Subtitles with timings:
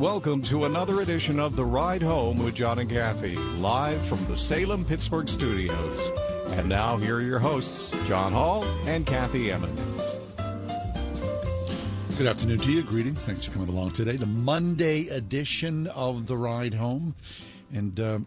[0.00, 4.36] Welcome to another edition of The Ride Home with John and Kathy, live from the
[4.36, 6.10] Salem Pittsburgh studios.
[6.52, 9.78] And now, here are your hosts, John Hall and Kathy Emmons.
[12.16, 12.82] Good afternoon to you.
[12.82, 13.26] Greetings.
[13.26, 14.16] Thanks for coming along today.
[14.16, 17.14] The Monday edition of The Ride Home.
[17.70, 18.26] And um,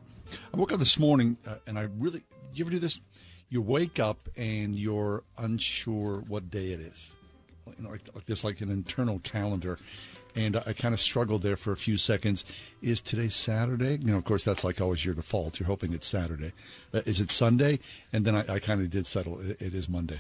[0.54, 2.22] I woke up this morning uh, and I really,
[2.54, 3.00] you ever do this?
[3.50, 7.16] You wake up and you're unsure what day it is.
[7.66, 9.80] You know, like, like this, like an internal calendar.
[10.36, 12.44] And I kind of struggled there for a few seconds.
[12.82, 13.98] Is today Saturday?
[14.02, 15.60] You know, of course, that's like always your default.
[15.60, 16.54] You're hoping it's Saturday.
[16.94, 17.80] Uh, is it Sunday?
[18.12, 19.40] And then I, I kind of did settle.
[19.40, 20.20] It, it is Monday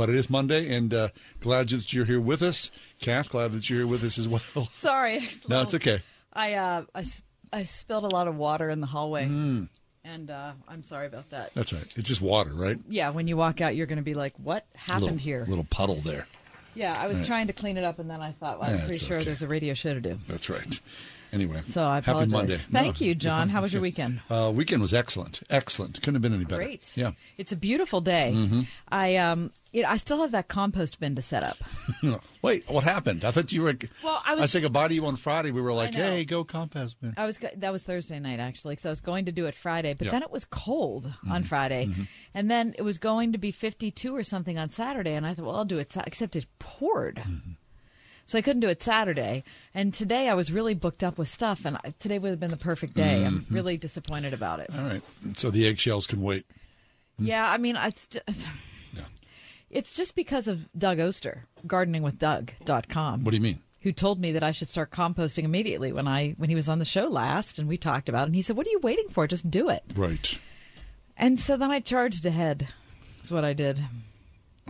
[0.00, 1.08] but it is Monday, and uh,
[1.40, 2.70] glad that you're here with us.
[3.00, 4.40] Kath, glad that you're here with us as well.
[4.70, 5.20] Sorry.
[5.48, 6.00] No, it's okay.
[6.32, 7.04] I uh, I,
[7.52, 11.52] I spilled a lot of water in the hallway, and uh, I'm sorry about that.
[11.52, 11.82] That's right.
[11.96, 12.78] It's just water, right?
[12.88, 15.64] Yeah, when you walk out, you're going to be like, "What happened little, here?" Little
[15.64, 16.26] puddle there.
[16.74, 18.86] Yeah, I was trying to clean it up, and then I thought, well, I'm Yeah,
[18.86, 19.24] pretty sure okay.
[19.24, 20.18] there's a radio show to do.
[20.28, 20.80] That's right.
[21.32, 22.32] Anyway, So I happy apologize.
[22.32, 22.56] Monday.
[22.56, 23.48] Thank you, you're John.
[23.50, 24.20] How was your weekend?
[24.28, 25.40] Uh, weekend was excellent.
[25.48, 25.94] Excellent.
[26.02, 26.62] Couldn't have been any better.
[26.62, 26.92] Great.
[26.96, 27.12] Yeah.
[27.38, 28.32] It's a beautiful day.
[28.34, 28.60] Mm-hmm.
[28.88, 31.56] I um, it, I still have that compost bin to set up.
[32.42, 33.24] Wait, what happened?
[33.24, 33.74] I thought you were.
[34.02, 35.50] Well, I was- I said goodbye to you on Friday.
[35.52, 38.88] We were like, "Hey, go compost bin." I was that was Thursday night actually, so
[38.88, 40.10] I was going to do it Friday, but Yeah.
[40.12, 41.32] then it was cold Mm-hmm.
[41.32, 41.88] on Friday,
[42.34, 45.46] and then it was going to be 52 or something on Saturday, and I thought,
[45.46, 45.96] well, I'll do it.
[46.06, 47.50] Except it poured, Mm-hmm.
[48.26, 49.44] so I couldn't do it Saturday.
[49.74, 52.50] And today I was really booked up with stuff, and I, today would have been
[52.50, 53.24] the perfect day.
[53.24, 53.54] I'm Mm-hmm.
[53.54, 54.70] really disappointed about it.
[54.74, 55.02] All right.
[55.36, 56.44] So the eggshells can wait.
[57.18, 58.34] Yeah, I mean, it's just, Yeah.
[59.70, 63.24] it's just because of Doug Oster, gardeningwithdoug.com.
[63.24, 63.60] What do you mean?
[63.82, 66.78] who told me that I should start composting immediately when I when he was on
[66.78, 69.08] the show last and we talked about it and he said, "What are you waiting
[69.08, 69.26] for?
[69.26, 70.38] Just do it." Right.
[71.16, 72.68] And so then I charged ahead.
[73.16, 73.80] That's what I did.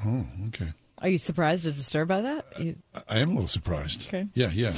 [0.05, 0.73] Oh, okay.
[0.99, 2.45] Are you surprised or disturbed by that?
[2.59, 2.77] Uh, you,
[3.09, 4.07] I am a little surprised.
[4.09, 4.27] Okay.
[4.35, 4.75] Yeah, yeah.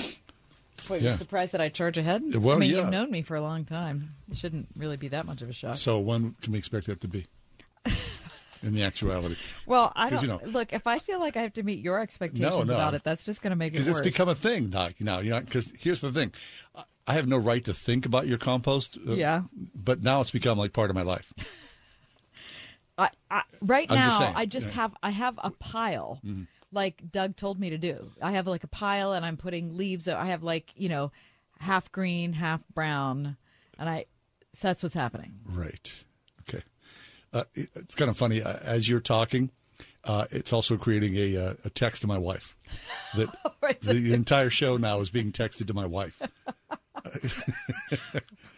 [0.88, 1.10] wait, Yeah.
[1.10, 2.22] you're surprised that I charge ahead?
[2.34, 2.78] Uh, well, I mean, yeah.
[2.82, 4.14] you've known me for a long time.
[4.30, 5.76] It shouldn't really be that much of a shock.
[5.76, 7.26] So when can we expect that to be?
[8.62, 9.36] In the actuality,
[9.66, 10.72] well, I don't you know- look.
[10.72, 12.74] If I feel like I have to meet your expectations no.
[12.74, 14.88] about it, that's just going to make it because it's become a thing now.
[15.00, 16.32] Now, you know, because here's the thing,
[17.06, 18.98] I- have no right to think about your compost.
[19.06, 19.42] uh, Yeah.
[19.74, 21.32] But now it's become like part of my life.
[22.98, 24.70] I, I, right I'm now, just saying, I just yeah.
[24.70, 24.80] Mm-hmm.
[24.80, 26.20] have I have a pile,
[26.72, 28.12] like Doug told me to do.
[28.20, 30.08] I have like a pile, and I'm putting leaves.
[30.08, 31.10] I have like you know,
[31.58, 33.36] half green, half brown,
[33.78, 34.06] and I.
[34.52, 35.32] So that's what's happening.
[35.46, 36.04] Right.
[37.34, 37.40] Okay.
[37.40, 39.50] Uh, it's kind of funny uh, as you're talking.
[40.04, 42.56] Uh, it's also creating a, uh, a text to my wife.
[43.16, 43.28] That
[43.62, 43.80] Right.
[43.80, 46.20] the entire show now is being texted to my wife.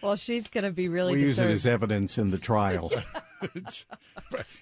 [0.03, 2.93] Well, she's going to be really We use it as evidence in the trial.
[3.55, 3.85] It's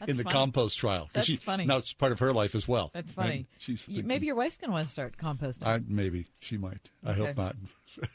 [0.09, 0.33] in the funny.
[0.33, 1.09] compost trial.
[1.13, 1.67] That's she, funny.
[1.67, 2.91] Now it's part of her life as well.
[2.93, 3.25] that's right?
[3.25, 3.47] funny.
[3.59, 5.65] She's thinking- maybe your wife's going to want to start composting.
[5.67, 6.91] I, maybe she might.
[7.05, 7.55] I hope not.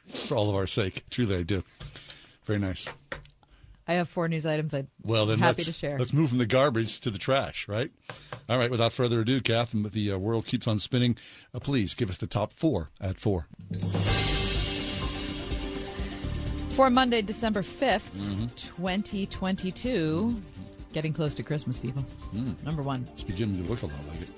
[0.10, 1.64] For all of our sake, truly, I do.
[2.44, 2.86] Very nice.
[3.88, 4.74] I have four news items.
[4.74, 5.98] I'd Well, then happy let's, to share.
[5.98, 7.90] let's move from the garbage to the trash, right?
[8.50, 8.70] All right.
[8.70, 11.18] Without further ado, Kath, and the uh, world keeps on spinning.
[11.54, 13.48] Uh, please give us the top four at four.
[16.72, 18.48] For Monday, December 5th, Mm-hmm.
[18.56, 20.36] 2022.
[20.94, 22.04] Getting close to Christmas, people.
[22.34, 22.64] Mm.
[22.64, 23.06] Number one.
[23.14, 24.30] It's beginning to look a lot like it.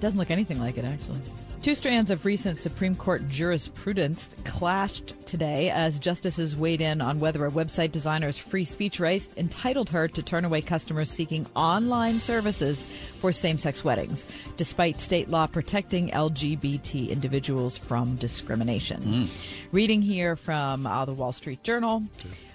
[0.00, 1.20] Doesn't look anything like it, actually.
[1.62, 7.46] Two strands of recent Supreme Court jurisprudence clashed today as justices weighed in on whether
[7.46, 12.84] a website designer's free speech rights entitled her to turn away customers seeking online services
[13.20, 19.28] for same sex weddings, despite state law protecting LGBT individuals from discrimination.
[19.70, 22.02] Reading here from uh, the Wall Street Journal.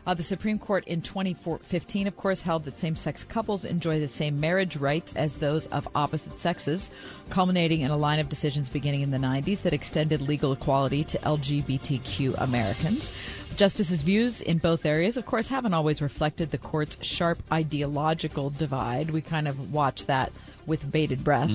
[0.07, 4.07] Uh, the Supreme Court in 2015, of course, held that same sex couples enjoy the
[4.07, 6.90] same marriage rights as those of opposite sexes,
[7.29, 11.18] culminating in a line of decisions beginning in the 90s that extended legal equality to
[11.19, 13.12] LGBTQ Americans.
[13.57, 19.09] Justices' views in both areas, of course, haven't always reflected the court's sharp ideological divide.
[19.09, 20.31] We kind of watch that
[20.68, 21.50] with bated breath.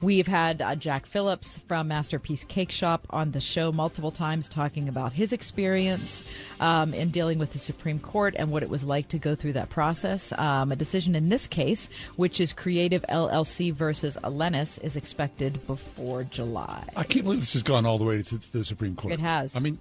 [0.00, 4.88] We've had uh, Jack Phillips from Masterpiece Cake Shop on the show multiple times talking
[4.88, 6.24] about his experience
[6.60, 9.52] um, in dealing with the Supreme Court and what it was like to go through
[9.52, 10.32] that process.
[10.38, 16.22] Um, a decision in this case, which is Creative LLC versus Elenis, is expected before
[16.24, 16.84] July.
[16.96, 19.12] I can't believe this has gone all the way to the Supreme Court.
[19.12, 19.54] It has.
[19.54, 19.78] I mean,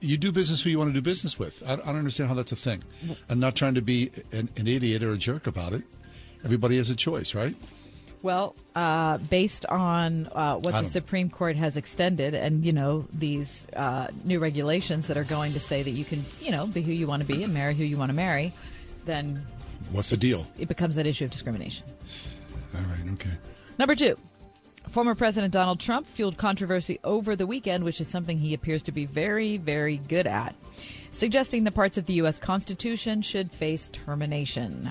[0.00, 1.62] you do business who you want to do business with.
[1.66, 2.82] I, I don't understand how that's a thing.
[3.28, 5.82] I'm not trying to be an, an idiot or a jerk about it.
[6.44, 7.54] Everybody has a choice, right?
[8.22, 13.68] Well, uh, based on uh, what the Supreme Court has extended, and you know these
[13.76, 16.92] uh, new regulations that are going to say that you can, you know, be who
[16.92, 18.52] you want to be and marry who you want to marry,
[19.04, 19.44] then
[19.92, 20.44] What's the deal?
[20.58, 21.86] it becomes that issue of discrimination.
[22.74, 23.30] All right, okay.
[23.78, 24.18] Number two,
[24.88, 28.92] Former President Donald Trump fueled controversy over the weekend, which is something he appears to
[28.92, 30.54] be very, very good at,
[31.10, 32.38] suggesting the parts of the U.S.
[32.38, 34.90] Constitution should face termination.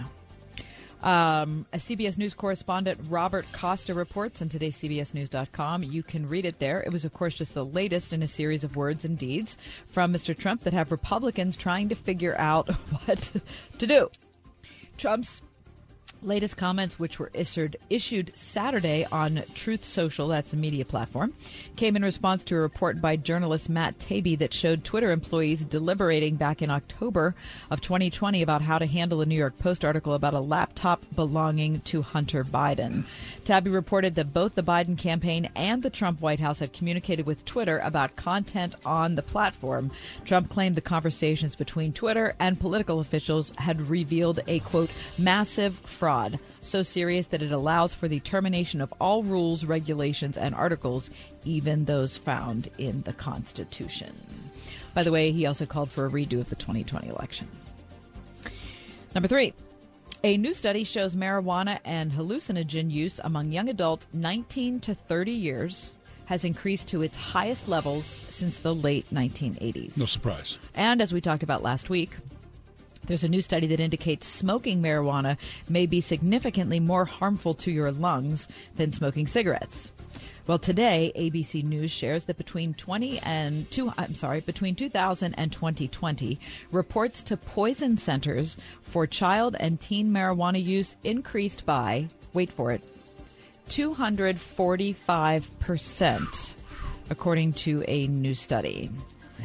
[1.06, 5.84] Um, a CBS News correspondent, Robert Costa, reports on today's CBSNews.com.
[5.84, 6.82] You can read it there.
[6.82, 9.56] It was, of course, just the latest in a series of words and deeds
[9.86, 10.36] from Mr.
[10.36, 12.70] Trump that have Republicans trying to figure out
[13.06, 13.32] what
[13.78, 14.10] to do.
[14.98, 15.42] Trump's
[16.26, 21.34] latest comments, which were issued, issued Saturday on Truth Social, that's a media platform,
[21.76, 26.36] came in response to a report by journalist Matt Taibbi that showed Twitter employees deliberating
[26.36, 27.36] back in October
[27.70, 31.82] of 2020 about how to handle a New York Post article about a laptop belonging
[31.82, 33.04] to Hunter Biden.
[33.44, 37.46] Taibbi reported that both the Biden campaign and the Trump White House had communicated with
[37.46, 39.92] Twitter about content on the platform.
[40.26, 46.15] Trump claimed the conversations between Twitter and political officials had revealed a quote massive fraud
[46.16, 51.10] fraud so serious that it allows for the termination of all rules, regulations, and articles,
[51.44, 54.14] even those found in the Constitution.
[54.94, 57.48] By the way, he also called for a redo of the 2020 election.
[59.14, 59.54] Number three.
[60.24, 65.94] A new study shows marijuana and hallucinogen use among young adults 19 to 30 years
[66.26, 69.96] has increased to its highest levels since the late 1980s.
[69.96, 70.58] No surprise.
[70.74, 72.16] And as we talked about last week,
[73.08, 75.38] there's a new study that indicates smoking marijuana
[75.70, 79.92] may be significantly more harmful to your lungs than smoking cigarettes.
[80.48, 85.52] Well, today ABC News shares that between 20 and two, I'm sorry, between 2000 and
[85.52, 86.40] 2020,
[86.72, 92.84] reports to poison centers for child and teen marijuana use increased by, wait for it,
[93.70, 96.56] 245 percent,
[97.10, 98.92] according to a new study.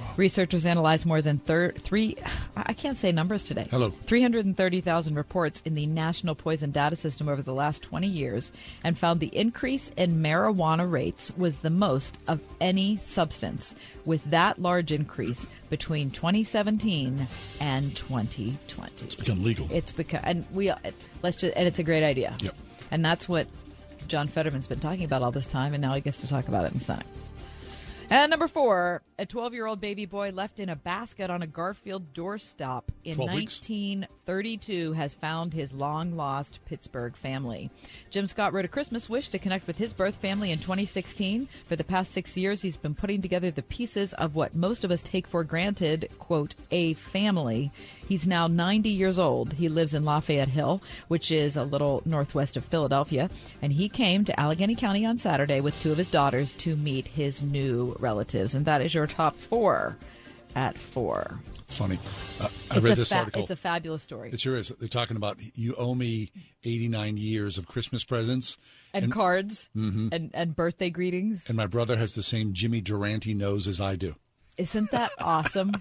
[0.00, 0.14] Wow.
[0.16, 2.16] Researchers analyzed more than thir- three,
[2.56, 3.68] I can't say numbers today.
[3.70, 3.90] Hello.
[3.90, 8.52] 330,000 reports in the National Poison Data System over the last 20 years
[8.82, 13.74] and found the increase in marijuana rates was the most of any substance,
[14.04, 17.26] with that large increase between 2017
[17.60, 19.04] and 2020.
[19.04, 19.68] It's become legal.
[19.70, 20.72] It's become, and we,
[21.22, 22.36] let's just, and it's a great idea.
[22.40, 22.54] Yep.
[22.90, 23.46] And that's what
[24.08, 26.64] John Fetterman's been talking about all this time, and now he gets to talk about
[26.64, 27.06] it in the Senate.
[28.12, 31.46] And number four, a 12 year old baby boy left in a basket on a
[31.46, 37.70] Garfield doorstop in 1932 has found his long lost Pittsburgh family.
[38.10, 41.48] Jim Scott wrote a Christmas wish to connect with his birth family in 2016.
[41.68, 44.90] For the past six years, he's been putting together the pieces of what most of
[44.90, 47.70] us take for granted, quote, a family.
[48.08, 49.52] He's now 90 years old.
[49.52, 53.30] He lives in Lafayette Hill, which is a little northwest of Philadelphia.
[53.62, 57.06] And he came to Allegheny County on Saturday with two of his daughters to meet
[57.06, 58.54] his new relatives.
[58.54, 59.96] And that is your top four
[60.54, 61.40] at four.
[61.68, 61.98] Funny.
[62.40, 63.42] Uh, I it's read this fa- article.
[63.42, 64.30] It's a fabulous story.
[64.32, 64.70] It sure is.
[64.70, 66.30] They're talking about you owe me
[66.64, 68.58] 89 years of Christmas presents
[68.92, 70.08] and, and cards mm-hmm.
[70.10, 71.48] and, and birthday greetings.
[71.48, 74.16] And my brother has the same Jimmy Durante nose as I do.
[74.58, 75.72] Isn't that awesome?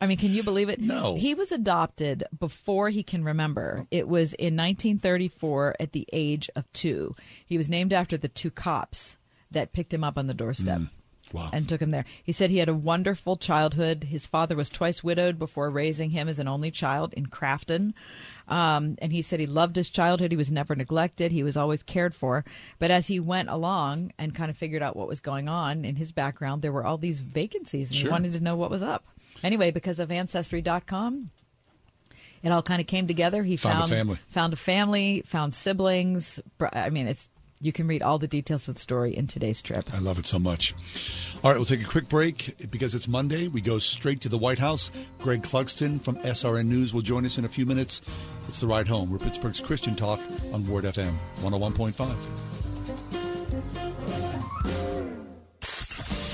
[0.00, 0.80] I mean, can you believe it?
[0.80, 1.14] No.
[1.16, 3.86] He was adopted before he can remember.
[3.90, 7.14] It was in 1934 at the age of two.
[7.46, 9.16] He was named after the two cops
[9.52, 10.78] that picked him up on the doorstep.
[10.80, 10.90] Mm.
[11.32, 11.50] Wow.
[11.52, 12.04] And took him there.
[12.22, 14.04] He said he had a wonderful childhood.
[14.04, 17.94] His father was twice widowed before raising him as an only child in Crafton.
[18.48, 20.30] Um, and he said he loved his childhood.
[20.30, 21.32] He was never neglected.
[21.32, 22.44] He was always cared for.
[22.78, 25.96] But as he went along and kind of figured out what was going on in
[25.96, 28.08] his background, there were all these vacancies, and sure.
[28.08, 29.04] he wanted to know what was up.
[29.42, 31.30] Anyway, because of Ancestry.com,
[32.42, 33.42] it all kind of came together.
[33.42, 36.40] He found, found a family, found a family, found siblings.
[36.72, 37.30] I mean, it's
[37.62, 39.84] you can read all the details of the story in today's Trib.
[39.92, 40.74] I love it so much.
[41.42, 43.46] All right, we'll take a quick break because it's Monday.
[43.48, 44.90] We go straight to the White House.
[45.18, 48.00] Greg Clugston from SRN News will join us in a few minutes.
[48.48, 49.10] It's the ride home.
[49.10, 50.20] We're Pittsburgh's Christian Talk
[50.52, 52.16] on Word FM 101.5.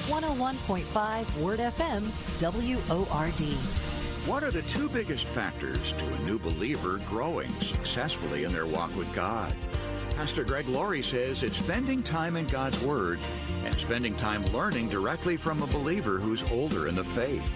[0.09, 2.03] 101.5 Word FM,
[2.41, 3.88] WORD.
[4.29, 8.95] What are the two biggest factors to a new believer growing successfully in their walk
[8.95, 9.55] with God?
[10.17, 13.21] Pastor Greg Laurie says it's spending time in God's Word
[13.65, 17.51] and spending time learning directly from a believer who's older in the faith.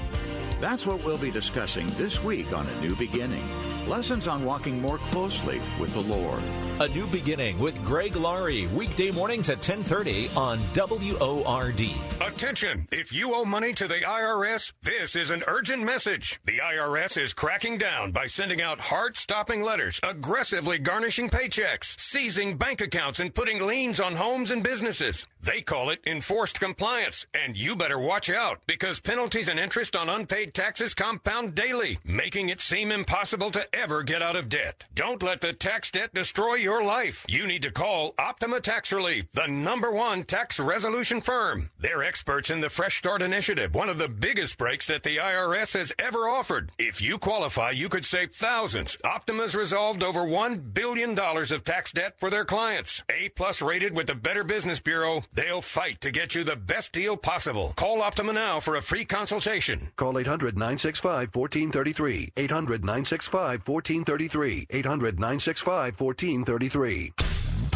[0.62, 3.46] That's what we'll be discussing this week on A New Beginning.
[3.88, 6.40] Lessons on walking more closely with the Lord.
[6.80, 11.80] A New Beginning with Greg Laurie, weekday mornings at 1030 on WORD.
[12.20, 12.86] Attention!
[12.90, 16.40] If you owe money to the IRS, this is an urgent message.
[16.44, 22.80] The IRS is cracking down by sending out heart-stopping letters, aggressively garnishing paychecks, seizing bank
[22.80, 25.26] accounts, and putting liens on homes and businesses.
[25.42, 30.08] They call it enforced compliance, and you better watch out because penalties and interest on
[30.08, 34.84] unpaid taxes compound daily, making it seem impossible to ever get out of debt.
[34.94, 37.24] Don't let the tax debt destroy your life.
[37.28, 41.70] You need to call Optima Tax Relief, the number one tax resolution firm.
[41.78, 45.74] They're experts in the Fresh Start Initiative, one of the biggest breaks that the IRS
[45.74, 46.70] has ever offered.
[46.78, 48.96] If you qualify, you could save thousands.
[49.04, 53.02] Optima's resolved over $1 billion of tax debt for their clients.
[53.10, 55.22] A plus rated with the Better Business Bureau.
[55.34, 57.72] They'll fight to get you the best deal possible.
[57.76, 59.92] Call Optima now for a free consultation.
[59.96, 62.32] Call 800 965 1433.
[62.36, 64.66] 800 965 1433.
[64.70, 67.12] 800 965 1433.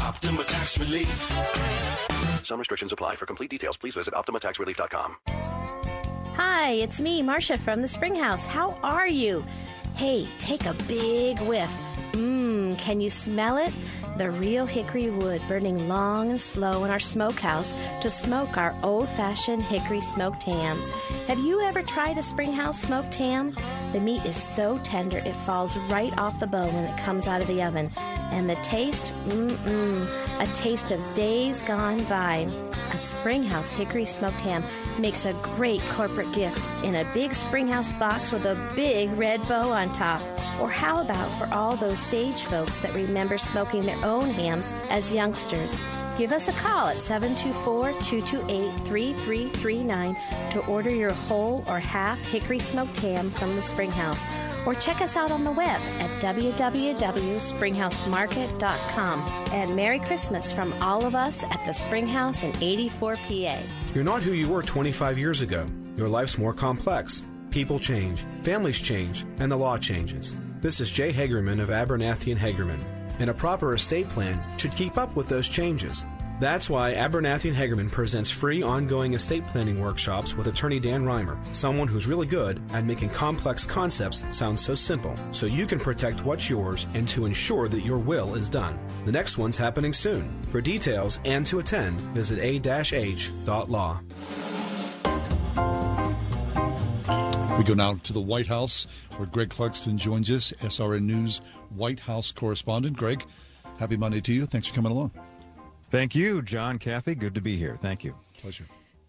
[0.01, 1.09] Optima Tax Relief.
[2.45, 3.17] Some restrictions apply.
[3.17, 5.17] For complete details, please visit OptimaTaxRelief.com.
[6.37, 8.47] Hi, it's me, Marcia from the Springhouse.
[8.47, 9.45] How are you?
[9.97, 11.71] Hey, take a big whiff.
[12.13, 13.73] Mmm, can you smell it?
[14.17, 19.09] The real hickory wood burning long and slow in our smokehouse to smoke our old
[19.11, 20.89] fashioned hickory smoked hams.
[21.27, 23.55] Have you ever tried a Springhouse smoked ham?
[23.93, 27.41] The meat is so tender it falls right off the bone when it comes out
[27.41, 27.91] of the oven.
[28.33, 32.49] And the taste, mmm, a taste of days gone by.
[32.93, 34.65] A Springhouse hickory smoked ham
[34.99, 39.71] makes a great corporate gift in a big Springhouse box with a big red bow
[39.71, 40.23] on top.
[40.61, 45.15] Or how about for all those sage folks that remember smoking their own hams as
[45.15, 45.79] youngsters?
[46.19, 50.17] Give us a call at 724 228 3339
[50.53, 54.25] to order your whole or half hickory smoked ham from the Springhouse.
[54.65, 59.21] Or check us out on the web at www.springhousemarket.com.
[59.53, 63.59] And Merry Christmas from all of us at the Springhouse in 84 PA.
[63.95, 65.67] You're not who you were 25 years ago.
[65.97, 67.23] Your life's more complex.
[67.51, 70.35] People change, families change, and the law changes.
[70.61, 72.83] This is Jay Hagerman of Abernathy and Hagerman,
[73.19, 76.05] and a proper estate plan should keep up with those changes.
[76.39, 81.39] That's why Abernathy and Hagerman presents free ongoing estate planning workshops with attorney Dan Reimer,
[81.57, 86.25] someone who's really good at making complex concepts sound so simple, so you can protect
[86.25, 88.79] what's yours and to ensure that your will is done.
[89.07, 90.31] The next one's happening soon.
[90.51, 94.01] For details and to attend, visit a-h.law.
[97.59, 98.87] We go now to the White House,
[99.17, 101.39] where Greg Clugston joins us, SRN News
[101.71, 102.97] White House correspondent.
[102.99, 103.25] Greg,
[103.79, 104.45] happy Monday to you.
[104.45, 105.13] Thanks for coming along.
[105.91, 107.15] Thank you, John, Kathy.
[107.15, 107.79] Good to be here.
[107.81, 108.15] Thank you.
[108.35, 108.67] Pleasure.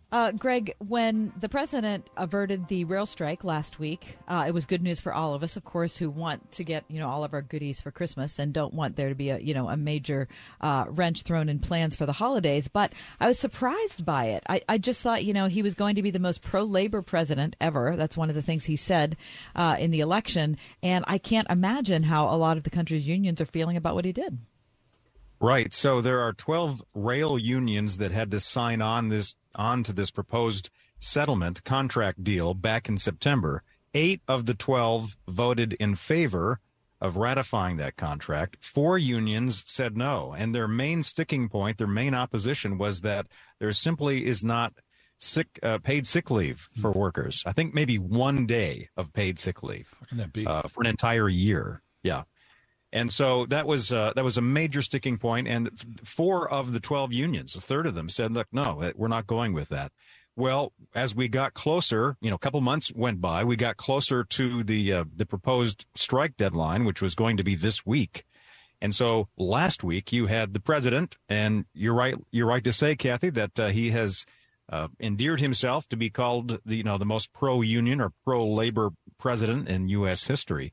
[0.09, 4.81] Uh, Greg, when the president averted the rail strike last week, uh, it was good
[4.81, 7.33] news for all of us, of course, who want to get you know all of
[7.33, 10.29] our goodies for Christmas and don't want there to be a you know a major
[10.61, 12.69] uh, wrench thrown in plans for the holidays.
[12.69, 14.43] But I was surprised by it.
[14.47, 17.01] I, I just thought you know he was going to be the most pro labor
[17.01, 17.97] president ever.
[17.97, 19.17] That's one of the things he said
[19.57, 23.41] uh, in the election, and I can't imagine how a lot of the country's unions
[23.41, 24.37] are feeling about what he did.
[25.39, 25.73] Right.
[25.73, 30.11] So there are 12 rail unions that had to sign on this on to this
[30.11, 33.63] proposed settlement contract deal back in September.
[33.93, 36.59] 8 of the 12 voted in favor
[36.99, 38.57] of ratifying that contract.
[38.59, 43.27] Four unions said no, and their main sticking point, their main opposition was that
[43.59, 44.73] there simply is not
[45.17, 47.43] sick uh, paid sick leave for workers.
[47.45, 49.93] I think maybe one day of paid sick leave.
[49.99, 50.45] How can that be?
[50.45, 51.81] Uh, for an entire year.
[52.03, 52.23] Yeah.
[52.97, 55.69] And so that was uh, that was a major sticking point, and
[56.03, 59.53] four of the twelve unions, a third of them, said, "Look, no, we're not going
[59.53, 59.91] with that."
[60.35, 64.23] Well, as we got closer, you know, a couple months went by, we got closer
[64.23, 68.25] to the uh, the proposed strike deadline, which was going to be this week.
[68.81, 72.95] And so last week you had the president, and you're right, you're right to say,
[72.95, 74.25] Kathy, that uh, he has
[74.69, 78.43] uh, endeared himself to be called the you know the most pro union or pro
[78.43, 78.89] labor
[79.19, 80.25] president in U.S.
[80.25, 80.71] history.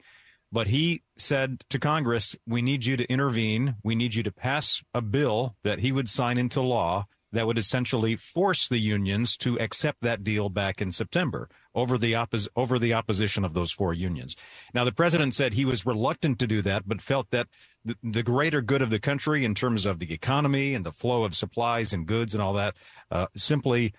[0.54, 3.74] But he said to Congress, we need you to intervene.
[3.82, 7.58] We need you to pass a bill that he would sign into law that would
[7.58, 12.78] essentially force the unions to accept that deal back in September over the oppos- over
[12.78, 14.36] the opposition of those four unions.
[14.72, 17.48] Now the president said he was reluctant to do that, but felt that
[17.84, 21.34] the, greater good of the country in terms of the economy and the flow of
[21.34, 22.76] supplies and goods and all that
[23.10, 23.92] uh, simply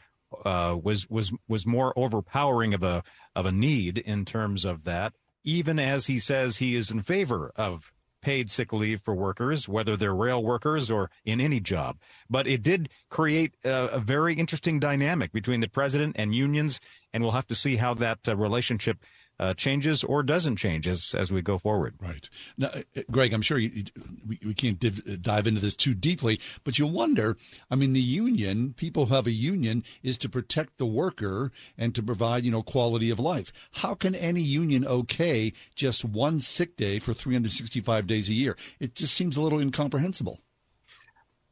[0.45, 3.03] uh, was was was more overpowering of a
[3.35, 5.11] of a need in terms of that
[5.45, 9.95] even as he says he is in favor of paid sick leave for workers, whether
[9.95, 11.97] they're rail workers or in any job.
[12.27, 16.79] But it did create a, a very interesting dynamic between the president and unions,
[17.13, 18.97] and we'll have to see how that uh, relationship
[19.39, 21.95] uh, changes or doesn't change as as we go forward.
[21.99, 23.85] Right now, uh, Greg, I'm sure you,
[24.27, 27.37] we, we can't div, uh, dive into this too deeply, but you wonder.
[27.69, 31.93] I mean, the union, people who have a union, is to protect the worker and
[31.95, 33.69] to provide you know quality of life.
[33.73, 38.55] How can any union okay just one sick day for 365 days a year?
[38.79, 40.39] It just seems a little incomprehensible.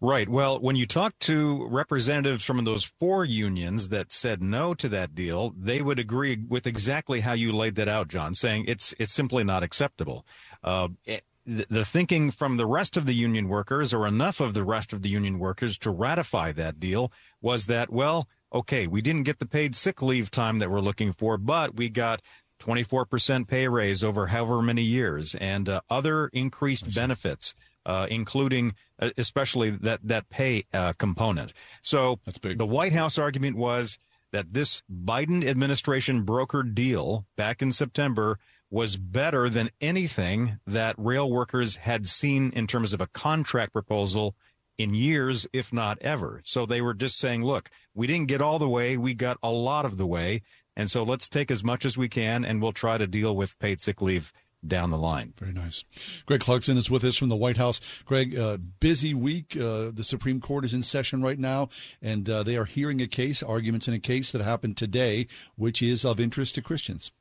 [0.04, 0.30] Right.
[0.30, 5.16] Well, when you talk to representatives from those four unions that said no to that
[5.16, 9.14] deal, they would agree with exactly how you laid that out, John, saying it's it's
[9.14, 10.26] simply not acceptable.
[10.64, 14.64] Uh, it, the thinking from the rest of the union workers, or enough of the
[14.66, 19.24] rest of the union workers to ratify that deal, was that well, okay, we didn't
[19.26, 22.22] get the paid sick leave time that we're looking for, but we got
[22.62, 27.56] 24% pay raise over however many years and uh, other increased benefits.
[27.86, 31.52] Uh, including uh, especially that that pay uh, component.
[31.82, 32.58] So That's big.
[32.58, 34.00] the White House argument was
[34.32, 38.40] that this Biden administration brokered deal back in September
[38.72, 44.36] was better than anything that rail workers had seen in terms of a contract proposal
[44.78, 46.42] in years, if not ever.
[46.44, 49.52] So they were just saying, look, we didn't get all the way, we got a
[49.52, 50.42] lot of the way.
[50.76, 53.60] And so let's take as much as we can and we'll try to deal with
[53.60, 54.34] paid sick leave
[54.68, 55.34] down the line.
[55.38, 55.84] Very nice.
[56.26, 58.02] Greg Clugston is with us from the White House.
[58.04, 59.58] Greg, uh, busy week.
[59.58, 61.70] Uh, the Supreme Court is in session right now,
[62.02, 65.82] and uh, they are hearing a case, arguments in a case that happened today, which
[65.82, 67.12] is of interest to Christians.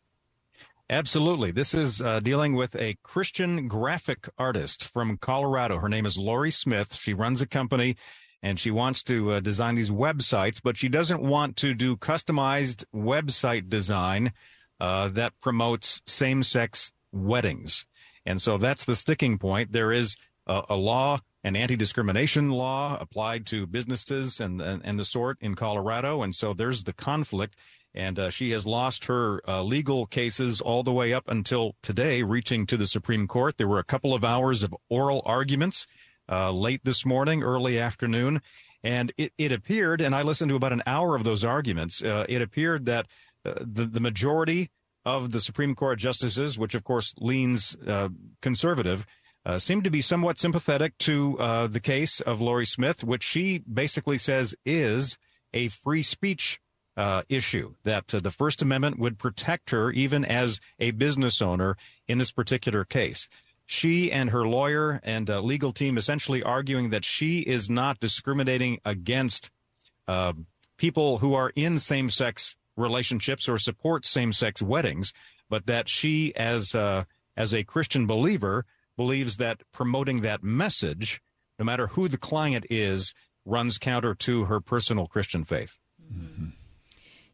[0.91, 1.53] Absolutely.
[1.53, 5.79] This is uh, dealing with a Christian graphic artist from Colorado.
[5.79, 6.95] Her name is Lori Smith.
[6.97, 7.97] She runs a company
[8.43, 12.85] and she wants to uh, design these websites, but she doesn't want to do customized
[12.95, 14.33] website design
[14.81, 17.87] uh, that promotes same sex weddings.
[18.25, 19.73] And so that's the sticking point.
[19.73, 20.17] There is
[20.47, 25.39] a, a law, an anti discrimination law applied to businesses and, and, and the sort
[25.41, 26.23] in Colorado.
[26.23, 27.57] And so there's the conflict
[27.95, 32.23] and uh, she has lost her uh, legal cases all the way up until today,
[32.23, 33.59] reaching to the Supreme Court.
[33.59, 35.87] There were a couple of hours of oral arguments
[36.31, 38.41] uh, late this morning, early afternoon,
[38.83, 42.03] and it, it appeared, and I listened to about an hour of those arguments.
[42.03, 43.07] Uh, it appeared that
[43.45, 44.71] uh, the the majority
[45.05, 48.09] of the Supreme Court justices, which of course leans uh,
[48.41, 49.07] conservative,
[49.59, 51.37] seemed to be somewhat sympathetic to
[51.71, 55.19] the case of Lori Smith, which she basically says is
[55.53, 56.61] a free speech
[56.97, 61.77] uh, issue that uh, the First Amendment would protect her even as a business owner
[62.07, 63.29] in this particular case.
[63.65, 68.79] She and her lawyer and uh, legal team essentially arguing that she is not discriminating
[68.85, 69.51] against
[70.07, 70.35] uh,
[70.77, 75.13] people who are in same sex relationships or support same sex weddings,
[75.49, 77.05] but that she, as uh,
[77.37, 78.65] as a Christian believer,
[78.97, 81.21] believes that promoting that message,
[81.59, 85.79] no matter who the client is, runs counter to her personal Christian faith.
[86.13, 86.49] Mm-hmm.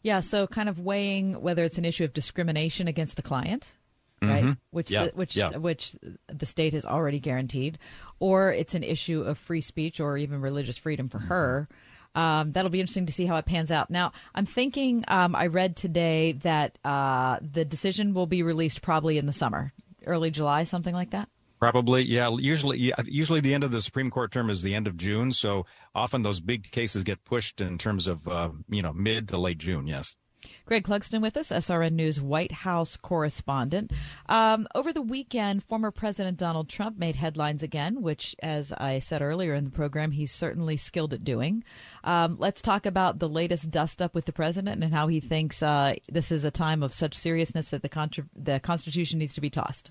[0.03, 3.77] Yeah, so kind of weighing whether it's an issue of discrimination against the client,
[4.23, 4.45] right?
[4.45, 4.53] Mm-hmm.
[4.71, 5.57] Which Yeah, the, which yeah.
[5.57, 5.97] which
[6.29, 7.79] the state has already guaranteed,
[8.21, 11.69] or it's an issue of free speech or even religious freedom for her.
[12.19, 13.91] Um, that'll be interesting to see how it pans out.
[13.91, 19.19] Now, I'm thinking um, I read today that uh, the decision will be released probably
[19.19, 19.73] in the summer,
[20.05, 21.29] early July, something like that.
[21.61, 22.29] Probably, yeah.
[22.37, 25.65] Usually, usually the end of the Supreme Court term is the end of June, so
[25.95, 29.59] often those big cases get pushed in terms of uh, you know mid to late
[29.59, 29.87] June.
[29.87, 30.17] Yes.
[30.67, 33.93] Greg Clugston with us, SRN News White House correspondent.
[34.29, 39.23] Um, over the weekend, former President Donald Trump made headlines again, which, as I said
[39.23, 41.65] earlier in the program, he's certainly skilled at doing.
[42.05, 45.63] Um, let's talk about the latest dust up with the president and how he thinks
[45.63, 49.41] uh, this is a time of such seriousness that the, contra- the Constitution needs to
[49.41, 49.91] be tossed.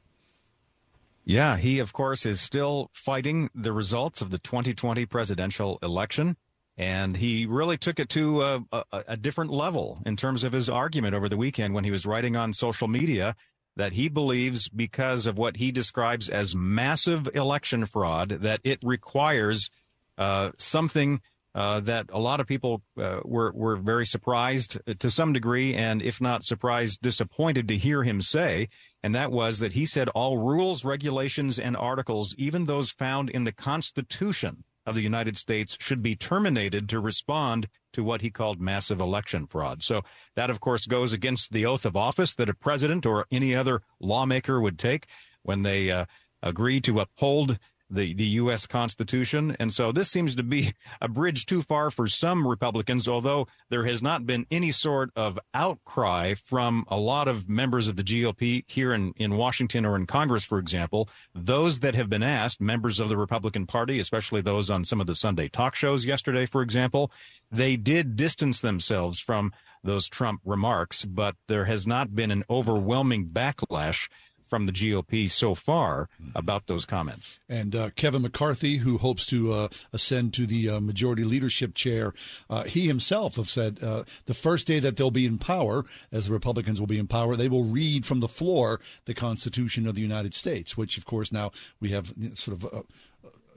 [1.26, 6.38] Yeah, he of course is still fighting the results of the 2020 presidential election.
[6.78, 10.70] And he really took it to a, a, a, different level in terms of his
[10.70, 13.36] argument over the weekend when he was writing on social media
[13.78, 19.70] that he believes because of what he describes as massive election fraud, that it requires
[20.18, 21.22] uh, something
[21.56, 26.04] uh, that a lot of people uh, were were very surprised to some degree, and
[26.04, 28.70] if not surprised, disappointed to hear him say.
[29.02, 33.44] And that was that he said all rules, regulations, and articles, even those found in
[33.44, 38.60] the Constitution of the United States, should be terminated to respond to what he called
[38.60, 39.84] massive election fraud.
[39.84, 40.04] So
[40.36, 43.82] that, of course, goes against the oath of office that a president or any other
[44.00, 45.06] lawmaker would take
[45.44, 46.06] when they uh,
[46.42, 48.68] agree to uphold the, the U.S.
[48.68, 49.56] Constitution.
[49.60, 53.86] And so this seems to be a bridge too far for some Republicans, although there
[53.86, 58.64] has not been any sort of outcry from a lot of members of the GOP
[58.68, 61.10] here in, in Washington or in Congress, for example.
[61.34, 65.08] Those that have been asked, members of the Republican Party, especially those on some of
[65.08, 67.12] the Sunday talk shows yesterday, for example,
[67.52, 73.28] they did distance themselves from those Trump remarks, but there has not been an overwhelming
[73.28, 74.10] backlash
[74.48, 77.40] from the GOP so far about those comments.
[77.50, 82.14] And uh, Kevin McCarthy, who hopes to uh, ascend to the uh, majority leadership chair,
[82.50, 86.28] uh, he himself have said uh, the first day that they'll be in power, as
[86.28, 89.96] the Republicans will be in power, they will read from the floor the Constitution of
[89.96, 92.64] the United States, which, of course, now we have sort of.
[92.66, 92.84] A,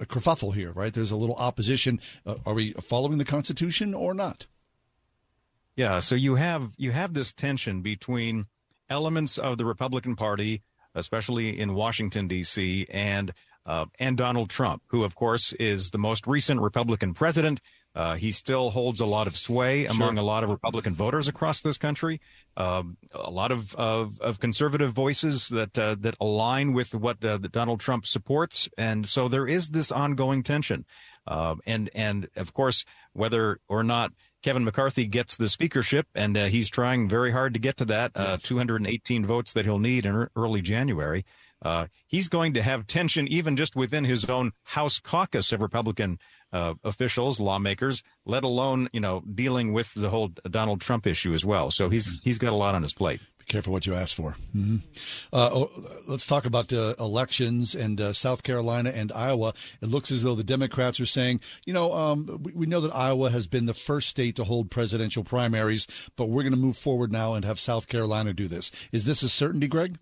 [0.00, 0.94] a kerfuffle here, right?
[0.94, 2.00] There's a little opposition.
[2.24, 4.46] Uh, are we following the Constitution or not?
[5.76, 8.46] Yeah, so you have you have this tension between
[8.88, 10.62] elements of the Republican Party,
[10.94, 13.32] especially in Washington D.C., and
[13.66, 17.60] uh, and Donald Trump, who of course is the most recent Republican president.
[17.94, 19.94] Uh, he still holds a lot of sway sure.
[19.94, 22.20] among a lot of Republican voters across this country.
[22.56, 27.38] Um, a lot of, of, of conservative voices that uh, that align with what uh,
[27.38, 30.84] Donald Trump supports, and so there is this ongoing tension.
[31.26, 36.46] Um, and and of course, whether or not Kevin McCarthy gets the speakership, and uh,
[36.46, 38.42] he's trying very hard to get to that uh, yes.
[38.42, 41.24] 218 votes that he'll need in early January.
[41.62, 46.18] Uh, he's going to have tension even just within his own House caucus of Republican
[46.52, 51.44] uh, officials, lawmakers, let alone you know dealing with the whole Donald Trump issue as
[51.44, 51.70] well.
[51.70, 52.28] So he's mm-hmm.
[52.28, 53.20] he's got a lot on his plate.
[53.50, 54.36] Careful what you ask for.
[54.56, 54.76] Mm-hmm.
[55.32, 55.70] Uh, oh,
[56.06, 59.54] let's talk about uh, elections and uh, South Carolina and Iowa.
[59.82, 62.94] It looks as though the Democrats are saying, you know, um, we, we know that
[62.94, 66.76] Iowa has been the first state to hold presidential primaries, but we're going to move
[66.76, 68.70] forward now and have South Carolina do this.
[68.92, 69.98] Is this a certainty, Greg?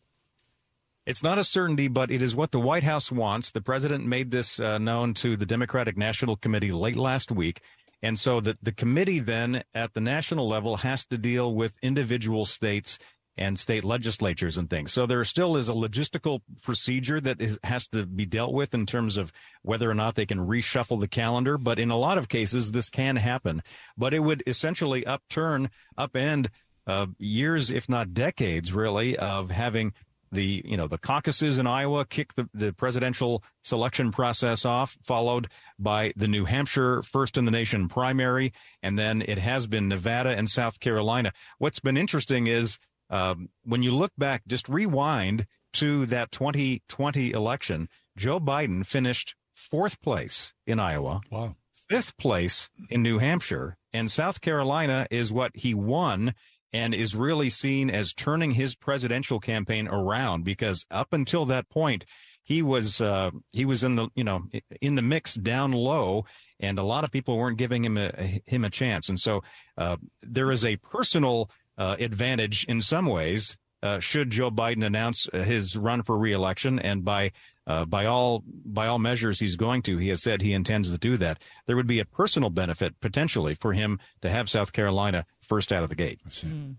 [1.06, 3.50] It's not a certainty, but it is what the White House wants.
[3.50, 7.62] The president made this uh, known to the Democratic National Committee late last week.
[8.02, 12.44] And so the, the committee then at the national level has to deal with individual
[12.44, 12.98] states
[13.38, 14.92] and state legislatures and things.
[14.92, 18.84] So there still is a logistical procedure that is, has to be dealt with in
[18.84, 21.56] terms of whether or not they can reshuffle the calendar.
[21.56, 23.62] But in a lot of cases, this can happen.
[23.96, 26.48] But it would essentially upturn, upend
[26.86, 29.92] uh, years, if not decades, really, of having
[30.30, 35.48] the you know the caucuses in Iowa kick the, the presidential selection process off, followed
[35.78, 40.30] by the New Hampshire first in the nation primary, and then it has been Nevada
[40.30, 41.32] and South Carolina.
[41.58, 42.78] What's been interesting is
[43.10, 50.00] um, when you look back, just rewind to that 2020 election, Joe Biden finished fourth
[50.00, 51.20] place in Iowa.
[51.30, 51.56] Wow.
[51.88, 56.34] Fifth place in New Hampshire, and South Carolina is what he won
[56.72, 62.04] and is really seen as turning his presidential campaign around because up until that point
[62.42, 64.44] he was uh, he was in the you know
[64.80, 66.24] in the mix down low
[66.60, 69.42] and a lot of people weren't giving him a him a chance and so
[69.76, 75.28] uh, there is a personal uh, advantage in some ways uh, should Joe Biden announce
[75.32, 77.32] his run for reelection and by
[77.66, 80.98] uh, by all by all measures he's going to he has said he intends to
[80.98, 85.26] do that there would be a personal benefit potentially for him to have South Carolina
[85.40, 86.20] first out of the gate.
[86.26, 86.76] Mm.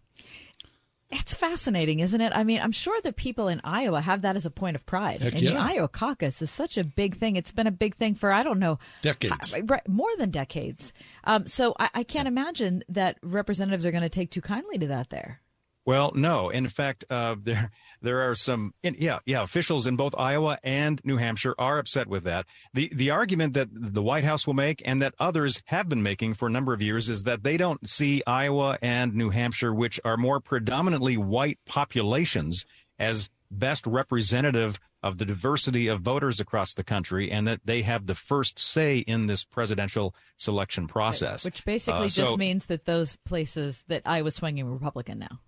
[1.12, 2.32] It's fascinating, isn't it?
[2.36, 5.22] I mean, I'm sure that people in Iowa have that as a point of pride.
[5.22, 5.52] Heck and yeah.
[5.52, 7.36] the Iowa caucus is such a big thing.
[7.36, 9.56] It's been a big thing for, I don't know, decades.
[9.56, 10.94] Uh, more than decades.
[11.24, 14.88] Um, so I, I can't imagine that representatives are going to take too kindly to
[14.88, 15.42] that there.
[15.90, 16.52] Well, no.
[16.52, 21.18] In fact, uh, there there are some, yeah, yeah, officials in both Iowa and New
[21.18, 22.46] Hampshire are upset with that.
[22.76, 26.36] The the argument that the White House will make and that others have been making
[26.36, 30.00] for a number of years is that they don't see Iowa and New Hampshire, which
[30.06, 32.66] are more predominantly white populations,
[33.00, 38.06] as best representative of the diversity of voters across the country and that they have
[38.06, 41.46] the first say in this presidential selection process.
[41.46, 45.40] Which basically uh, so, just means that those places that Iowa's swinging Republican now.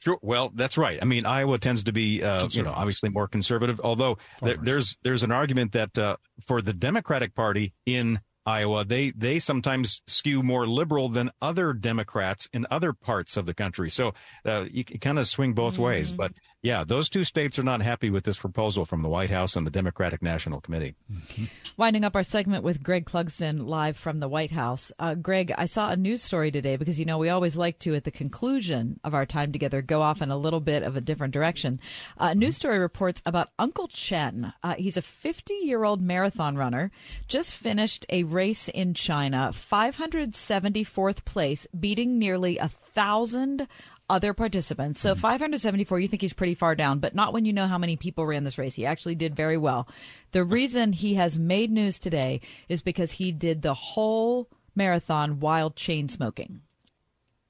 [0.00, 0.18] Sure.
[0.22, 0.98] Well, that's right.
[1.00, 3.80] I mean, Iowa tends to be, uh, you know, obviously more conservative.
[3.84, 9.10] Although there, there's there's an argument that uh, for the Democratic Party in Iowa, they
[9.10, 13.90] they sometimes skew more liberal than other Democrats in other parts of the country.
[13.90, 14.14] So
[14.46, 15.82] uh, you can kind of swing both mm-hmm.
[15.82, 16.14] ways.
[16.14, 19.56] But yeah, those two states are not happy with this proposal from the White House
[19.56, 20.94] and the Democratic National Committee.
[21.10, 21.44] Mm-hmm.
[21.78, 24.92] Winding up our segment with Greg Clugston live from the White House.
[24.98, 27.94] Uh, Greg, I saw a news story today because, you know, we always like to,
[27.94, 31.00] at the conclusion of our time together, go off in a little bit of a
[31.00, 31.80] different direction.
[32.18, 34.52] Uh, a news story reports about Uncle Chen.
[34.62, 36.90] Uh, he's a 50 year old marathon runner,
[37.26, 43.66] just finished a race in China, 574th place, beating nearly a thousand
[44.10, 45.00] other participants.
[45.00, 45.20] So mm-hmm.
[45.20, 48.26] 574, you think he's pretty far down, but not when you know how many people
[48.26, 48.74] ran this race.
[48.74, 49.88] He actually did very well.
[50.32, 55.70] The reason he has made news today is because he did the whole marathon while
[55.70, 56.60] chain smoking.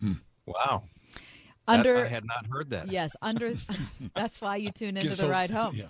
[0.02, 0.20] Mm.
[0.46, 0.84] Wow.
[1.66, 2.90] Under that, I had not heard that.
[2.90, 3.54] Yes, under
[4.14, 5.76] that's why you tune into the ride home.
[5.76, 5.86] Yeah.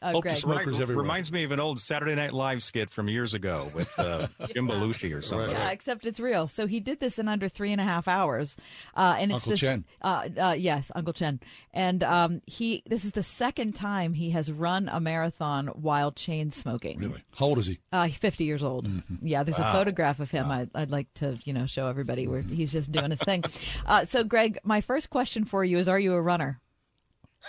[0.00, 0.36] Uh, Greg.
[0.36, 1.02] smokers everywhere.
[1.02, 4.66] Reminds me of an old Saturday Night Live skit from years ago with uh, Jim
[4.66, 5.50] Belushi or something.
[5.50, 6.48] Yeah, except it's real.
[6.48, 8.56] So he did this in under three and a half hours,
[8.96, 9.84] uh, and it's Uncle this, Chen.
[10.00, 11.38] Uh, uh, yes, Uncle Chen,
[11.74, 12.82] and um, he.
[12.86, 16.98] This is the second time he has run a marathon while chain smoking.
[16.98, 17.22] Really?
[17.36, 17.78] How old is he?
[17.92, 18.88] Uh, he's fifty years old.
[18.88, 19.26] Mm-hmm.
[19.26, 19.68] Yeah, there's wow.
[19.68, 20.48] a photograph of him.
[20.48, 20.60] Wow.
[20.60, 23.44] I'd, I'd, like to, you know, show everybody where he's just doing his thing.
[23.86, 26.60] Uh, so, Greg, my first question for you is: Are you a runner?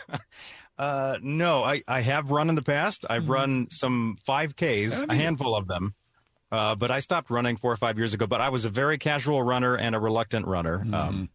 [0.77, 3.03] Uh, no, I, I have run in the past.
[3.03, 3.13] Mm-hmm.
[3.13, 5.93] I've run some 5Ks, a handful of them.
[6.51, 8.27] Uh, but I stopped running four or five years ago.
[8.27, 10.85] But I was a very casual runner and a reluctant runner.
[10.93, 11.29] Um,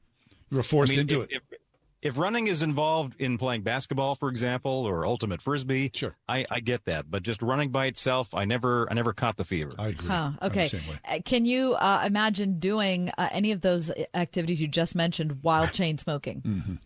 [0.50, 1.42] You were forced I mean, into if, it.
[1.50, 1.58] If,
[2.02, 6.16] if running is involved in playing basketball, for example, or ultimate frisbee, Sure.
[6.28, 7.10] I, I get that.
[7.10, 9.72] But just running by itself, I never I never caught the fever.
[9.78, 10.08] I agree.
[10.08, 10.14] Huh.
[10.14, 10.68] I'm the Okay.
[10.68, 10.96] same way.
[11.06, 15.66] Uh, Can you uh, imagine doing uh, any of those activities you just mentioned while
[15.66, 16.40] chain smoking?
[16.42, 16.78] Mm.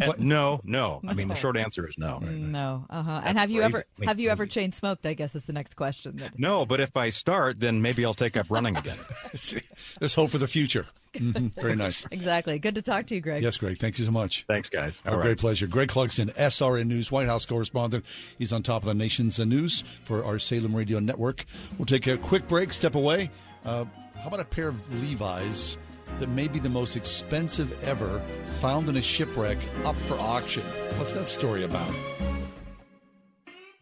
[0.00, 1.00] Uh, no, no.
[1.06, 2.18] I mean, the short answer is no.
[2.18, 2.86] No.
[2.90, 3.20] Uh huh.
[3.24, 3.74] And have you crazy.
[3.76, 5.04] ever I mean, have you ever chain smoked?
[5.06, 6.16] I guess is the next question.
[6.18, 8.96] That- No, but if I start, then maybe I'll take up running again.
[9.34, 9.60] See,
[9.98, 10.86] There's hope for the future.
[11.14, 11.52] Mhm.
[11.60, 12.06] Very nice.
[12.12, 12.58] Exactly.
[12.60, 13.42] Good to talk to you, Greg.
[13.42, 13.78] Yes, Greg.
[13.78, 14.44] Thank you so much.
[14.46, 15.02] Thanks, guys.
[15.04, 15.38] Our All great right.
[15.38, 15.66] pleasure.
[15.66, 18.04] Greg Clugston, SRN News White House correspondent.
[18.38, 21.44] He's on top of the nation's uh, news for our Salem Radio Network.
[21.78, 23.30] We'll take a quick break, step away.
[23.64, 23.86] Uh,
[24.20, 25.78] how about a pair of Levi's
[26.18, 28.20] that may be the most expensive ever
[28.60, 30.62] found in a shipwreck up for auction?
[30.96, 31.92] What's that story about?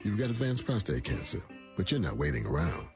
[0.05, 1.43] You've got advanced prostate cancer,
[1.77, 2.87] but you're not waiting around.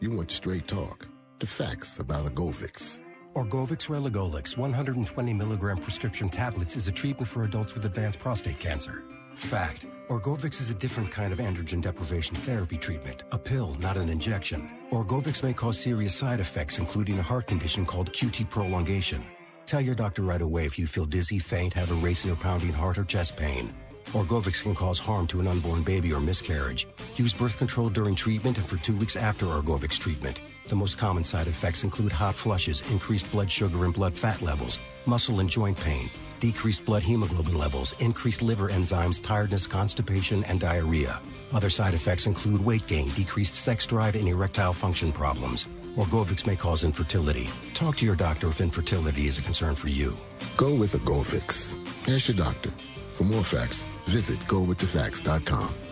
[0.00, 1.06] You want straight talk,
[1.38, 3.00] the facts about a Govix.
[3.34, 9.04] Orgovyx Relugolix 120 milligram prescription tablets is a treatment for adults with advanced prostate cancer.
[9.40, 14.10] Fact Orgovyx is a different kind of androgen deprivation therapy treatment, a pill, not an
[14.10, 14.70] injection.
[14.90, 19.24] Orgovyx may cause serious side effects, including a heart condition called QT prolongation.
[19.64, 22.72] Tell your doctor right away if you feel dizzy, faint, have a racing or pounding
[22.72, 23.72] heart, or chest pain.
[24.12, 26.86] Orgovyx can cause harm to an unborn baby or miscarriage.
[27.16, 30.40] Use birth control during treatment and for two weeks after Orgovyx treatment.
[30.66, 34.78] The most common side effects include hot flushes, increased blood sugar and blood fat levels,
[35.06, 41.20] muscle and joint pain, decreased blood hemoglobin levels, increased liver enzymes, tiredness, constipation, and diarrhea.
[41.52, 45.66] Other side effects include weight gain, decreased sex drive, and erectile function problems.
[45.96, 47.48] Orgovyx may cause infertility.
[47.74, 50.16] Talk to your doctor if infertility is a concern for you.
[50.56, 51.76] Go with Orgovyx.
[52.08, 52.70] Ask your doctor.
[53.14, 55.89] For more facts, visit gowiththefacts.com.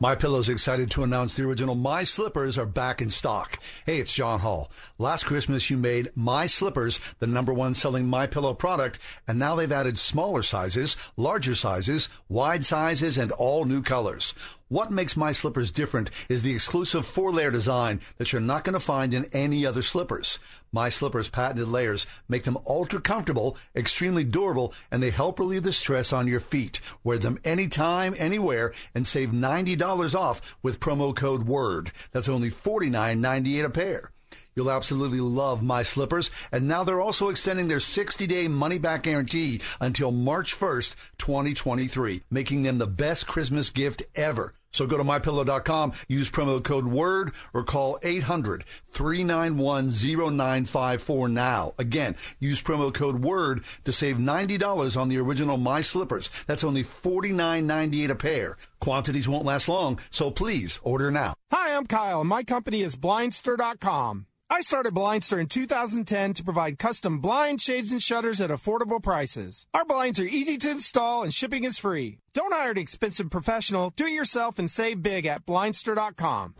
[0.00, 3.60] My Pillow's excited to announce the original My Slippers are back in stock.
[3.84, 4.70] Hey, it's John Hall.
[4.96, 9.56] Last Christmas you made My Slippers the number one selling My Pillow product, and now
[9.56, 14.57] they've added smaller sizes, larger sizes, wide sizes, and all new colors.
[14.70, 18.80] What makes My Slippers different is the exclusive four-layer design that you're not going to
[18.80, 20.38] find in any other slippers.
[20.72, 25.72] My Slippers patented layers make them ultra comfortable, extremely durable, and they help relieve the
[25.72, 26.82] stress on your feet.
[27.02, 31.90] Wear them anytime, anywhere, and save $90 off with promo code WORD.
[32.12, 34.10] That's only $49.98 a pair.
[34.54, 36.30] You'll absolutely love my slippers.
[36.52, 42.24] And now they're also extending their 60 day money back guarantee until March 1st, 2023,
[42.30, 44.52] making them the best Christmas gift ever.
[44.72, 51.74] So go to mypillow.com, use promo code WORD, or call 800 391 0954 now.
[51.78, 56.30] Again, use promo code WORD to save $90 on the original My Slippers.
[56.46, 58.56] That's only $49.98 a pair.
[58.80, 61.34] Quantities won't last long, so please order now.
[61.50, 64.26] Hi, I'm Kyle, and my company is Blindster.com.
[64.50, 69.66] I started Blindster in 2010 to provide custom blind shades, and shutters at affordable prices.
[69.74, 72.18] Our blinds are easy to install and shipping is free.
[72.38, 73.92] Don't hire an expensive professional.
[73.96, 76.54] Do it yourself and save big at Blindster.com.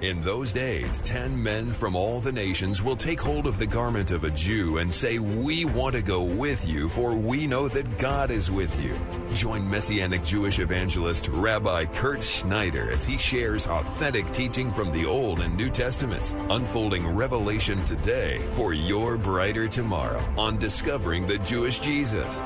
[0.00, 4.12] In those days, ten men from all the nations will take hold of the garment
[4.12, 7.98] of a Jew and say, We want to go with you, for we know that
[7.98, 8.98] God is with you.
[9.34, 15.40] Join Messianic Jewish evangelist Rabbi Kurt Schneider as he shares authentic teaching from the Old
[15.40, 22.40] and New Testaments, unfolding revelation today for your brighter tomorrow on Discovering the Jewish Jesus.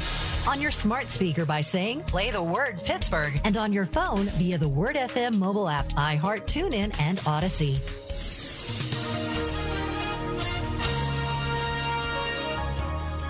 [0.47, 3.41] On your smart speaker by saying, play the word Pittsburgh.
[3.45, 7.79] And on your phone via the Word FM mobile app, iHeart, TuneIn, and Odyssey.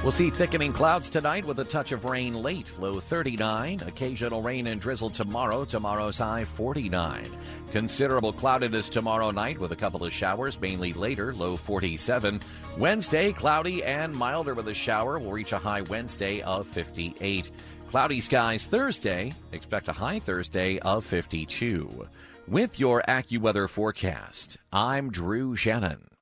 [0.04, 3.80] We'll see thickening clouds tonight with a touch of rain late, low 39.
[3.86, 7.24] Occasional rain and drizzle tomorrow, tomorrow's high 49.
[7.72, 12.38] Considerable cloudiness tomorrow night with a couple of showers, mainly later, low 47.
[12.76, 15.18] Wednesday, cloudy and milder with a shower.
[15.18, 17.50] will reach a high Wednesday of 58.
[17.88, 22.06] Cloudy skies Thursday, expect a high Thursday of 52.
[22.46, 26.13] With your AccuWeather forecast, I'm Drew Shannon.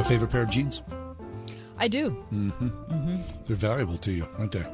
[0.00, 0.82] A favorite pair of jeans?
[1.78, 2.10] I do.
[2.32, 2.68] Mm-hmm.
[2.68, 4.64] hmm They're valuable to you, aren't they?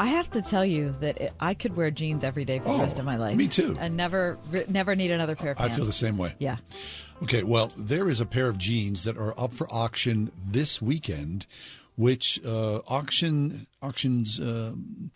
[0.00, 2.70] I have to tell you that it, I could wear jeans every day for the
[2.74, 3.36] Oh, rest of my life.
[3.36, 3.76] me too.
[3.80, 5.76] And never, never need another pair of I pants.
[5.76, 6.34] feel the same way.
[6.38, 6.58] Yeah.
[7.22, 11.46] Okay, well, there is a pair of jeans that are up for auction this weekend,
[11.96, 15.10] which uh, auction auctions um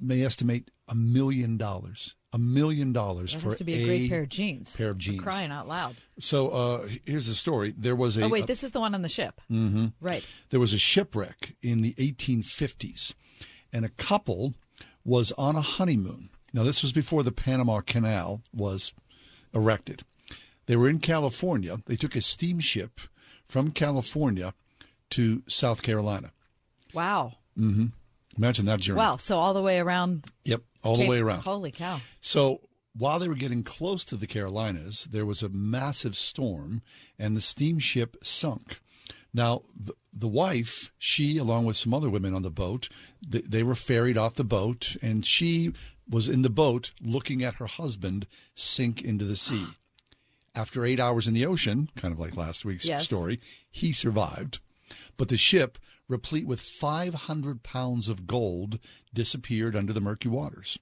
[0.00, 2.14] may estimate A million dollars.
[2.34, 4.74] A million dollars for has to be a great pair of jeans.
[4.76, 5.22] Pair of jeans.
[5.22, 5.94] crying out loud.
[6.18, 7.72] So uh, here's the story.
[7.78, 8.22] There was a.
[8.24, 9.40] oh wait, this is the one on the ship.
[9.48, 10.26] hmm Right.
[10.50, 13.14] There was a shipwreck in the 1850s,
[13.72, 14.54] and a couple
[15.04, 16.30] was on a honeymoon.
[16.52, 18.92] Now, this was before the Panama Canal was
[19.54, 20.02] erected.
[20.66, 21.76] They were in California.
[21.86, 23.00] They took a steamship
[23.44, 24.54] from California
[25.10, 26.32] to South Carolina.
[26.92, 27.34] Wow.
[27.56, 27.86] hmm
[28.36, 28.98] Imagine that journey.
[28.98, 29.16] Wow.
[29.18, 30.24] So all the way around.
[30.44, 31.40] Yep, all the way around.
[31.40, 32.00] Holy cow.
[32.20, 32.60] So
[32.96, 36.82] while they were getting close to the Carolinas, there was a massive storm
[37.18, 38.80] and the steamship sunk.
[39.36, 42.88] Now, the, the wife, she, along with some other women on the boat,
[43.26, 45.72] they, they were ferried off the boat, and she
[46.08, 49.66] was in the boat looking at her husband sink into the sea.
[50.54, 53.02] After eight hours in the ocean, kind of like last week's Yes.
[53.02, 53.40] story,
[53.72, 54.60] he survived.
[55.16, 58.78] But the ship, replete with 500 pounds of gold,
[59.12, 60.78] disappeared under the murky waters.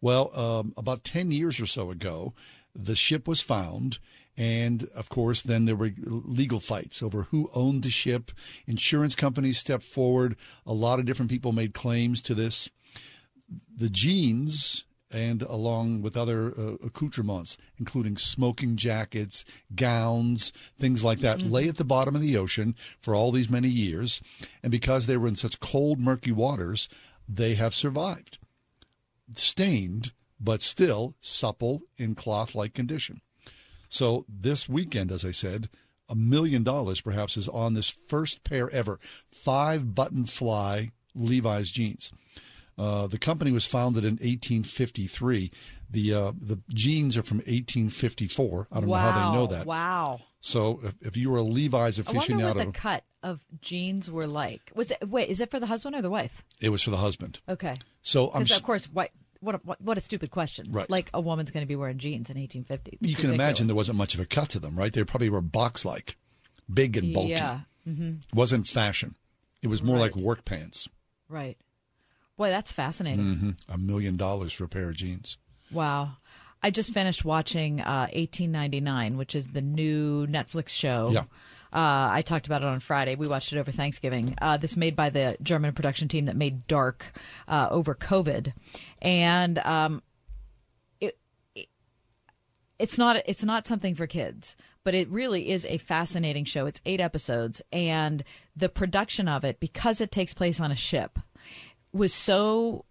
[0.00, 2.34] Well, um, about 10 years or so ago,
[2.74, 3.98] the ship was found.
[4.36, 8.32] And of course, then there were legal fights over who owned the ship.
[8.66, 10.36] Insurance companies stepped forward.
[10.66, 12.68] A lot of different people made claims to this.
[13.76, 21.40] The jeans, and along with other uh, accoutrements, including smoking jackets, gowns, things like that,
[21.40, 24.20] lay at the bottom of the ocean for all these many years.
[24.62, 26.88] And because they were in such cold, murky waters,
[27.28, 28.38] they have survived
[29.34, 33.20] stained, but still supple in cloth like condition.
[33.88, 35.68] So this weekend, as I said,
[36.08, 38.98] a million dollars perhaps is on this first pair ever
[39.30, 42.12] five button fly Levi's jeans.
[42.76, 45.50] Uh, the company was founded in 1853.
[45.90, 48.68] The uh, the jeans are from 1854.
[48.70, 49.04] I don't wow.
[49.04, 49.66] know how they know that.
[49.66, 50.20] Wow.
[50.40, 54.26] So if, if you were a Levi's I wonder what the cut of jeans were
[54.26, 54.72] like.
[54.74, 55.28] Was it wait?
[55.30, 56.42] Is it for the husband or the wife?
[56.60, 57.40] it was for the husband.
[57.48, 57.74] Okay.
[58.02, 59.10] So I'm of course, what
[59.40, 60.72] what a, what, a stupid question.
[60.72, 60.88] Right.
[60.88, 62.98] Like a woman's going to be wearing jeans in 1850.
[63.00, 64.92] You can imagine there wasn't much of a cut to them, right?
[64.92, 66.16] They probably were box like,
[66.72, 67.30] big and bulky.
[67.30, 67.60] Yeah.
[67.84, 69.14] hmm It wasn't fashion.
[69.62, 70.88] It was more like work pants.
[71.28, 71.56] Right.
[72.36, 73.34] Boy, that's fascinating.
[73.34, 75.38] hmm A million dollars for a pair of jeans.
[75.70, 76.16] Wow.
[76.62, 81.10] I just finished watching uh, 1899, which is the new Netflix show.
[81.12, 81.24] Yeah.
[81.72, 83.16] Uh, I talked about it on Friday.
[83.16, 84.34] We watched it over Thanksgiving.
[84.40, 87.12] Uh, this made by the German production team that made Dark
[87.48, 88.52] uh, over COVID,
[89.02, 90.00] and um,
[91.00, 91.18] it,
[91.56, 91.66] it
[92.78, 96.66] it's not it's not something for kids, but it really is a fascinating show.
[96.66, 98.22] It's eight episodes, and
[98.54, 101.18] the production of it, because it takes place on a ship,
[101.94, 102.84] was so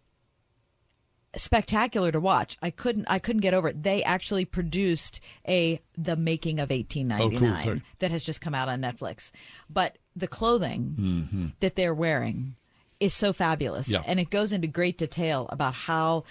[1.35, 2.57] spectacular to watch.
[2.61, 3.81] I couldn't I couldn't get over it.
[3.83, 7.81] They actually produced a The Making of 1899 Oh, cool.
[7.99, 9.31] that has just come out on Netflix.
[9.69, 11.45] But the clothing Mm-hmm.
[11.59, 12.55] that they're wearing
[12.99, 14.03] is so fabulous Yeah.
[14.05, 16.23] and it goes into great detail about how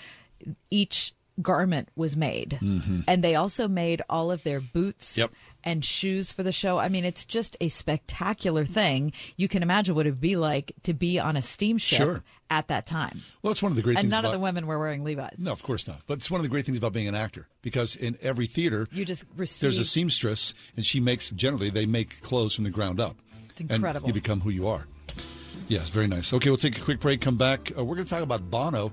[0.71, 2.59] each garment was made.
[2.63, 3.05] Mhm.
[3.09, 5.33] And they also made all of their boots Yep.
[5.65, 6.79] And shoes for the show.
[6.79, 9.13] I mean, it's just a spectacular thing.
[9.37, 12.25] You can imagine what it would be like to be on a steamship Sure.
[12.51, 13.23] at that time.
[13.43, 14.79] Well, it's one of the great and things And none about of the women were
[14.79, 15.39] wearing Levi's.
[15.39, 16.01] No, of course not.
[16.07, 18.87] But it's one of the great things about being an actor because in every theater,
[18.93, 19.61] You just receive.
[19.63, 23.17] there's a seamstress, and she makes generally they make clothes from the ground up.
[23.51, 24.07] It's incredible.
[24.07, 24.87] And you become who you are.
[25.69, 26.33] Yes, very nice.
[26.33, 27.21] Okay, we'll take a quick break.
[27.21, 27.71] Come back.
[27.77, 28.93] Uh, we're going to talk about Bono.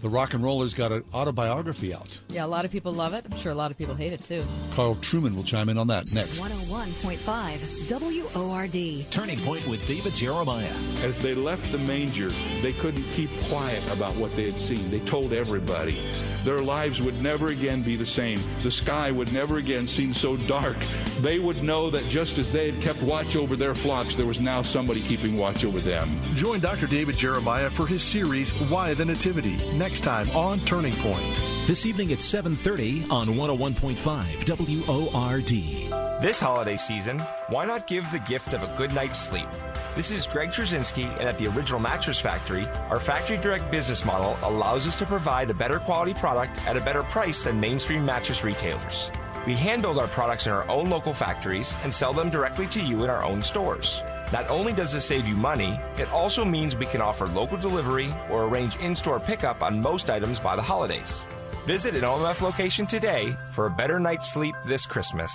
[0.00, 2.20] The rock and roller's got an autobiography out.
[2.28, 3.24] Yeah, a lot of people love it.
[3.30, 4.44] I'm sure a lot of people hate it too.
[4.72, 6.40] Carl Trueman will chime in on that next.
[6.40, 9.10] 101.5 WORD.
[9.10, 10.72] Turning Point with David Jeremiah.
[11.02, 12.28] As they left the manger,
[12.60, 14.90] they couldn't keep quiet about what they had seen.
[14.90, 15.98] They told everybody.
[16.44, 18.38] Their lives would never again be the same.
[18.62, 20.76] The sky would never again seem so dark.
[21.20, 24.42] They would know that just as they had kept watch over their flocks, there was
[24.42, 26.20] now somebody keeping watch over them.
[26.34, 26.86] Join Dr.
[26.86, 31.22] David Jeremiah for his series Why the Nativity next time on Turning Point.
[31.66, 36.22] This evening at 7:30 on 101.5 WORD.
[36.22, 37.18] This holiday season,
[37.48, 39.46] why not give the gift of a good night's sleep?
[39.94, 44.38] This is Greg Trzynski, and at the Original Mattress Factory, our factory direct business model
[44.42, 48.42] allows us to provide a better quality product at a better price than mainstream mattress
[48.42, 49.10] retailers.
[49.46, 52.82] We hand build our products in our own local factories and sell them directly to
[52.82, 54.00] you in our own stores.
[54.34, 58.12] Not only does this save you money, it also means we can offer local delivery
[58.28, 61.24] or arrange in store pickup on most items by the holidays.
[61.66, 65.30] Visit an OMF location today for a better night's sleep this Christmas.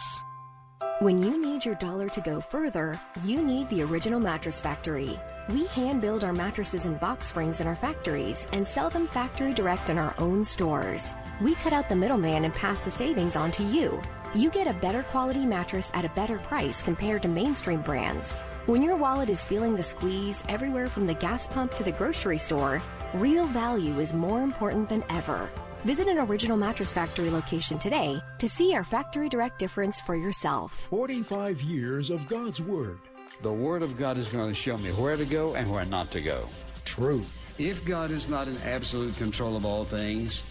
[1.00, 5.18] When you need your dollar to go further, you need the Original Mattress Factory.
[5.48, 9.54] We hand build our mattresses and box springs in our factories and sell them factory
[9.54, 11.14] direct in our own stores.
[11.40, 14.02] We cut out the middleman and pass the savings on to you.
[14.36, 18.36] You get a better quality mattress at a better price compared to mainstream brands.
[18.66, 22.38] When your wallet is feeling the squeeze everywhere from the gas pump to the grocery
[22.38, 22.82] store,
[23.14, 25.50] real value is more important than ever.
[25.86, 30.88] Visit an Original Mattress Factory location today to see our factory direct difference for yourself.
[30.90, 33.00] 45 years of God's Word.
[33.42, 36.12] The Word of God is going to show me where to go and where not
[36.12, 36.46] to go.
[36.86, 37.38] Truth.
[37.58, 40.44] If God is not in absolute control of all things,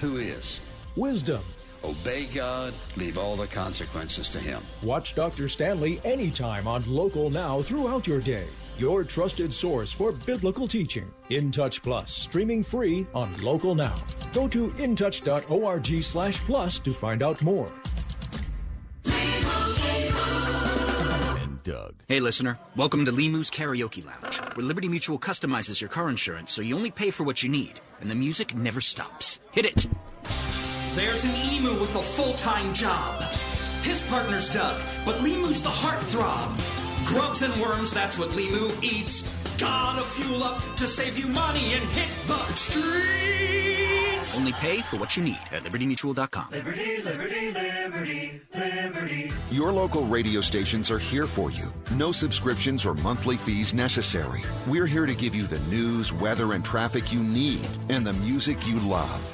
[0.00, 0.60] who is?
[0.96, 1.40] Wisdom.
[1.84, 4.62] Obey God, leave all the consequences to Him.
[4.82, 5.50] Watch Dr.
[5.50, 8.46] Stanley anytime on Local Now throughout your day.
[8.78, 11.12] Your trusted source for biblical teaching.
[11.28, 13.94] In Touch Plus, streaming free on Local Now.
[14.32, 17.70] Go to intouch.org slash plus to find out more.
[21.36, 21.96] And Doug.
[22.08, 22.58] Hey, listener.
[22.76, 26.90] Welcome to Limu's Karaoke Lounge, where Liberty Mutual customizes your car insurance so you only
[26.90, 29.40] pay for what you need, and the music never stops.
[29.52, 29.86] Hit it!
[30.94, 33.20] There's an emu with a full-time job.
[33.82, 36.56] His partner's Doug, but Limu's the heartthrob.
[37.04, 39.42] Grubs and worms, that's what Limu eats.
[39.58, 44.38] Gotta fuel up to save you money and hit the streets.
[44.38, 46.50] Only pay for what you need at libertymutual.com.
[46.52, 49.32] Liberty, liberty, liberty, liberty.
[49.50, 51.72] Your local radio stations are here for you.
[51.96, 54.42] No subscriptions or monthly fees necessary.
[54.68, 58.64] We're here to give you the news, weather, and traffic you need and the music
[58.68, 59.33] you love.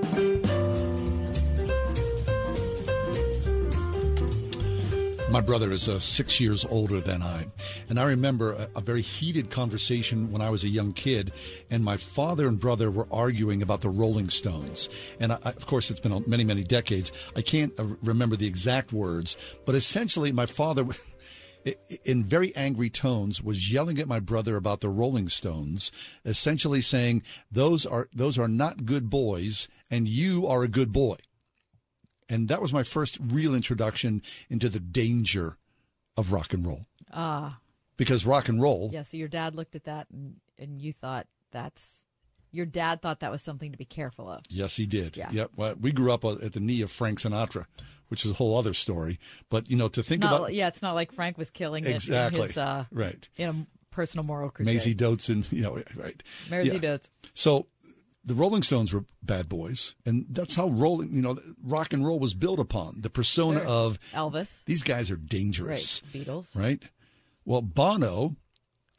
[5.31, 7.45] My brother is uh, six years older than I.
[7.87, 11.31] And I remember a, a, very heated conversation when I was a young kid,
[11.69, 14.89] and my father and brother were arguing about the Rolling Stones.
[15.21, 17.13] And I, of course, it's been many, many decades.
[17.33, 20.85] I can't uh, remember the exact words, but essentially, my father.
[22.05, 25.91] in very angry tones was yelling at my brother about the Rolling Stones,
[26.25, 27.21] essentially saying
[27.51, 31.17] those are those are not good boys and you are a good boy.
[32.31, 35.57] And that was my first real introduction into the danger
[36.15, 36.85] of rock and roll.
[37.13, 37.59] Ah.
[37.97, 38.89] Because rock and roll.
[38.93, 42.05] Yeah, so your dad looked at that and, and you thought that's
[42.53, 44.41] your dad thought that was something to be careful of.
[44.49, 45.17] Yes, he did.
[45.17, 45.29] Yeah.
[45.31, 45.51] Yep.
[45.55, 47.65] Well, we grew up uh, at the knee of Frank Sinatra,
[48.07, 49.19] which is a whole other story.
[49.49, 52.39] But you know, to think not, about yeah, it's not like Frank was killing exactly
[52.39, 54.75] it in his, uh, right in a personal moral crusade.
[54.75, 56.23] Mairzy Doats and you know right.
[56.49, 56.79] Maisie yeah.
[56.79, 57.09] Dotes.
[57.33, 57.67] So
[58.23, 62.19] the Rolling Stones were bad boys, and that's how rolling, you know, rock and roll
[62.19, 63.67] was built upon the persona Sure.
[63.69, 64.63] of Elvis.
[64.65, 66.25] These guys are dangerous, Right.
[66.25, 66.55] Beatles.
[66.55, 66.83] right?
[67.45, 68.35] Well, Bono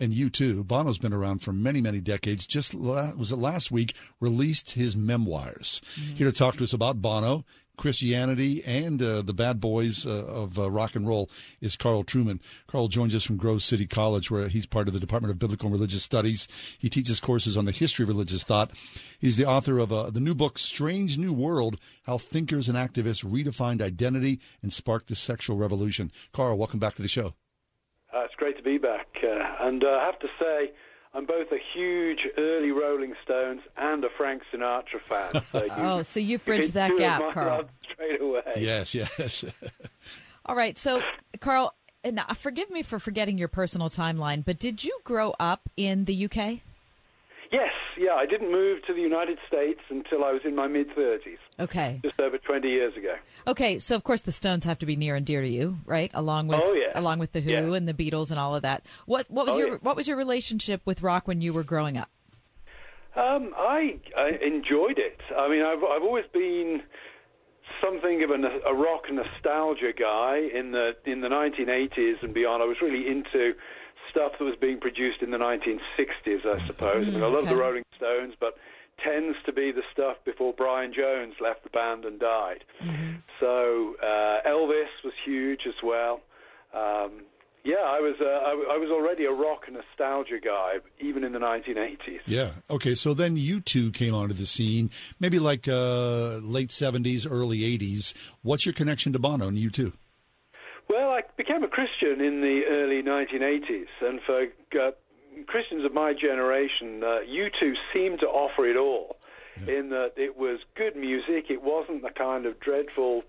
[0.00, 0.66] and U2.
[0.66, 2.46] Bono's been around for many, many decades.
[2.46, 5.80] Just la- was it last week released his memoirs.
[5.94, 6.14] Mm-hmm.
[6.16, 7.44] Here to talk to us about Bono,
[7.76, 12.40] Christianity, and uh, the bad boys uh, of uh, rock and roll is Carl Trueman.
[12.66, 15.66] Carl joins us from Grove City College, where he's part of the Department of Biblical
[15.66, 16.76] and Religious Studies.
[16.78, 18.72] He teaches courses on the history of religious thought.
[19.18, 23.24] He's the author of uh, the new book, Strange New World How Thinkers and Activists
[23.24, 26.10] Redefined Identity and Sparked the Sexual Revolution.
[26.32, 27.34] Carl, welcome back to the show.
[28.14, 29.08] Uh, it's great to be back.
[29.22, 30.72] Uh, and I have to say,
[31.14, 35.42] I'm both a huge early Rolling Stones and a Frank Sinatra fan.
[35.42, 37.64] So you, Oh, so you've bridged that two of gap, my Carl.
[37.92, 38.42] Straight away.
[38.56, 39.44] Yes, yes.
[40.46, 40.76] All right.
[40.78, 41.02] So,
[41.40, 45.68] Carl, and uh, forgive me for forgetting your personal timeline, but did you grow up
[45.76, 46.60] in the UK?
[47.53, 48.14] Yes, yeah.
[48.14, 52.00] I didn't move to the United States until I was in my mid 30s, Okay.
[52.03, 53.14] just over 20 years ago.
[53.46, 53.78] Okay.
[53.78, 56.11] So, of course, the Stones have to be near and dear to you, right?
[56.14, 56.98] Along with Oh, yeah.
[56.98, 57.74] along with the Who Yeah.
[57.74, 58.86] and the Beatles and all of that.
[59.07, 59.74] What what was Oh, your yeah.
[59.82, 62.09] what was your relationship with rock when you were growing up?
[63.14, 65.20] Um, I, I enjoyed it.
[65.36, 66.80] I mean, I've I've always been
[67.82, 68.34] something of a,
[68.66, 72.62] a rock nostalgia guy in the in the 1980s and beyond.
[72.62, 73.53] I was really into
[74.12, 77.08] stuff that was being produced in the 1960s, I suppose.
[77.08, 77.56] I mean, I love the.
[77.56, 78.56] Rolling Stones, but
[79.02, 82.62] tends to be the stuff before Brian Jones left the band and died.
[83.40, 86.20] So uh, Elvis was huge as well.
[86.74, 87.22] Um,
[87.64, 91.22] yeah, I was uh, I, w- I was already a rock and nostalgia guy, even
[91.22, 92.20] in the 1980s.
[92.26, 92.50] Yeah.
[92.68, 92.94] Okay.
[92.96, 94.90] So then U2 came onto the scene,
[95.20, 98.32] maybe like uh, late 70s, early 80s.
[98.42, 99.92] What's your connection to Bono and U2?
[100.93, 104.43] Well, I became a Christian in the early 1980s, and for
[104.78, 104.90] uh,
[105.47, 109.16] Christians of my generation, uh, U2 seemed to offer it all.
[109.66, 113.22] In that it was good music, it wasn't the kind of dreadful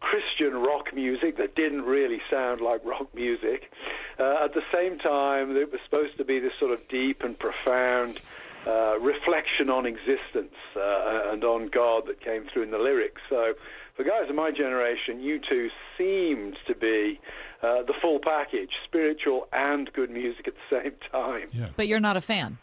[0.00, 3.70] Christian rock music that didn't really sound like rock music.
[4.18, 7.38] Uh, at the same time, it was supposed to be this sort of deep and
[7.38, 8.22] profound
[8.66, 13.20] uh, reflection on existence uh, and on God that came through in the lyrics.
[13.28, 13.54] So,
[13.98, 15.68] for guys of my generation, U2
[15.98, 17.18] seemed to be
[17.64, 21.48] uh, the full package, spiritual and good music at the same time.
[21.50, 21.70] Yeah.
[21.76, 22.58] But you're not a fan.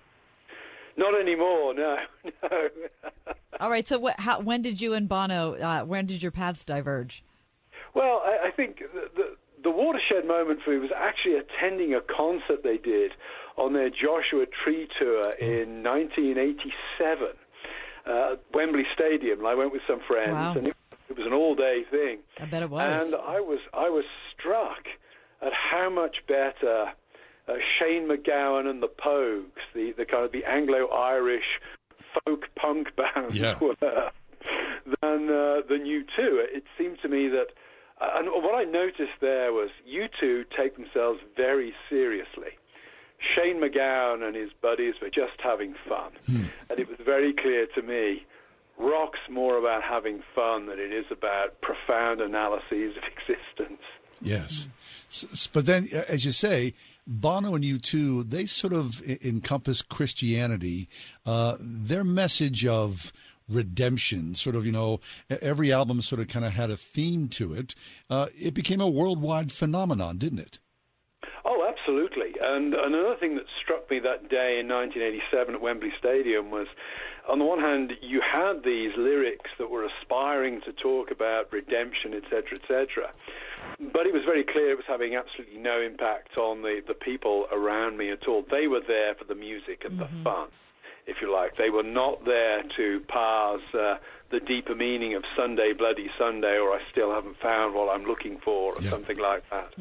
[0.97, 1.97] Not anymore, no,
[2.49, 2.69] no.
[3.59, 3.85] All right.
[3.85, 5.55] So, what, how, when did you and Bono?
[5.55, 7.21] Uh, when did your paths diverge?
[7.93, 11.99] Well, I, I think the, the, the watershed moment for me was actually attending a
[11.99, 13.11] concert they did
[13.57, 17.27] on their Joshua Tree tour in 1987,
[18.05, 19.45] uh, Wembley Stadium.
[19.45, 20.53] I went with some friends, Wow.
[20.57, 20.75] and it,
[21.09, 22.19] it was an all-day thing.
[22.39, 23.13] I bet it was.
[23.13, 24.85] And I was I was struck
[25.41, 26.91] at how much better
[27.47, 31.59] uh, Shane MacGowan and the Pogues, the, the kind of the Anglo-Irish
[32.25, 33.57] folk punk band, Yeah.
[33.59, 33.75] were
[35.01, 36.43] than uh, than you two.
[36.51, 37.47] It seemed to me that,
[38.01, 42.57] uh, and what I noticed there was you two take themselves very seriously.
[43.35, 46.11] Shane MacGowan and his buddies were just having fun,
[46.69, 48.25] and it was very clear to me.
[48.77, 53.81] Rock's more about having fun than it is about profound analyses of existence.
[54.21, 54.67] Yes.
[55.09, 56.73] S- But then, as you say,
[57.07, 60.87] Bono and U2, they sort of e- encompass Christianity.
[61.25, 63.11] Uh, their message of
[63.49, 64.99] redemption, sort of, you know,
[65.29, 67.75] every album sort of kind of had a theme to it.
[68.09, 70.59] Uh, it became a worldwide phenomenon, didn't it?
[71.45, 72.33] Oh, absolutely.
[72.41, 76.67] And another thing that struck me that day in 1987 at Wembley Stadium was,
[77.27, 82.13] on the one hand, you had these lyrics that were aspiring to talk about redemption,
[82.13, 83.11] etc., etc.
[83.79, 87.47] But it was very clear it was having absolutely no impact on the, the people
[87.51, 88.45] around me at all.
[88.49, 90.49] They were there for the music and the fun,
[91.07, 91.55] if you like.
[91.55, 93.97] They were not there to parse uh,
[94.29, 98.37] the deeper meaning of Sunday, Bloody Sunday, or I still haven't found what I'm looking
[98.37, 99.73] for, or something like that.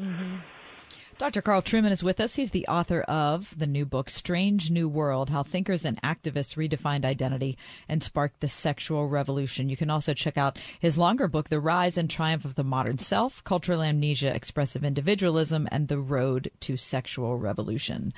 [1.17, 1.41] Dr.
[1.41, 2.35] Carl Trueman is with us.
[2.35, 7.05] He's the author of the new book, Strange New World How Thinkers and Activists Redefined
[7.05, 7.57] Identity
[7.87, 9.69] and Sparked the Sexual Revolution.
[9.69, 12.97] You can also check out his longer book, The Rise and Triumph of the Modern
[12.97, 18.13] Self Cultural Amnesia, Expressive Individualism, and the Road to Sexual Revolution.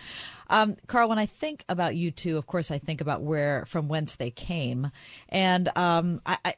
[0.50, 4.16] Um, Carl, when I think about U2, of course, I think about where, from whence
[4.16, 4.89] they came.
[5.30, 6.54] And um, I, I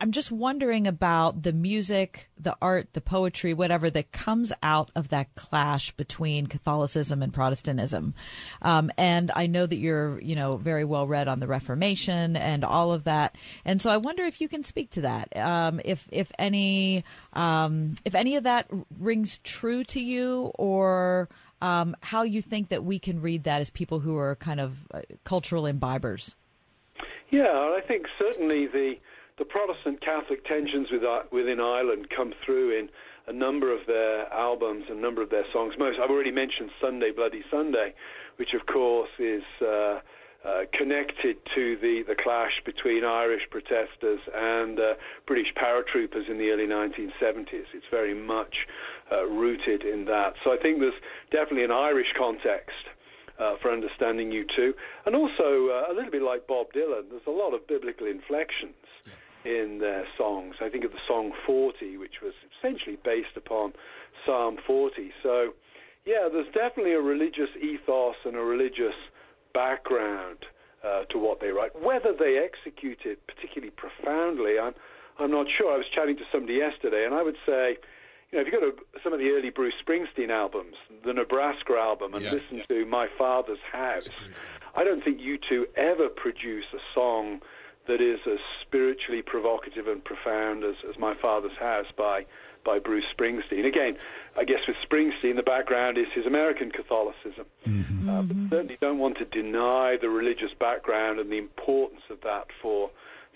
[0.00, 5.10] I'm just wondering about the music, the art, the poetry, whatever that comes out of
[5.10, 8.14] that clash between Catholicism and Protestantism.
[8.62, 12.64] Um, and I know that you're, you know, very well read on the Reformation and
[12.64, 13.36] all of that.
[13.66, 15.36] And so I wonder if you can speak to that.
[15.36, 21.28] Um, if if any um, if any of that rings true to you, or
[21.60, 24.78] um, how you think that we can read that as people who are kind of
[24.92, 26.34] uh, cultural imbibers.
[27.30, 28.94] Yeah, I think certainly the
[29.40, 32.90] the Protestant Catholic tensions uh, within Ireland come through in
[33.26, 35.74] a number of their albums, and a number of their songs.
[35.78, 37.94] Most I've already mentioned Sunday Bloody Sunday,
[38.36, 40.00] which of course is uh,
[40.44, 44.94] uh, connected to the, the clash between Irish protesters and uh,
[45.26, 47.64] British paratroopers in the early 1970s.
[47.72, 48.68] It's very much
[49.10, 50.34] uh, rooted in that.
[50.44, 51.00] So I think there's
[51.32, 52.92] definitely an Irish context
[53.38, 54.74] uh, for understanding you too.
[55.06, 58.74] And also, uh, a little bit like Bob Dylan, there's a lot of biblical inflections
[59.44, 60.56] in their songs.
[60.60, 63.72] I think of the song 40, which was essentially based upon
[64.26, 65.12] Psalm 40.
[65.22, 65.54] So,
[66.04, 68.94] yeah, there's definitely a religious ethos and a religious
[69.54, 70.38] background
[70.84, 71.72] uh, to what they write.
[71.80, 74.74] Whether they execute it particularly profoundly, I'm,
[75.18, 75.72] I'm not sure.
[75.72, 77.76] I was chatting to somebody yesterday, and I would say,
[78.30, 81.74] you know, if you go to some of the early Bruce Springsteen albums, the Nebraska
[81.78, 82.32] album, and Yeah.
[82.32, 84.08] listen to My Father's House,
[84.74, 87.40] I don't think U2 ever produce a song
[87.86, 92.26] that is as spiritually provocative and profound as, as My Father's House by
[92.62, 93.66] by Bruce Springsteen.
[93.66, 93.96] Again,
[94.36, 97.46] I guess with Springsteen, the background is his American Catholicism.
[98.06, 102.48] Uh, but certainly don't want to deny the religious background and the importance of that
[102.60, 102.90] for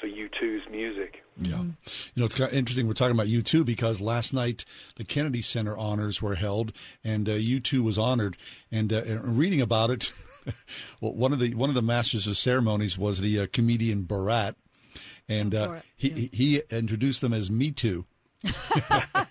[0.05, 1.25] for U2's music.
[1.41, 1.63] Yeah.
[1.63, 1.75] You
[2.17, 2.87] know, it's kind of interesting.
[2.87, 4.65] We're talking about U2 because last night
[4.97, 8.37] the Kennedy Center honors were held, and uh, U2 was honored.
[8.71, 10.11] And, uh, and reading about it,
[11.01, 14.57] well, one of the one of the masters of ceremonies was the uh, comedian Borat,
[15.29, 18.05] and uh, he he introduced them as Me Too.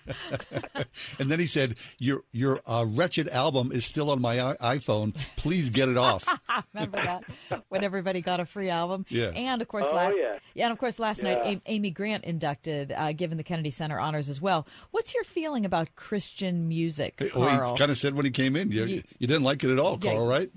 [1.18, 5.16] and then he said, "Your your uh, wretched album is still on my I- iPhone.
[5.36, 6.26] Please get it off."
[6.74, 7.24] Remember that
[7.68, 9.06] when everybody got a free album?
[9.08, 9.28] Yeah.
[9.28, 10.38] And of course, Oh, la- yeah.
[10.56, 11.50] and of course, last night Yeah.
[11.52, 14.66] A- Amy Grant inducted, uh, given the Kennedy Center honors as well.
[14.90, 17.72] What's your feeling about Christian music, Carl?
[17.72, 19.78] he kind of said when he came in, you, You- you didn't like it at
[19.78, 20.12] all, Yeah.
[20.14, 20.50] Carl, right?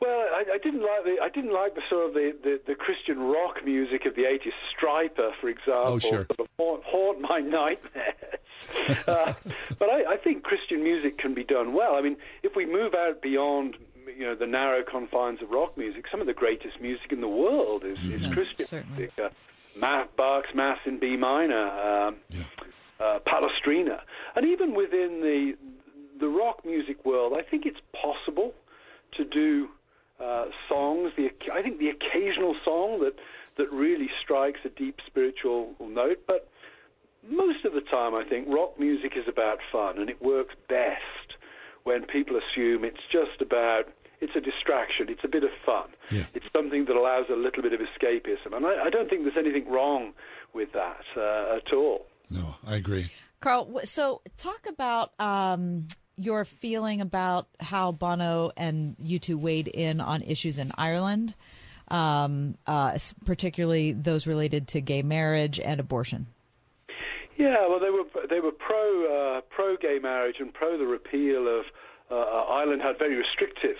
[0.00, 2.74] Well, I, I didn't like the I didn't like the sort of the, the, the
[2.74, 4.52] Christian rock music of the '80s.
[4.74, 6.24] Stryper, for example, Oh, sure.
[6.26, 9.06] sort of haunt, haunt my nightmares.
[9.08, 9.34] uh,
[9.78, 11.94] but I, I think Christian music can be done well.
[11.96, 13.76] I mean, if we move out beyond
[14.06, 17.28] you know the narrow confines of rock music, some of the greatest music in the
[17.28, 19.12] world is, is Christian music.
[19.22, 19.28] Uh,
[19.78, 22.16] Ma- Bach's Mass in B minor, um,
[22.98, 24.00] uh, Palestrina,
[24.34, 25.56] and even within the
[26.18, 28.52] the rock music world, I think it's possible
[29.16, 29.68] to do
[30.20, 31.12] uh, songs.
[31.16, 33.18] The I think the occasional song that
[33.56, 36.48] that really strikes a deep spiritual note, but
[37.28, 41.00] most of the time, I think rock music is about fun, and it works best
[41.84, 43.88] when people assume it's just about
[44.20, 45.88] it's a distraction, it's a bit of fun,
[46.34, 49.38] it's something that allows a little bit of escapism, and I, I don't think there's
[49.38, 50.12] anything wrong
[50.52, 52.06] with that uh, at all.
[52.30, 53.10] No, I agree.
[53.40, 55.86] Carl, so talk about um,
[56.20, 61.34] your feeling about how Bono and U2 weighed in on issues in Ireland,
[61.88, 66.26] um, uh, particularly those related to gay marriage and abortion.
[67.38, 71.48] Yeah, well, they were they were pro uh, pro gay marriage and pro the repeal
[71.48, 71.64] of
[72.10, 73.76] uh, Ireland had very restrictive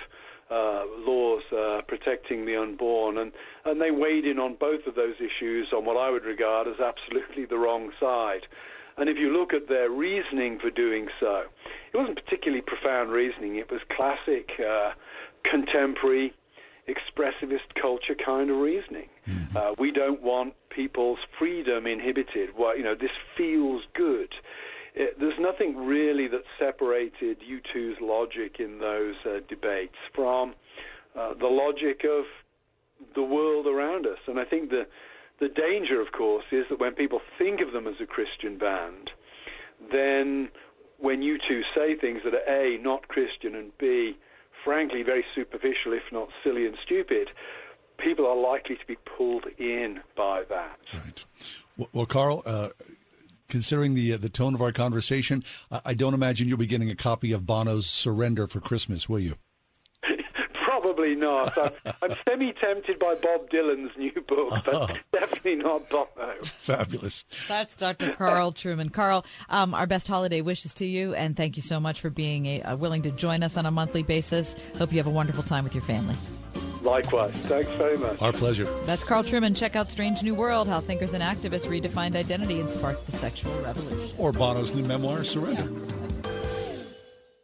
[0.51, 3.33] uh, laws uh, protecting the unborn, and
[3.67, 6.81] and they weighed in on both of those issues on what I would regard as
[6.81, 8.47] absolutely the wrong side.
[9.01, 11.45] And if you look at their reasoning for doing so,
[11.93, 13.57] it wasn't particularly profound reasoning.
[13.57, 14.91] It was classic uh,
[15.51, 16.35] contemporary
[16.87, 19.09] expressivist culture kind of reasoning.
[19.57, 22.51] Uh, we don't want people's freedom inhibited.
[22.59, 24.29] Well, you know, this feels good.
[24.95, 30.55] It, there's nothing really that separated U2's logic in those uh, debates from
[31.17, 32.25] uh, the logic of
[33.15, 34.19] the world around us.
[34.27, 34.87] And I think the
[35.41, 39.11] the danger, of course, is that when people think of them as a Christian band,
[39.91, 40.51] then
[40.99, 44.17] when U2 say things that are A, not Christian, and B,
[44.65, 47.31] frankly, very superficial, if not silly and stupid,
[47.99, 50.79] people are likely to be pulled in by that.
[50.93, 51.25] Right.
[51.93, 52.69] well Carl, uh,
[53.49, 56.91] considering the uh, the tone of our conversation, I, I don't imagine you'll be getting
[56.91, 59.37] a copy of Bono's Surrender for Christmas, will you?
[61.01, 61.57] Probably not.
[61.57, 66.35] I'm, I'm semi tempted by Bob Dylan's new book, but definitely not Bono.
[66.59, 67.25] Fabulous.
[67.49, 68.13] That's Dr.
[68.13, 68.93] Carl Trueman.
[68.93, 72.45] Carl, um, our best holiday wishes to you, and thank you so much for being
[72.45, 74.57] a, uh, willing to join us on a monthly basis.
[74.77, 76.17] Hope you have a wonderful time with your family.
[76.83, 77.33] Likewise.
[77.33, 78.21] Thanks very much.
[78.21, 78.65] Our pleasure.
[78.85, 79.57] That's Carl Trueman.
[79.57, 83.59] Check out Strange New World How Thinkers and Activists Redefined Identity and Sparked the Sexual
[83.63, 84.15] Revolution.
[84.19, 85.67] Or Bono's new memoir, Surrender.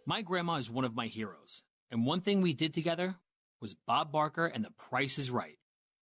[0.04, 3.16] My grandma is one of my heroes, and one thing we did together
[3.60, 5.58] was Bob Barker and The Price is Right.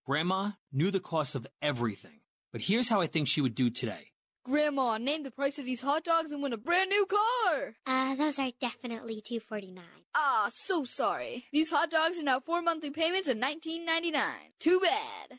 [0.07, 2.21] Grandma knew the cost of everything,
[2.53, 4.09] but here's how I think she would do today.
[4.45, 7.77] Grandma, name the price of these hot dogs and win a brand new car.
[7.87, 10.05] Uh, those are definitely two forty nine.
[10.15, 11.47] Ah, so sorry.
[11.51, 14.53] These hot dogs are now four monthly payments of nineteen ninety nine.
[14.61, 15.39] Too bad.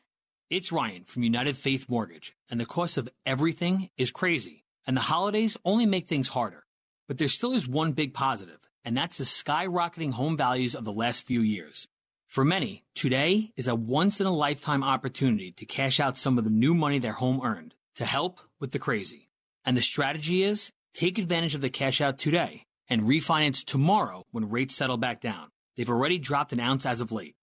[0.49, 5.01] It's Ryan from United Faith Mortgage, and the cost of everything is crazy, and the
[5.01, 6.63] holidays only make things harder.
[7.07, 10.91] But there still is one big positive, and that's the skyrocketing home values of the
[10.93, 11.87] last few years.
[12.35, 16.43] For many, today is a once in a lifetime opportunity to cash out some of
[16.43, 19.29] the new money their home earned to help with the crazy.
[19.63, 24.49] And the strategy is take advantage of the cash out today and refinance tomorrow when
[24.49, 25.47] rates settle back down.
[25.77, 27.37] They've already dropped an ounce as of late.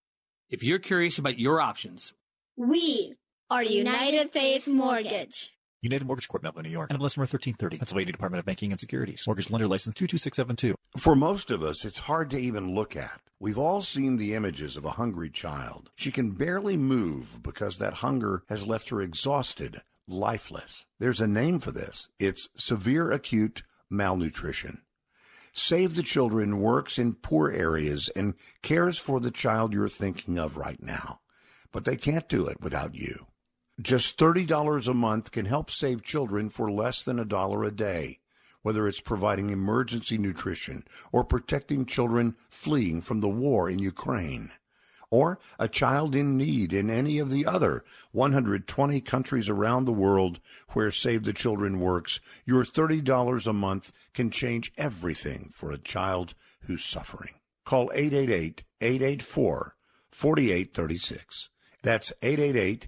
[0.50, 2.12] If you're curious about your options,
[2.54, 3.14] We
[3.48, 5.54] are United Faith Mortgage.
[5.82, 6.90] United Mortgage Corp, Melville, New York.
[6.90, 7.78] NMLS number 1330.
[7.78, 9.24] Pennsylvania Department of Banking and Securities.
[9.26, 10.76] Mortgage lender license 22672.
[10.96, 13.20] For most of us, it's hard to even look at.
[13.40, 15.90] We've all seen the images of a hungry child.
[15.96, 20.86] She can barely move because that hunger has left her exhausted, lifeless.
[21.00, 22.10] There's a name for this.
[22.20, 24.82] It's severe acute malnutrition.
[25.52, 30.56] Save the Children works in poor areas and cares for the child you're thinking of
[30.56, 31.18] right now.
[31.72, 33.26] But they can't do it without you.
[33.82, 38.20] Just $30 a month can help save children for less than a dollar a day,
[38.62, 44.52] whether it's providing emergency nutrition or protecting children fleeing from the war in Ukraine,
[45.10, 50.38] or a child in need in any of the other 120 countries around the world
[50.74, 52.20] where Save the Children works.
[52.44, 56.34] Your $30 a month can change everything for a child
[56.66, 57.34] who's suffering.
[57.64, 59.74] Call 888 884
[60.12, 61.50] 4836.
[61.82, 62.86] That's 888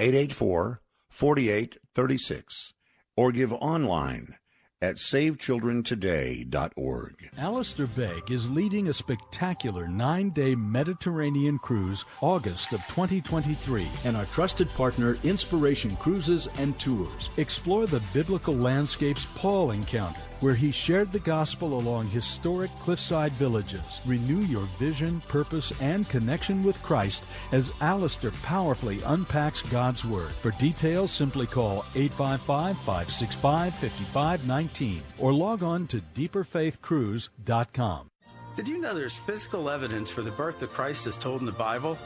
[0.00, 0.80] 884
[1.10, 2.72] 4836
[3.16, 4.36] or give online
[4.82, 7.14] at savechildrentoday.org.
[7.36, 14.24] Alistair Begg is leading a spectacular nine day Mediterranean cruise August of 2023 and our
[14.26, 17.28] trusted partner Inspiration Cruises and Tours.
[17.36, 24.00] Explore the biblical landscapes Paul encountered, where he shared the gospel along historic cliffside villages.
[24.04, 27.22] Renew your vision, purpose, and connection with Christ
[27.52, 30.32] as Alistair powerfully unpacks God's Word.
[30.32, 38.10] For details, simply call 855 565 5519 or log on to deeperfaithcruise.com.
[38.56, 41.52] Did you know there's physical evidence for the birth of Christ as told in the
[41.52, 41.96] Bible?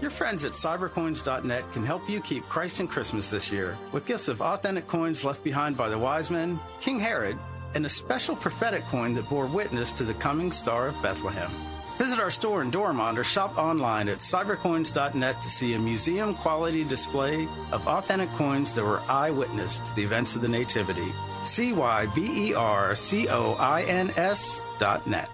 [0.00, 4.28] Your friends at cybercoins.net can help you keep Christ in Christmas this year with gifts
[4.28, 7.38] of authentic coins left behind by the wise men, King Herod,
[7.74, 11.50] and a special prophetic coin that bore witness to the coming star of Bethlehem.
[11.98, 16.82] Visit our store in Dormont or shop online at cybercoins.net to see a museum quality
[16.84, 21.12] display of authentic coins that were eyewitness to the events of the Nativity.
[21.44, 25.28] C Y B E R C O I N S dot net.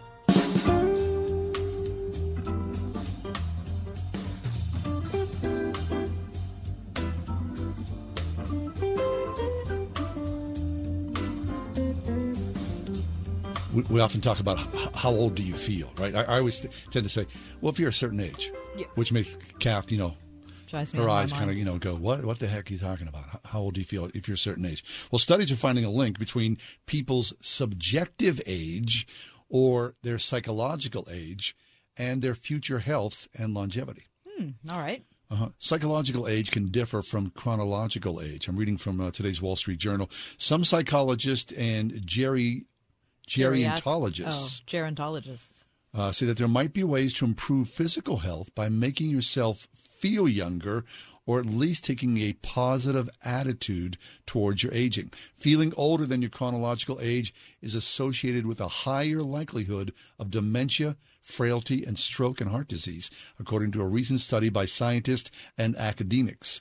[13.75, 14.59] We, we often talk about
[14.95, 16.15] how old do you feel, right?
[16.15, 16.61] I, I always
[16.91, 17.27] tend to say,
[17.61, 18.87] well, if you're a certain age, Yeah.
[18.95, 20.15] which makes Kath, you know,
[20.69, 22.71] Drives her out of my eyes kind of, you know, go, what, what the heck
[22.71, 23.25] are you talking about?
[23.47, 24.85] How old do you feel if you're a certain age?
[25.11, 29.07] Well, studies are finding a link between people's subjective age
[29.49, 31.57] or their psychological age
[31.97, 34.05] and their future health and longevity.
[34.39, 35.05] Hmm, all right.
[35.29, 35.49] Uh-huh.
[35.59, 38.47] Psychological age can differ from chronological age.
[38.49, 40.09] I'm reading from uh, today's Wall Street Journal.
[40.39, 42.65] Some psychologists and geri-
[43.31, 45.63] Geriat- gerontologists Oh, gerontologists.
[45.95, 50.27] uh, say that there might be ways to improve physical health by making yourself feel
[50.29, 50.85] younger
[51.27, 55.11] or at least taking a positive attitude towards your aging.
[55.37, 61.85] Feeling older than your chronological age is associated with a higher likelihood of dementia, frailty,
[61.85, 66.61] and stroke and heart disease, according to a recent study by scientists and academics.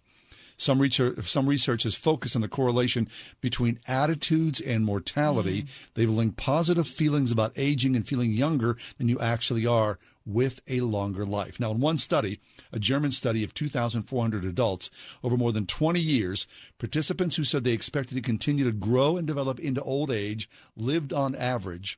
[0.60, 3.08] Some research, some research has focused on the correlation
[3.40, 5.62] between attitudes and mortality.
[5.62, 5.92] Mm-hmm.
[5.96, 10.82] They've linked positive feelings about aging and feeling younger than you actually are with a
[10.82, 11.62] longer life.
[11.62, 12.40] Now, in one study,
[12.74, 14.90] a German study of 2,400 adults
[15.24, 16.46] over more than 20 years,
[16.78, 21.14] participants who said they expected to continue to grow and develop into old age lived
[21.14, 21.98] on average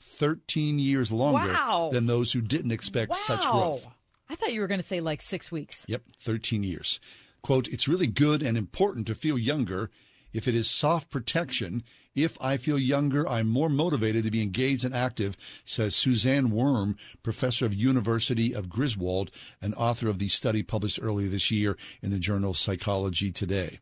[0.00, 1.90] 13 years longer Wow.
[1.92, 3.86] than those who didn't expect such growth.
[4.28, 5.84] I thought you were going to say like six weeks.
[5.88, 7.00] Yep, 13 years.
[7.42, 9.90] Quote, it's really good and important to feel younger
[10.32, 11.82] if it is soft protection.
[12.14, 16.96] If I feel younger, I'm more motivated to be engaged and active, says Susanne Wurm,
[17.22, 19.30] professor of University of Greifswald
[19.60, 23.80] and author of the study published earlier this year in the journal Psychology Today.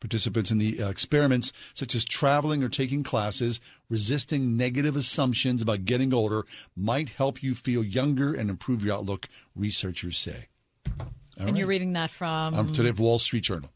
[0.00, 6.12] Participants in the experiments, such as traveling or taking classes, resisting negative assumptions about getting
[6.12, 6.44] older,
[6.76, 10.46] might help you feel younger and improve your outlook, researchers say.
[11.42, 11.58] All and right.
[11.60, 12.54] you're reading that from.
[12.54, 13.70] Um, today, Wall Street Journal.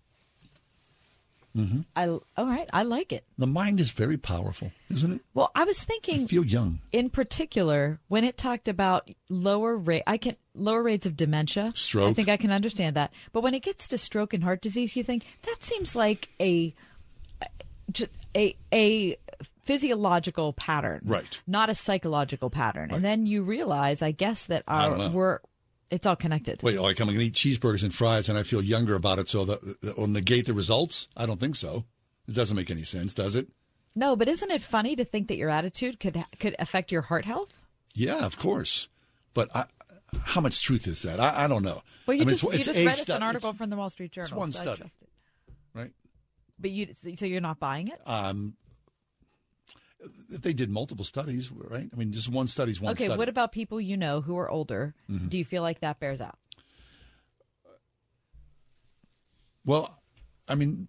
[1.55, 2.69] hmm I, all right.
[2.73, 3.25] I like it.
[3.39, 5.21] The mind is very powerful, isn't it?
[5.35, 6.25] Well, I was thinking.
[6.25, 6.81] I feel young.
[6.93, 12.11] in particular when it talked about lower rate i can lower rates of dementia Stroke.
[12.11, 14.97] i think i can understand that but when it gets to stroke and heart disease
[14.97, 16.73] you think that seems like a
[18.35, 19.17] a a
[19.65, 21.41] physiological pattern Right.
[21.47, 25.41] not a psychological pattern and then you realize i guess that our we're
[25.91, 28.63] it's all connected Wait, like I'm going to eat cheeseburgers and fries and I feel
[28.63, 31.09] younger about it, so that will negate the results?
[31.17, 31.85] I don't think so.
[32.29, 33.49] It doesn't make any sense, does it?
[33.95, 37.25] no but isn't it funny to think that your attitude could could affect your heart
[37.25, 37.63] health
[37.95, 38.89] Yeah, of course.
[39.33, 39.65] But I,
[40.25, 41.21] how much truth is that?
[41.21, 41.83] I, I don't know.
[42.07, 43.77] well you I mean, just, you it's, just read stu- an article it's- from the
[43.77, 44.91] wall street journal It's one so study,
[45.75, 45.93] right?
[46.59, 48.55] but you so you're not buying it Um,
[50.29, 51.89] if they did multiple studies, right?
[51.93, 53.19] I mean, just one study's one okay, study.
[53.19, 54.95] what about people you know who are older?
[55.11, 55.29] Mhm.
[55.31, 56.39] Do you feel like that bears out?
[59.65, 60.01] Well,
[60.49, 60.89] I mean,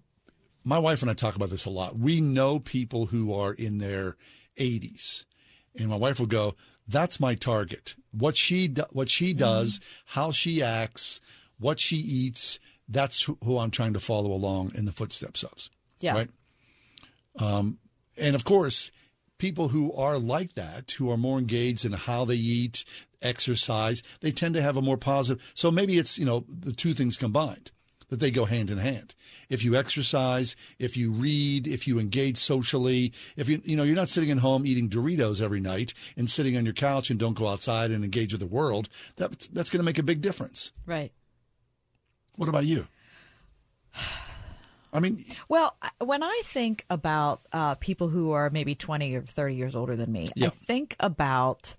[0.64, 1.97] my wife and I talk about this a lot.
[1.97, 4.18] We know people who are in their
[4.58, 5.26] 80s,
[5.78, 6.55] and my wife will go,
[6.88, 7.95] "That's my target.
[8.12, 9.38] What she do, what she Mm-hmm.
[9.39, 11.20] does, how she acts,
[11.58, 12.60] what she eats.
[12.88, 16.14] That's who, who I'm trying to follow along in the footsteps of." Yeah.
[16.14, 16.30] Right.
[17.39, 17.80] Um,
[18.20, 18.91] and of course,
[19.38, 22.84] people who are like that, who are more engaged in how they eat,
[23.22, 25.51] exercise, they tend to have a more positive.
[25.55, 27.72] So maybe it's, you know, the two things combined
[28.09, 29.15] that they go hand in hand.
[29.49, 33.95] If you exercise, if you read, if you engage socially, if you, you know, you're
[33.95, 37.38] not sitting at home eating Doritos every night and sitting on your couch and don't
[37.38, 38.88] go outside and engage with the world,
[39.18, 40.72] that, that's going to make a big difference.
[40.86, 41.11] Right.
[42.36, 42.88] What about you?
[44.93, 45.19] I mean,
[45.49, 49.95] Well, when I think about uh, people who are maybe 20 or 30 years older
[49.95, 50.47] than me, Yeah.
[50.47, 51.75] I think about,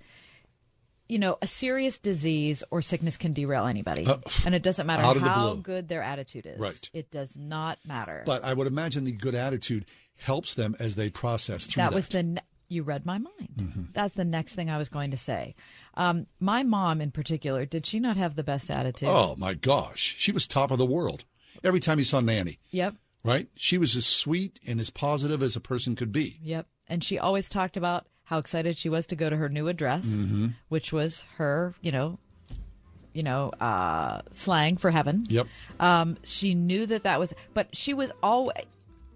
[1.09, 4.06] you know, a serious disease or sickness can derail anybody.
[4.06, 6.59] Uh, and it doesn't matter how good their attitude is.
[6.61, 6.90] Right.
[6.92, 8.22] It does not matter.
[8.26, 9.86] But I would imagine the good attitude
[10.16, 11.96] helps them as they process through that that.
[11.96, 13.54] was the ne- you read my mind.
[13.56, 13.82] Mm-hmm.
[13.94, 15.54] That's the next thing I was going to say.
[15.94, 19.09] Um, my mom, in particular, did she not have the best attitude?
[19.11, 21.24] Oh my gosh, she was top of the world.
[21.64, 22.94] Every time you saw Nanny, Yep.
[23.24, 23.48] right?
[23.56, 26.38] She was as sweet and as positive as a person could be.
[26.42, 26.66] Yep.
[26.86, 30.06] And she always talked about how excited she was to go to her new address,
[30.06, 30.54] Mhm.
[30.68, 32.18] which was her, you know,
[33.14, 35.24] you know, uh, slang for heaven.
[35.28, 35.46] Yep.
[35.80, 38.56] Um, she knew that that was, but she was always.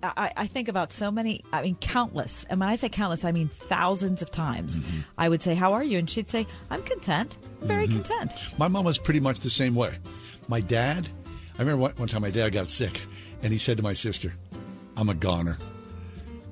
[0.05, 2.43] I, I think about so many, I mean, countless.
[2.51, 4.81] And when I say countless, I mean thousands of times.
[4.81, 4.99] Mm-hmm.
[5.17, 5.97] I would say, How are you?
[6.01, 7.93] And she'd say, I'm content, very Mhm.
[8.05, 8.33] content.
[8.59, 9.99] My mom was pretty much the same way.
[10.49, 11.09] My dad,
[11.57, 13.01] I remember one, one time my dad got sick,
[13.43, 14.35] and he said to my sister,
[14.97, 15.59] "I'm a goner,"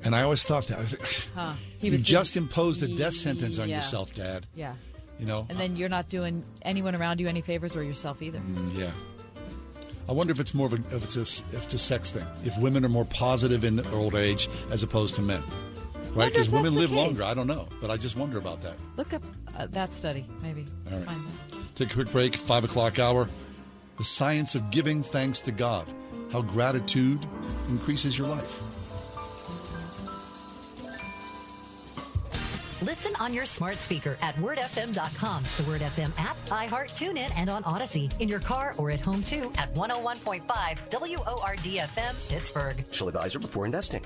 [0.04, 0.78] and I always thought that.
[0.78, 1.52] I was like, Huh.
[1.78, 3.76] He you was just doing- imposed a death sentence on Yeah.
[3.76, 4.46] yourself, Dad.
[4.54, 4.74] Yeah.
[5.18, 5.46] You know.
[5.48, 8.38] And then you're not doing anyone around you any favors or yourself either.
[8.38, 8.90] Mm, yeah.
[10.08, 11.20] I wonder if it's more of a if it's a
[11.56, 12.26] if it's a sex thing.
[12.44, 15.42] If women are more positive in old age as opposed to men,
[16.14, 16.30] right?
[16.32, 16.96] Because women live case.
[16.96, 17.22] longer.
[17.22, 18.76] I don't know, but I just wonder about that.
[18.96, 19.22] Look up
[19.56, 20.66] uh, that study, maybe.
[20.92, 21.18] All right.
[21.76, 22.34] Take a quick break.
[22.36, 23.28] Five o'clock hour.
[24.00, 25.86] The science of giving thanks to God.
[26.32, 27.26] How gratitude
[27.68, 28.62] increases your life.
[32.80, 37.62] Listen on your smart speaker at wordfm.com, the Word FM app, iHeart, TuneIn, and on
[37.64, 38.08] Odyssey.
[38.20, 42.82] In your car or at home too at 101.5 WORD FM, Pittsburgh.
[42.90, 44.02] Shall advisor before investing.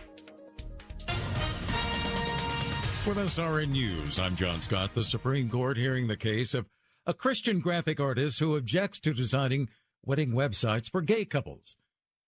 [3.07, 4.93] With SRN News, I'm John Scott.
[4.93, 6.67] The Supreme Court hearing the case of
[7.07, 9.69] a Christian graphic artist who objects to designing
[10.07, 11.77] wedding websites for gay couples.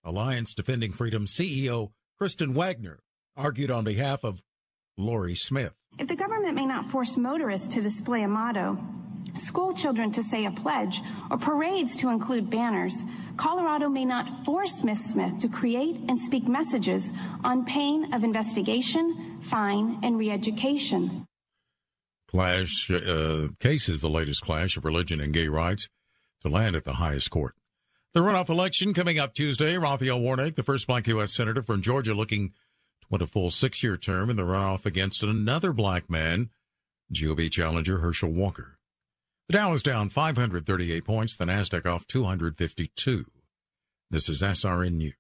[0.05, 3.01] Alliance Defending Freedom CEO Kristen Waggoner
[3.37, 4.43] argued on behalf of
[4.97, 5.75] Lori Smith.
[5.99, 8.79] If the government may not force motorists to display a motto,
[9.39, 13.03] school children to say a pledge, or parades to include banners,
[13.37, 17.13] Colorado may not force Miss Smith to create and speak messages
[17.45, 21.27] on pain of investigation, fine, and re education.
[22.29, 25.89] Clash uh, case is the latest clash of religion and gay rights
[26.43, 27.55] to land at the highest court.
[28.17, 29.77] The runoff election coming up Tuesday.
[29.77, 31.35] Raphael Warnock, the first black U.S.
[31.35, 32.49] Senator from Georgia, looking
[33.03, 36.49] to win a full six year term in the runoff against another black man,
[37.13, 38.79] GOP challenger Herschel Walker.
[39.51, 43.27] The Dow is down 538 points, the NASDAQ off 252.
[44.11, 45.13] This is SRN News.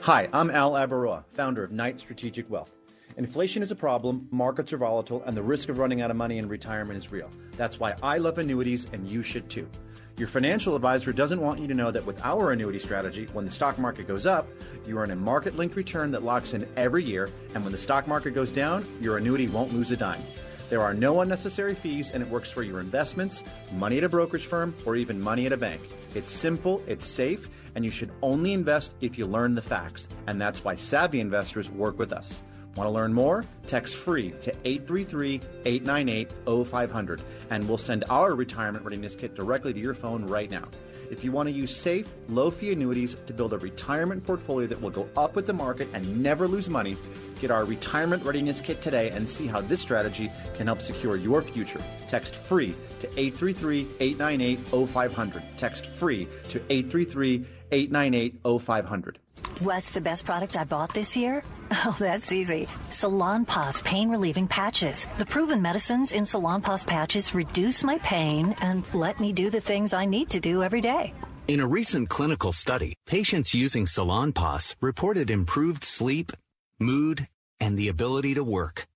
[0.00, 2.72] Hi, I'm Al Abaroa, founder of Knight Strategic Wealth.
[3.16, 6.38] Inflation is a problem, markets are volatile, and the risk of running out of money
[6.38, 7.30] in retirement is real.
[7.52, 9.68] That's why I love annuities, and you should too.
[10.16, 13.50] Your financial advisor doesn't want you to know that with our annuity strategy, when the
[13.50, 14.46] stock market goes up,
[14.86, 18.06] you earn a market linked return that locks in every year, and when the stock
[18.06, 20.22] market goes down, your annuity won't lose a dime.
[20.70, 23.42] There are no unnecessary fees, and it works for your investments,
[23.72, 25.80] money at a brokerage firm, or even money at a bank.
[26.14, 30.06] It's simple, it's safe, and you should only invest if you learn the facts.
[30.28, 32.38] And that's why savvy investors work with us.
[32.76, 33.44] Want to learn more?
[33.66, 36.30] Text free to 833 898
[36.66, 40.64] 0500, and we'll send our retirement readiness kit directly to your phone right now.
[41.10, 44.80] If you want to use safe, low fee annuities to build a retirement portfolio that
[44.80, 46.96] will go up with the market and never lose money,
[47.40, 51.42] get our retirement readiness kit today and see how this strategy can help secure your
[51.42, 51.80] future.
[52.08, 55.42] Text free to 833 898 0500.
[55.56, 59.18] Text free to 833 898 0500.
[59.64, 61.42] What's the best product I bought this year?
[61.86, 62.68] Oh, that's easy.
[62.90, 65.08] Salonpas pain relieving patches.
[65.16, 69.94] The proven medicines in Salonpas patches reduce my pain and let me do the things
[69.94, 71.14] I need to do every day.
[71.48, 76.32] In a recent clinical study, patients using Salonpas reported improved sleep,
[76.78, 77.26] mood,
[77.58, 78.86] and the ability to work.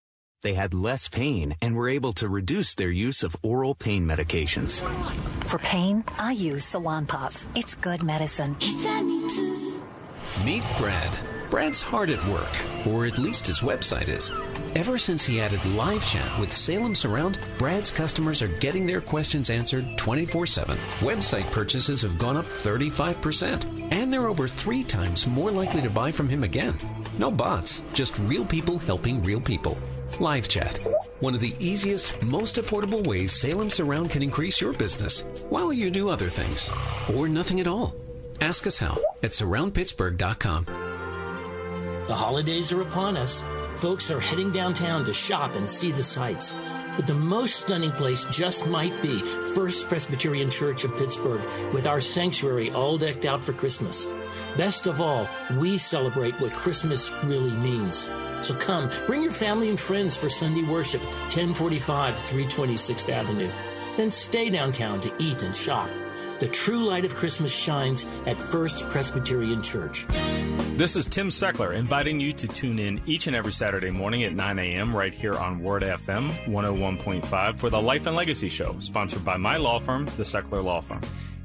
[0.43, 4.83] They had less pain and were able to reduce their use of oral pain medications.
[5.47, 7.47] For pain, I use Salonpas.
[7.57, 8.57] It's good medicine.
[10.45, 11.19] Meet Brad.
[11.51, 14.31] Brad's hard at work, or at least his website is.
[14.77, 19.51] Ever since he added live chat with Salem Surround, Brad's customers are getting their questions
[19.51, 20.77] answered 24 7.
[21.01, 26.13] Website purchases have gone up 35%, and they're over three times more likely to buy
[26.13, 26.75] from him again.
[27.19, 29.77] No bots, just real people helping real people.
[30.21, 30.79] Live chat.
[31.21, 35.91] One of the easiest, most affordable ways Salem Surround can increase your business while you
[35.91, 36.71] do other things,
[37.17, 37.95] or nothing at all.
[38.41, 40.65] Ask us how at surroundpittsburgh.com.
[42.07, 43.43] The holidays are upon us.
[43.77, 46.55] Folks are heading downtown to shop and see the sights.
[46.97, 49.23] But the most stunning place just might be
[49.55, 54.07] First Presbyterian Church of Pittsburgh with our sanctuary all decked out for Christmas.
[54.57, 55.29] Best of all,
[55.59, 58.11] we celebrate what Christmas really means.
[58.43, 63.51] So come, bring your family and friends for Sunday worship, 1045 326th Avenue.
[63.97, 65.89] Then stay downtown to eat and shop.
[66.39, 70.07] The true light of Christmas shines at First Presbyterian Church.
[70.77, 74.33] This is Tim Seckler inviting you to tune in each and every Saturday morning at
[74.33, 74.95] 9 a.m.
[74.95, 79.57] right here on Word FM 101.5 for the Life and Legacy Show, sponsored by my
[79.57, 81.01] law firm, the Seckler Law Firm.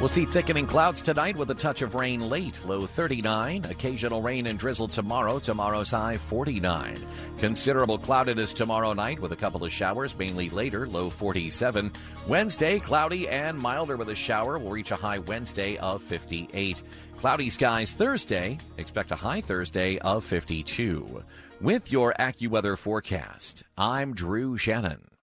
[0.00, 3.64] We'll see thickening clouds tonight with a touch of rain late, low 39.
[3.64, 6.96] Occasional rain and drizzle tomorrow, tomorrow's high 49.
[7.38, 11.90] Considerable cloudiness tomorrow night with a couple of showers, mainly later, low 47.
[12.28, 14.56] Wednesday, cloudy and milder with a shower.
[14.60, 16.80] will reach a high Wednesday of 58.
[17.18, 18.56] Cloudy skies Thursday.
[18.76, 21.24] Expect a high Thursday of 52.
[21.60, 25.17] With your AccuWeather forecast, I'm Drew Shannon.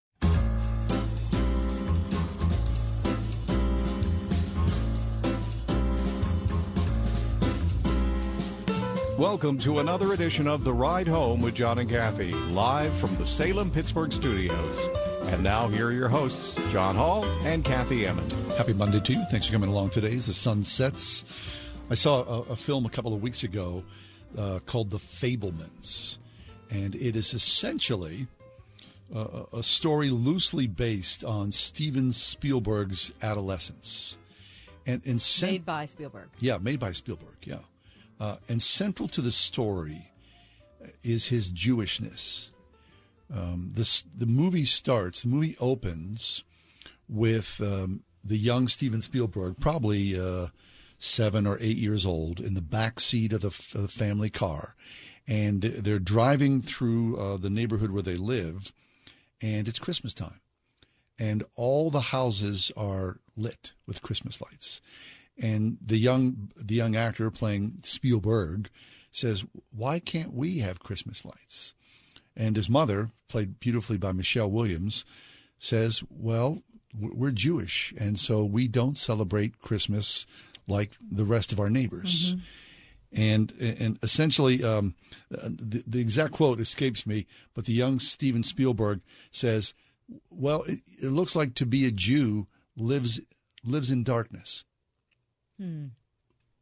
[9.18, 13.26] Welcome to another edition of The Ride Home with John and Kathy, live from the
[13.26, 14.90] Salem Pittsburgh studios.
[15.32, 18.34] And now, here are your hosts, John Hall and Kathy Emmons.
[18.58, 19.24] Happy Monday to you.
[19.32, 21.24] Thanks for coming along today as the sun sets.
[21.90, 23.86] I saw a, a film a couple of weeks ago
[24.38, 26.18] uh, called The Fabelmans,
[26.70, 28.28] and it is essentially
[29.16, 34.18] uh, a story loosely based on Steven Spielberg's adolescence.
[34.86, 36.28] And, and cent- made by Spielberg.
[36.40, 37.60] Yeah, made by Spielberg, yeah.
[38.20, 40.12] Uh, and central to the story
[41.04, 42.52] is his Jewishness.
[43.34, 46.44] Um, the movie starts, the movie opens
[47.10, 50.48] with um, the young Steven Spielberg, probably uh,
[50.98, 54.76] seven or eight years old, in the back seat of the, f- the family car.
[55.28, 58.74] And they're driving through uh, the neighborhood where they live,
[59.42, 60.40] and it's Christmas time.
[61.18, 64.82] And all the houses are lit with Christmas lights.
[65.38, 68.70] And the young the young actor playing Spielberg
[69.12, 71.74] says, "Why can't we have Christmas lights?"
[72.36, 75.06] And his mother, played beautifully by Michelle Williams,
[75.60, 76.64] says, "Well,
[76.94, 80.26] we're Jewish, and so we don't celebrate Christmas
[80.68, 82.40] like the rest of our neighbors." Mm-hmm.
[83.18, 84.96] And and essentially, um,
[85.30, 89.74] the, the exact quote escapes me, but the young Steven Spielberg says,
[90.30, 93.20] "Well, it, it looks like to be a Jew lives
[93.64, 94.64] lives in darkness."
[95.58, 95.88] Hmm.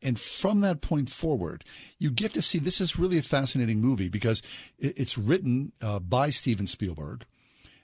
[0.02, 1.64] And from that point forward,
[1.98, 4.42] you get to see this is really a fascinating movie because
[4.78, 7.26] it's written uh, by Steven Spielberg.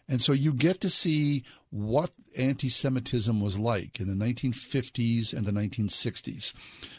[0.10, 5.46] And so you get to see what anti Semitism was like in the 1950s and
[5.46, 6.54] the 1960s.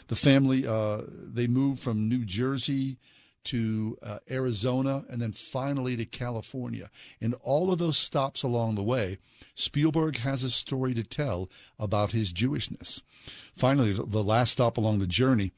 [0.07, 2.97] The family, uh, they moved from New Jersey
[3.45, 6.89] to uh, Arizona and then finally to California.
[7.19, 9.17] In all of those stops along the way,
[9.55, 13.01] Spielberg has a story to tell about his Jewishness.
[13.55, 15.51] Finally, the last stop along the journey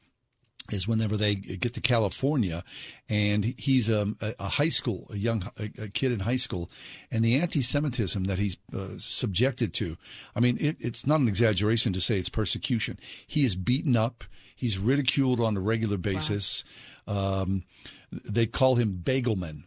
[0.72, 2.64] is whenever they get to California,
[3.08, 4.06] and he's a,
[4.38, 6.70] a high school, a young a, a, kid in high school,
[7.10, 9.96] and the anti-Semitism that he's uh, subjected to.
[10.34, 12.98] I mean, it, it's not an exaggeration to say it's persecution.
[13.26, 14.24] He is beaten up.
[14.56, 16.64] He's ridiculed on a regular basis.
[16.64, 16.93] Wow.
[17.06, 17.64] Um,
[18.10, 19.64] they call him Bagelman.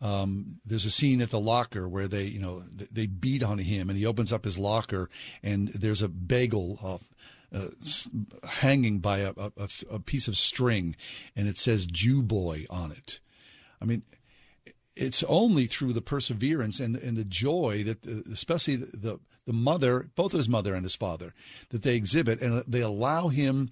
[0.00, 2.60] Um, there's a scene at the locker where they, you know,
[2.90, 5.08] they beat on him, and he opens up his locker,
[5.42, 6.98] and there's a bagel uh,
[7.56, 7.68] uh,
[8.46, 10.94] hanging by a, a, a, piece of string,
[11.34, 13.20] and it says "Jew boy" on it.
[13.80, 14.02] I mean,
[14.94, 20.10] it's only through the perseverance and and the joy that, uh, especially the the mother,
[20.16, 21.34] both his mother and his father,
[21.70, 23.70] that they exhibit, and they allow him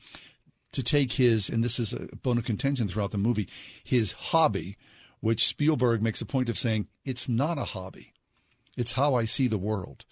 [0.73, 3.49] to take his, and this is a bone of contention throughout the movie,
[3.85, 4.77] his hobby,
[5.21, 8.13] which Spielberg makes a point of saying it's not a hobby,
[8.77, 10.05] it's how I see the world.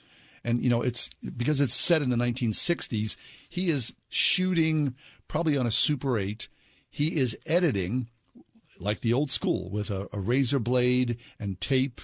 [0.43, 3.15] And you know it's because it's set in the 1960s
[3.51, 4.95] he is shooting
[5.29, 6.49] probably on a super 8
[6.89, 8.09] he is editing
[8.79, 12.01] like the old school with a, a razor blade and tape.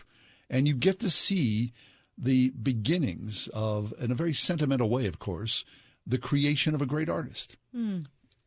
[0.50, 1.72] And you get to see
[2.18, 5.64] the beginnings of in a very sentimental way of course
[6.06, 7.56] the creation of a great artist.
[7.74, 8.06] Mm.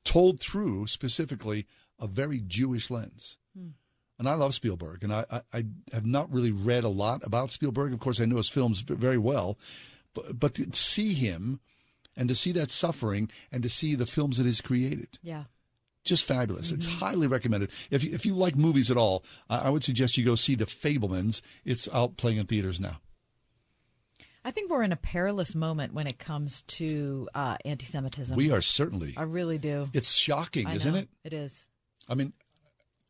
[0.09, 1.67] Told through specifically
[1.99, 3.73] a very jewish lens mm
[4.19, 7.51] and I love Spielberg, and I, I, I, have not really read a lot about
[7.51, 7.93] Spielberg.
[7.93, 9.57] Of course, I know his films very well,
[10.13, 11.61] but, but to see him
[12.17, 15.17] and to see that suffering and to see the films that he's created.
[15.23, 15.45] Yeah.
[16.03, 16.67] Just fabulous.
[16.67, 16.75] Mm-hmm.
[16.75, 17.71] It's highly recommended.
[17.91, 20.55] If you, if you like movies at all, I, I would suggest you go see
[20.55, 21.41] The Fabelmans.
[21.63, 22.99] It's out playing in theaters now.
[24.43, 28.35] I think we're in a perilous moment when it comes to uh, anti Semitism.
[28.37, 29.13] We are certainly.
[29.17, 29.87] I really do.
[29.93, 30.99] It's shocking, I isn't know.
[30.99, 31.09] it?
[31.23, 31.67] It is.
[32.07, 32.33] I mean,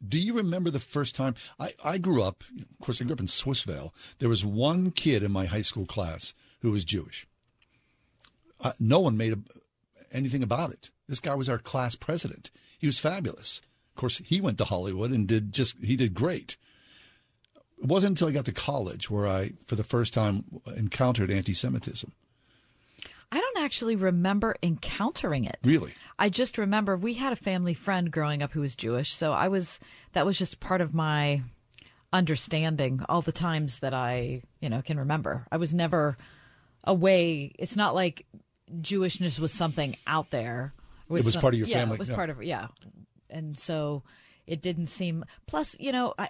[0.05, 2.43] do you remember the first time I, I grew up?
[2.59, 3.91] Of course, I grew up in Swissvale.
[4.19, 7.27] There was one kid in my high school class who was Jewish.
[8.61, 9.39] Uh, no one made a,
[10.11, 10.91] anything about it.
[11.07, 12.51] This guy was our class president.
[12.77, 13.61] He was fabulous.
[13.91, 16.57] Of course, he went to Hollywood and did just he did great.
[17.81, 20.43] It wasn't until I got to college where I, for the first time,
[20.75, 22.11] encountered anti-Semitism.
[23.31, 25.59] I don't actually remember encountering it.
[25.63, 25.93] Really?
[26.17, 29.47] I just remember we had a family friend growing up who was Jewish, so I
[29.49, 29.79] was
[30.13, 31.43] that was just part of my
[32.11, 35.45] understanding all the times that I, you know, can remember.
[35.51, 36.17] I was never
[36.83, 37.53] away.
[37.59, 38.25] It's not like
[38.81, 40.73] Jewishness was something out there.
[41.07, 42.15] It was some- part of your yeah, family, It was yeah.
[42.15, 42.67] part of yeah,
[43.29, 44.01] and so
[44.47, 45.23] it didn't seem.
[45.45, 46.29] Plus, you know, I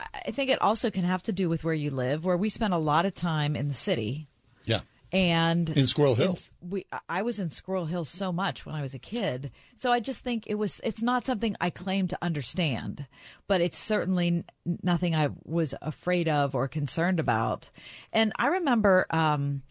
[0.00, 2.24] I think it also can have to do with where you live.
[2.24, 4.26] Where we spent a lot of time in the city,
[4.66, 4.80] Yeah.
[5.12, 6.36] and In Squirrel Hill.
[6.60, 10.00] we I was in Squirrel Hill so much when I was a kid, so I
[10.00, 10.80] just think it was.
[10.82, 13.06] It's not something I claim to understand,
[13.46, 14.44] but it's certainly
[14.82, 17.70] nothing I was afraid of or concerned about.
[18.12, 19.62] And I remember um,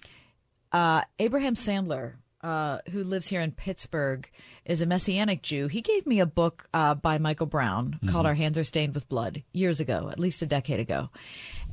[0.72, 2.14] uh, Abraham Sandler.
[2.44, 4.30] Uh, who lives here in Pittsburgh
[4.66, 5.68] is a Messianic Jew.
[5.70, 8.28] He gave me a book uh, by Michael Brown called Mhm.
[8.28, 11.10] Our Hands Are Stained with Blood years ago, at least a decade ago.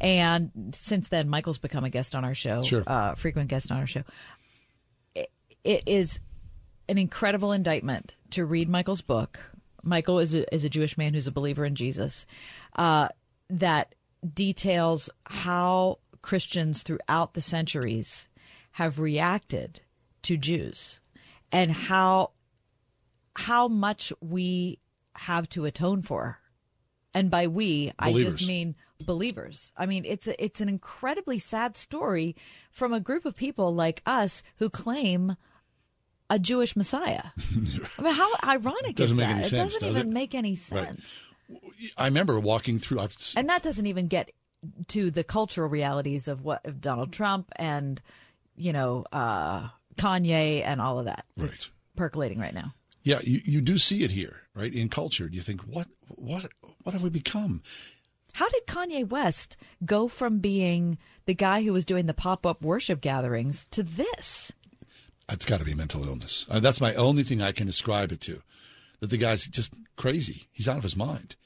[0.00, 2.84] And since then, Michael's become a guest on our show, Sure.
[2.86, 4.04] uh, frequent guest on our show.
[5.16, 5.32] It,
[5.64, 6.20] it is
[6.88, 9.40] an incredible indictment to read Michael's book.
[9.82, 12.26] Michael is a, is a Jewish man who's a believer in Jesus,
[12.76, 13.08] uh,
[13.48, 13.96] that
[14.34, 18.28] details how Christians throughout the centuries
[18.72, 19.80] have reacted
[20.22, 21.00] to Jews
[21.52, 22.32] and how
[23.36, 24.78] how much we
[25.16, 26.38] have to atone for.
[27.12, 29.72] And by we, I just mean believers.
[29.76, 32.36] I mean, it's a, it's an incredibly sad story
[32.70, 35.36] from a group of people like us who claim
[36.28, 37.22] a Jewish Messiah.
[37.98, 39.34] I mean, how ironic Doesn't is make that?
[39.36, 40.14] any it sense, doesn't does even it?
[40.14, 40.58] make any Right.
[40.58, 41.24] sense.
[41.96, 43.00] I remember walking through.
[43.00, 44.30] I've, And that doesn't even get
[44.88, 48.00] to the cultural realities of what of Donald Trump and
[48.54, 51.24] you know uh, Kanye and all of that.
[51.36, 51.68] Right.
[51.96, 52.74] percolating right now.
[53.02, 54.72] Yeah, you, you do see it here, right?
[54.72, 56.46] In culture, Do you think, what, what,
[56.82, 57.62] what have we become?
[58.34, 62.62] How did Kanye West go from being the guy who was doing the pop up
[62.62, 64.52] worship gatherings to this?
[65.28, 66.46] It's got to be mental illness.
[66.50, 68.42] Uh, that's my only thing I can ascribe it to.
[69.00, 70.48] That the guy's just crazy.
[70.52, 71.36] He's out of his mind.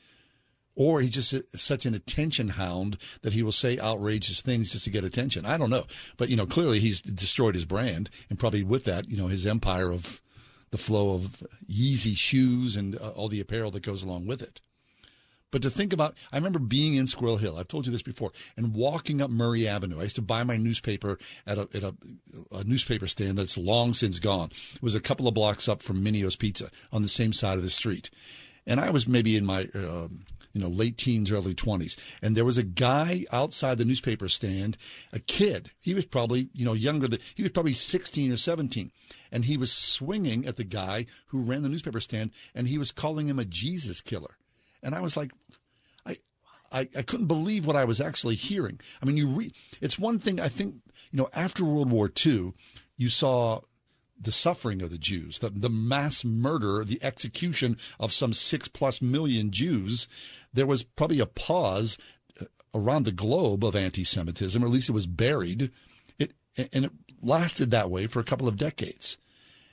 [0.77, 4.85] Or he's just a, such an attention hound that he will say outrageous things just
[4.85, 5.47] to get attention.
[5.47, 5.85] I don't know.
[6.17, 9.47] But, you know, clearly he's destroyed his brand and probably with that, you know, his
[9.47, 10.21] empire of
[10.71, 14.61] the flow of Yeezy shoes and uh, all the apparel that goes along with it.
[15.55, 17.57] But to think about, I remember being in Squirrel Hill.
[17.57, 20.01] I've told you this before, and walking up Murray Avenue.
[20.01, 21.17] I used to buy my newspaper
[21.47, 21.95] at a at a,
[22.51, 24.49] a newspaper stand that's long since gone.
[24.75, 27.63] It was a couple of blocks up from Mineo's Pizza on the same side of
[27.63, 28.11] the street,
[28.67, 30.25] and I was maybe in my um,
[30.55, 34.79] you know late teens, early twenties, and there was a guy outside the newspaper stand,
[35.13, 35.71] a kid.
[35.81, 38.91] He was probably you know younger than he was probably sixteen or seventeen,
[39.31, 42.93] and he was swinging at the guy who ran the newspaper stand, and he was
[42.93, 44.39] calling him a Jesus killer.
[44.83, 45.33] And I was like,
[46.07, 46.17] I,
[46.71, 48.79] I, I couldn't believe what I was actually hearing.
[49.03, 50.75] I mean, you read, it's one thing, I think,
[51.11, 52.53] you know, after World War II,
[52.97, 53.61] you saw
[54.21, 59.03] the suffering of the Jews, the, the mass murder, the execution of some six plus
[59.03, 60.09] million Jews.
[60.53, 61.99] There was probably a pause
[62.41, 62.45] uh,
[62.75, 65.71] around the globe of anti Semitism, or at least it was buried.
[66.19, 69.19] It, and it lasted that way for a couple of decades.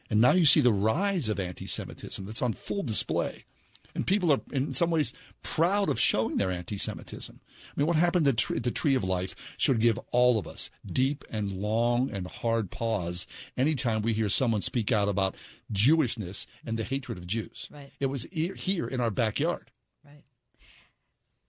[0.10, 3.46] And now you see the rise of anti Semitism that's on full display.
[3.94, 5.14] And people are, in some ways,
[5.44, 7.40] proud of showing their anti Semitism.
[7.42, 10.70] I mean, what happened at Tree- the Tree of Life should give all of us
[10.86, 13.28] deep and long and hard pause
[13.58, 15.36] anytime we hear someone speak out about
[15.72, 17.70] Jewishness and the hatred of Jews.
[17.72, 17.92] Right.
[18.00, 19.72] It was e- here in our backyard.
[20.06, 20.24] Right.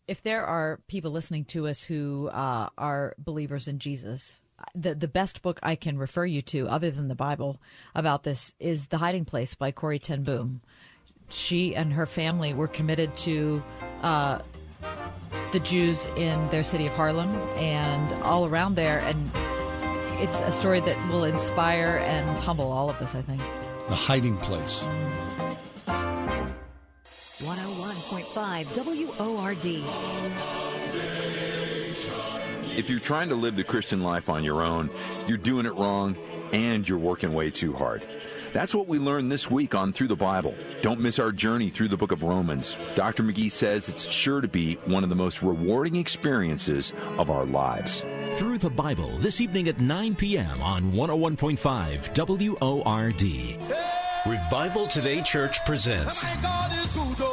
[0.06, 4.42] If there are people listening to us who uh, are believers in Jesus,
[4.74, 7.60] the the best book I can refer you to, other than the Bible,
[7.94, 10.62] about this is The Hiding Place by Corrie ten Boom.
[11.28, 13.62] She and her family were committed to
[14.02, 14.40] uh,
[15.52, 19.30] the Jews in their city of Haarlem and all around there, and
[20.20, 23.14] it's a story that will inspire and humble all of us.
[23.14, 23.40] I think.
[23.88, 24.86] The hiding place.
[27.42, 29.66] 101.5 WORD.
[32.78, 34.88] If you're trying to live the Christian life on your own,
[35.26, 36.16] you're doing it wrong
[36.52, 38.06] and you're working way too hard.
[38.52, 40.54] That's what we learned this week on Through the Bible.
[40.82, 42.76] Don't miss our journey through the book of Romans.
[42.94, 43.22] Dr.
[43.22, 48.02] McGee says it's sure to be one of the most rewarding experiences of our lives.
[48.34, 50.60] Through the Bible this evening at 9 p.m.
[50.62, 53.22] on 101.5 WORD.
[54.24, 56.24] Revival Today Church presents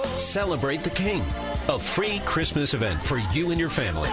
[0.08, 1.22] Celebrate the King,
[1.68, 4.10] a free Christmas event for you and your family.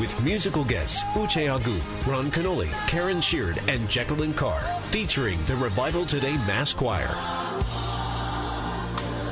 [0.00, 4.60] With musical guests Uche Agu, Ron Kenoly, Karen Sheard, and Jacqueline Carr,
[4.90, 7.14] featuring the Revival Today Mass Choir.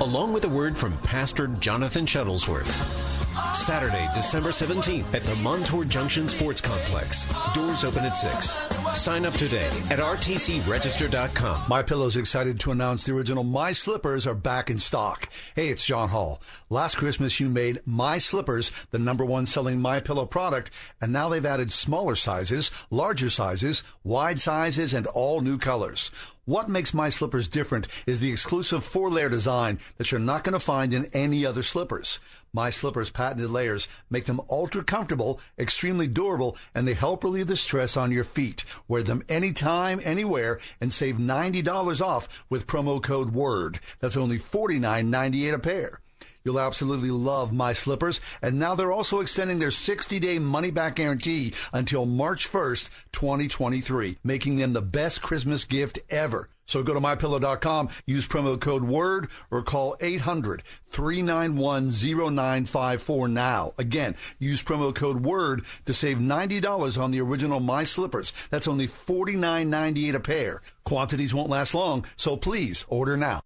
[0.01, 3.18] along with a word from Pastor Jonathan Shuttlesworth.
[3.55, 7.27] Saturday, December 17th at the Montour Junction Sports Complex.
[7.55, 8.51] Doors open at 6.
[8.95, 11.63] Sign up today at rtcregister.com.
[11.69, 15.29] My Pillow's excited to announce the original My Slippers are back in stock.
[15.55, 16.41] Hey, it's John Hall.
[16.71, 20.71] Last Christmas you made My Slippers the number one selling My Pillow product,
[21.01, 26.11] and now they've added smaller sizes, larger sizes, wide sizes, and all new colors.
[26.49, 30.55] What makes my slippers different is the exclusive four layer design that you're not going
[30.55, 32.19] to find in any other slippers.
[32.53, 37.57] My slippers patented layers make them ultra comfortable, extremely durable, and they help relieve the
[37.57, 38.65] stress on your feet.
[38.89, 43.81] Wear them anytime, anywhere, and save $90 off with promo code WORD.
[44.01, 46.01] That's only $49.98 a pair.
[46.49, 48.23] You'll absolutely love my slippers.
[48.41, 54.17] And now they're also extending their 60 day money back guarantee until March 1st, 2023,
[54.25, 56.49] making them the best Christmas gift ever.
[56.65, 63.75] So go to mypillow.com, use promo code WORD, or call 800 391 0954 now.
[63.77, 68.33] Again, use promo code WORD to save $90 on the original My Slippers.
[68.51, 70.63] That's only $49.98 a pair.
[70.85, 73.43] Quantities won't last long, so please order now.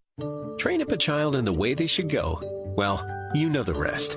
[0.58, 2.61] Train up a child in the way they should go.
[2.74, 4.16] Well, you know the rest.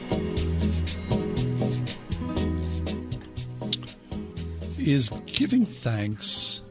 [4.81, 6.63] Is giving thanks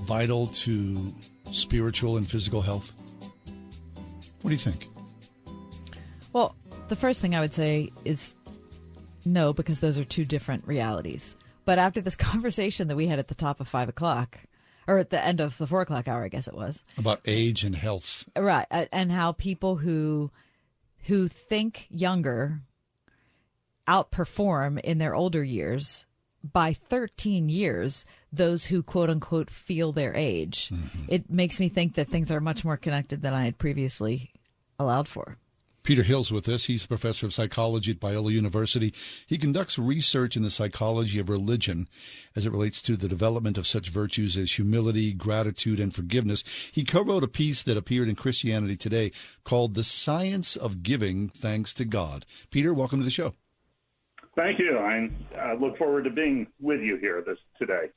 [0.00, 1.14] vital to
[1.50, 2.92] spiritual and physical health?
[4.42, 4.86] What do you think?
[6.32, 6.54] Well,
[6.88, 8.36] the first thing I would say is
[9.24, 11.34] no, because those are two different realities.
[11.64, 14.38] But after this conversation that we had at the top of five o'clock,
[14.86, 17.64] or at the end of the four o'clock hour, I guess it was about age
[17.64, 18.66] and health, right?
[18.70, 20.30] And how people who
[21.06, 22.60] who think younger
[23.88, 26.06] outperform in their older years
[26.44, 30.70] by 13 years those who quote unquote feel their age.
[30.72, 31.04] Mm-hmm.
[31.08, 34.32] It makes me think that things are much more connected than I had previously
[34.78, 35.38] allowed for.
[35.86, 36.64] Peter Hill's with us.
[36.64, 38.92] He's a professor of psychology at Biola University.
[39.24, 41.86] He conducts research in the psychology of religion
[42.34, 46.42] as it relates to the development of such virtues as humility, gratitude, and forgiveness.
[46.72, 49.12] He co-wrote a piece that appeared in Christianity Today
[49.44, 52.26] called The Science of Giving Thanks to God.
[52.50, 53.34] Peter, welcome to the show.
[54.36, 54.78] Thank you.
[54.78, 55.08] I
[55.38, 57.88] uh, look forward to being with you here this today.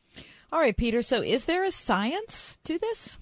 [0.51, 1.01] All right, Peter.
[1.01, 3.19] So, is there a science to this?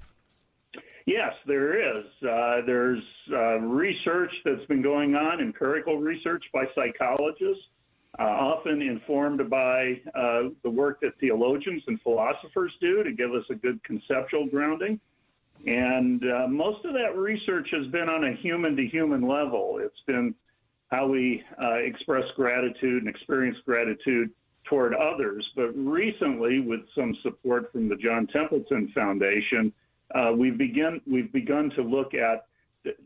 [1.07, 2.06] Yes, there is.
[2.22, 7.64] Uh, there's uh, research that's been going on, empirical research by psychologists,
[8.19, 13.45] uh, often informed by uh, the work that theologians and philosophers do to give us
[13.49, 14.99] a good conceptual grounding.
[15.65, 19.80] And uh, most of that research has been on a human to human level.
[19.81, 20.35] It's been
[20.89, 24.30] how we uh, express gratitude and experience gratitude
[24.64, 25.45] toward others.
[25.55, 29.73] But recently, with some support from the John Templeton Foundation,
[30.15, 32.45] uh, we've begun we've begun to look at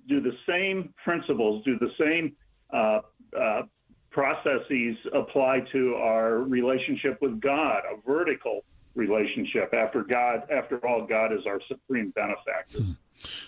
[0.07, 2.35] do the same principles, do the same
[2.71, 3.01] uh,
[3.39, 3.63] uh,
[4.11, 8.63] processes apply to our relationship with God, a vertical
[8.95, 9.73] relationship.
[9.73, 12.80] After God, after all, God is our supreme benefactor.
[12.80, 12.91] Hmm.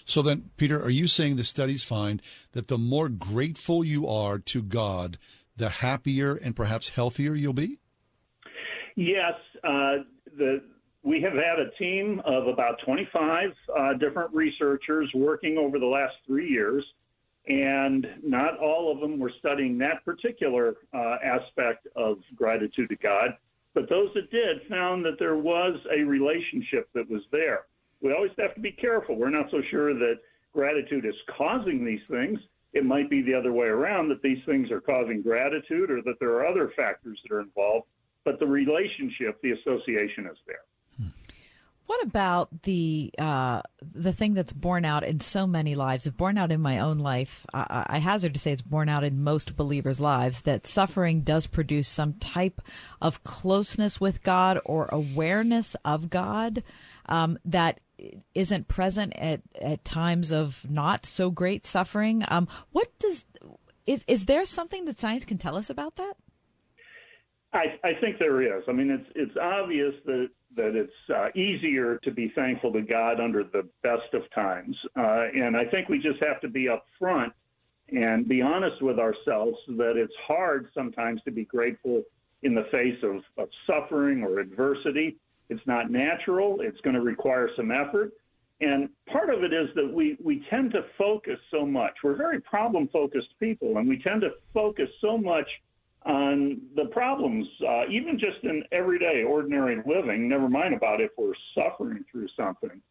[0.06, 2.22] So then, Peter, are you saying the studies find
[2.52, 5.18] that the more grateful you are to God,
[5.56, 7.80] the happier and perhaps healthier you'll be?
[8.96, 9.34] Yes.
[9.64, 10.04] Uh,
[10.38, 10.64] the,
[11.04, 16.16] we have had a team of about 25 uh, different researchers working over the last
[16.26, 16.86] three years,
[17.48, 23.36] and not all of them were studying that particular uh, aspect of gratitude to God.
[23.74, 27.66] But those that did found that there was a relationship that was there
[28.04, 29.16] we always have to be careful.
[29.16, 30.20] We're not so sure that
[30.54, 32.38] gratitude is causing these things.
[32.74, 36.20] It might be the other way around that these things are causing gratitude or that
[36.20, 37.88] there are other factors that are involved,
[38.26, 40.66] but the relationship, the association is there.
[41.86, 46.52] What about the uh, the thing that's borne out in so many lives, borne out
[46.52, 47.46] in my own life?
[47.54, 51.46] I, I hazard to say it's borne out in most believers' lives that suffering does
[51.46, 52.62] produce some type
[53.02, 56.64] of closeness with God or awareness of God
[57.08, 57.80] um, that
[58.34, 62.24] isn't present at, at times of not so great suffering.
[62.28, 63.26] Um, what does
[63.86, 66.14] is is there something that science can tell us about that?
[67.54, 68.64] I, I think there is.
[68.68, 73.20] I mean, it's it's obvious that that it's uh, easier to be thankful to God
[73.20, 77.32] under the best of times, uh, and I think we just have to be upfront
[77.90, 82.04] and be honest with ourselves that it's hard sometimes to be grateful
[82.42, 85.18] in the face of, of suffering or adversity.
[85.50, 86.62] It's not natural.
[86.62, 88.12] It's going to require some effort.
[88.62, 91.92] And part of it is that we, we tend to focus so much.
[92.04, 95.48] We're very problem focused people, and we tend to focus so much
[96.06, 101.34] on the problems, uh, even just in everyday, ordinary living, never mind about if we're
[101.56, 102.82] suffering through something.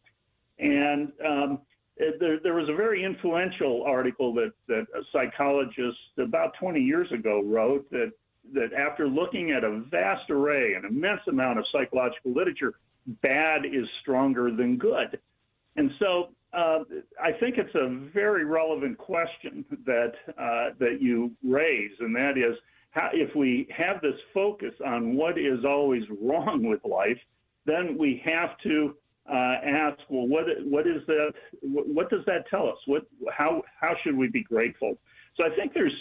[0.59, 1.59] And um,
[1.97, 7.41] there, there, was a very influential article that, that a psychologist about 20 years ago
[7.43, 8.11] wrote that,
[8.53, 12.73] that after looking at a vast array, an immense amount of psychological literature,
[13.21, 15.19] bad is stronger than good.
[15.75, 16.79] And so uh,
[17.21, 22.55] I think it's a very relevant question that uh, that you raise, and that is
[22.93, 27.17] how, if we have this focus on what is always wrong with life,
[27.65, 28.95] then we have to
[29.27, 31.33] uh, ask, well, what what is that?
[31.61, 32.77] What, what does that tell us?
[32.85, 34.97] What how how should we be grateful?
[35.37, 35.93] So I think there's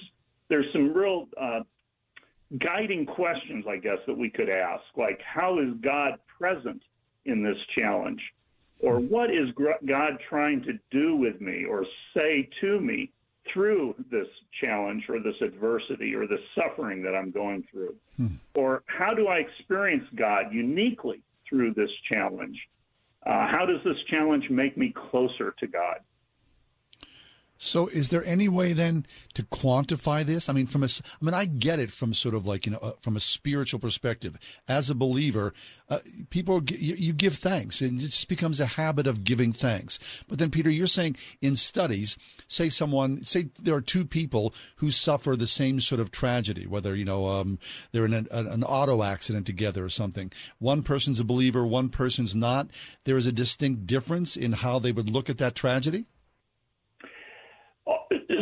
[0.48, 1.60] there's some real uh,
[2.58, 6.82] guiding questions, I guess, that we could ask, like how is God present
[7.24, 8.20] in this challenge,
[8.80, 9.48] or what is
[9.86, 13.12] God trying to do with me or say to me
[13.52, 14.26] through this
[14.60, 17.94] challenge or this adversity or this suffering that I'm going through?
[18.16, 18.26] Hmm.
[18.54, 22.58] Or how do I experience God uniquely through this challenge?
[23.24, 26.00] Uh, how does this challenge make me closer to God?
[27.64, 30.48] So, is there any way then to quantify this?
[30.48, 32.78] I mean, from a, I mean, I get it from sort of like you know,
[32.78, 34.36] uh, from a spiritual perspective.
[34.66, 35.54] As a believer,
[35.88, 40.24] uh, people you, you, give thanks, and it just becomes a habit of giving thanks.
[40.28, 42.18] But then, Peter, you're saying in studies,
[42.48, 46.96] say someone, say there are two people who suffer the same sort of tragedy, whether
[46.96, 47.60] you know um,
[47.92, 50.32] they're in an, an auto accident together or something.
[50.58, 52.70] One person's a believer, one person's not.
[53.04, 56.06] There is a distinct difference in how they would look at that tragedy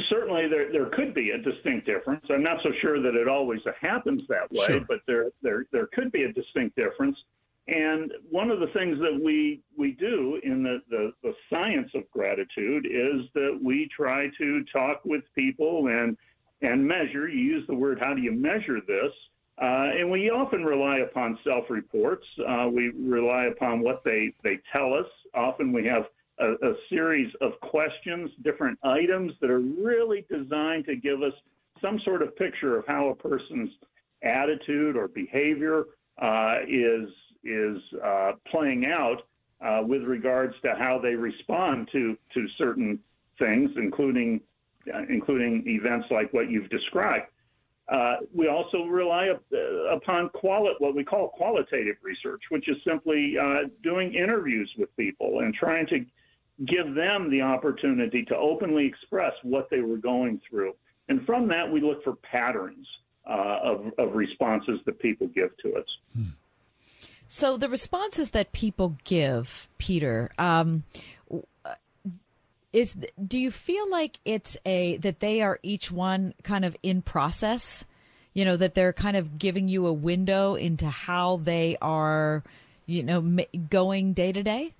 [0.08, 2.24] certainly there there could be a distinct difference.
[2.30, 4.80] I'm not so sure that it always happens that way, sure.
[4.88, 7.16] but there there there could be a distinct difference.
[7.68, 12.10] And one of the things that we we do in the, the, the science of
[12.10, 16.16] gratitude is that we try to talk with people and
[16.62, 17.28] and measure.
[17.28, 19.12] You use the word how do you measure this?
[19.60, 22.24] Uh, and we often rely upon self-reports.
[22.48, 25.04] Uh, we rely upon what they, they tell us.
[25.34, 26.04] Often we have
[26.40, 31.32] a, a series of questions, different items that are really designed to give us
[31.80, 33.70] some sort of picture of how a person's
[34.22, 35.84] attitude or behavior
[36.20, 37.08] uh, is
[37.42, 39.22] is uh, playing out
[39.64, 42.98] uh, with regards to how they respond to to certain
[43.38, 44.40] things, including
[44.94, 47.26] uh, including events like what you've described.
[47.88, 49.56] Uh, we also rely uh,
[49.96, 53.34] upon quali- what we call qualitative research, which is simply
[53.82, 56.04] doing interviews with people and trying to
[56.66, 60.74] give them the opportunity to openly express what they were going through.
[61.08, 62.86] And from that, we look for patterns
[63.28, 65.86] uh, of, of responses that people give to us.
[67.32, 70.82] So, the responses that people give, Peter, um,
[72.72, 77.02] is do you feel like it's a that they are each one kind of in
[77.02, 77.84] process?
[78.34, 82.42] You know that they're kind of giving you a window into how they are,
[82.86, 83.38] you know,
[83.68, 84.74] going day to day.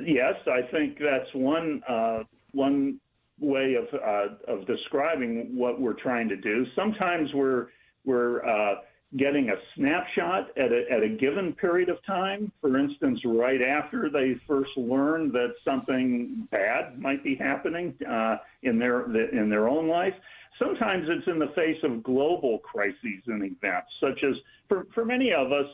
[0.00, 3.00] Yes, I think that's one uh, one
[3.40, 6.66] way of uh, of describing what we're trying to do.
[6.74, 7.68] Sometimes we're
[8.04, 8.76] we're uh,
[9.16, 12.52] getting a snapshot at a, at a given period of time.
[12.60, 18.78] For instance, right after they first learn that something bad might be happening uh, in
[18.78, 20.14] their in their own life.
[20.58, 24.34] Sometimes it's in the face of global crises and events, such as
[24.68, 25.66] for, for many of us,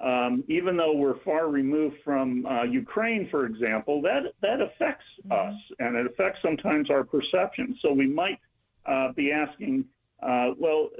[0.00, 5.32] um, even though we're far removed from uh, Ukraine, for example, that that affects mm-hmm.
[5.32, 7.76] us, and it affects sometimes our perception.
[7.80, 8.38] So we might
[8.84, 9.86] uh, be asking,
[10.22, 10.90] uh, well,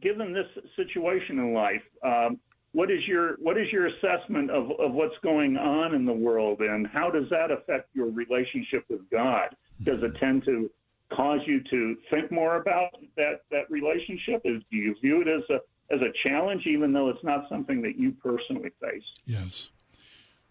[0.00, 2.38] given this situation in life, um,
[2.72, 6.60] what is your what is your assessment of, of what's going on in the world,
[6.60, 9.54] and how does that affect your relationship with God?
[9.82, 10.70] Does it tend to
[11.12, 14.40] cause you to think more about that that relationship?
[14.44, 15.60] Is do you view it as a
[15.90, 19.04] as a challenge, even though it's not something that you personally face.
[19.24, 19.70] Yes.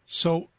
[0.06, 0.50] So,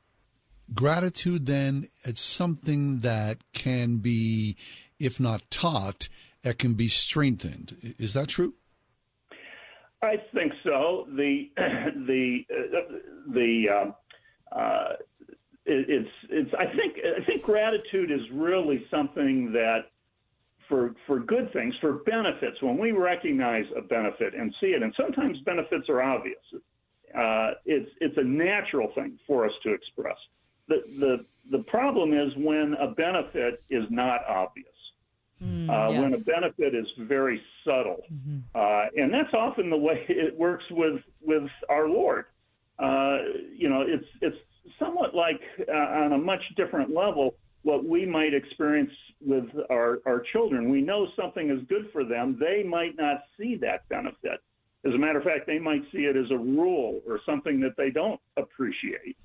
[0.74, 4.56] gratitude then it's something that can be,
[4.98, 6.08] if not taught,
[6.42, 7.94] it can be strengthened.
[7.98, 8.54] Is that true?
[10.02, 11.06] I think so.
[11.16, 12.92] The the uh,
[13.32, 14.92] the uh, uh,
[15.64, 16.50] it, it's it's.
[16.58, 19.90] I think I think gratitude is really something that
[20.68, 22.60] for for good things, for benefits.
[22.62, 26.42] When we recognize a benefit and see it, and sometimes benefits are obvious.
[27.16, 30.16] Uh, it's it's a natural thing for us to express.
[30.68, 34.66] The the the problem is when a benefit is not obvious.
[35.42, 36.00] Mm, uh, yes.
[36.00, 38.02] When a benefit is very subtle,
[38.54, 42.24] uh, and that's often the way it works with with our Lord.
[42.78, 43.18] Uh,
[43.54, 44.36] you know, it's it's
[44.78, 47.34] somewhat like uh, on a much different level
[47.66, 50.70] what we might experience with our our children.
[50.70, 54.40] We know something is good for them; they might not see that benefit.
[54.84, 57.76] As a matter of fact, they might see it as a rule or something that
[57.76, 59.16] they don't appreciate.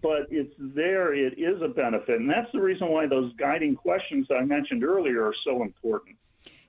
[0.00, 2.20] But it's there, it is a benefit.
[2.20, 6.16] And that's the reason why those guiding questions I mentioned earlier are so important.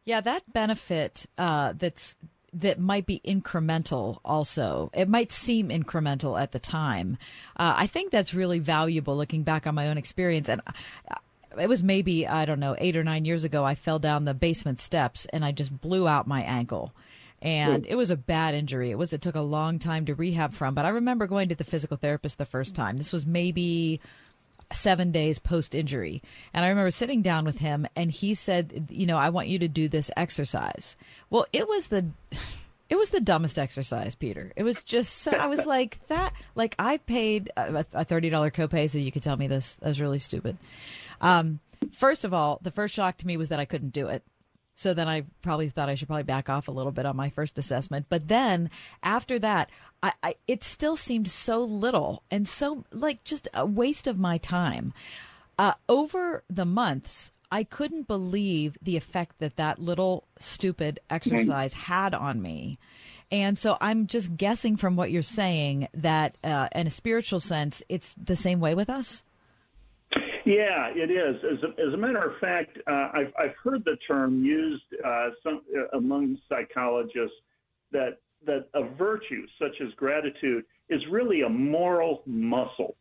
[0.05, 2.15] Yeah, that benefit uh, that's
[2.53, 4.19] that might be incremental.
[4.23, 7.17] Also, it might seem incremental at the time.
[7.57, 9.15] Uh, I think that's really valuable.
[9.15, 11.15] Looking back on my own experience, and uh,
[11.59, 13.63] it was maybe I don't know eight or nine years ago.
[13.63, 16.93] I fell down the basement steps and I just blew out my ankle.
[17.41, 18.89] And it was a bad injury.
[18.89, 19.11] It was.
[19.11, 20.73] It took a long time to rehab from.
[20.75, 22.95] But I remember going to the physical therapist the first time.
[22.95, 23.99] This was maybe
[24.71, 26.21] seven days post injury.
[26.53, 29.59] And I remember sitting down with him and he said, you know, I want you
[29.59, 30.95] to do this exercise.
[31.29, 32.07] Well, it was the.
[32.89, 34.51] It was the dumbest exercise, Peter.
[34.55, 35.31] It was just so.
[35.31, 36.33] I was like that.
[36.53, 39.75] Like I paid a, a thirty dollar copay so you could tell me this.
[39.75, 40.57] That was really stupid.
[41.19, 41.59] Um,
[41.91, 44.23] first of all, the first shock to me was that I couldn't do it.
[44.75, 47.29] So then I probably thought I should probably back off a little bit on my
[47.29, 48.07] first assessment.
[48.09, 48.69] But then
[49.03, 49.69] after that,
[50.01, 54.37] I, I it still seemed so little and so like just a waste of my
[54.37, 54.93] time.
[55.59, 62.15] Uh, over the months, I couldn't believe the effect that that little stupid exercise had
[62.15, 62.79] on me.
[63.31, 67.83] And so I'm just guessing from what you're saying that, uh, in a spiritual sense,
[67.89, 69.23] it's the same way with us.
[70.45, 71.41] Yeah, it is.
[71.43, 75.29] As a, as a matter of fact, uh, I've, I've heard the term used uh,
[75.41, 77.35] some, uh, among psychologists
[77.91, 82.97] that that a virtue such as gratitude is really a moral muscle.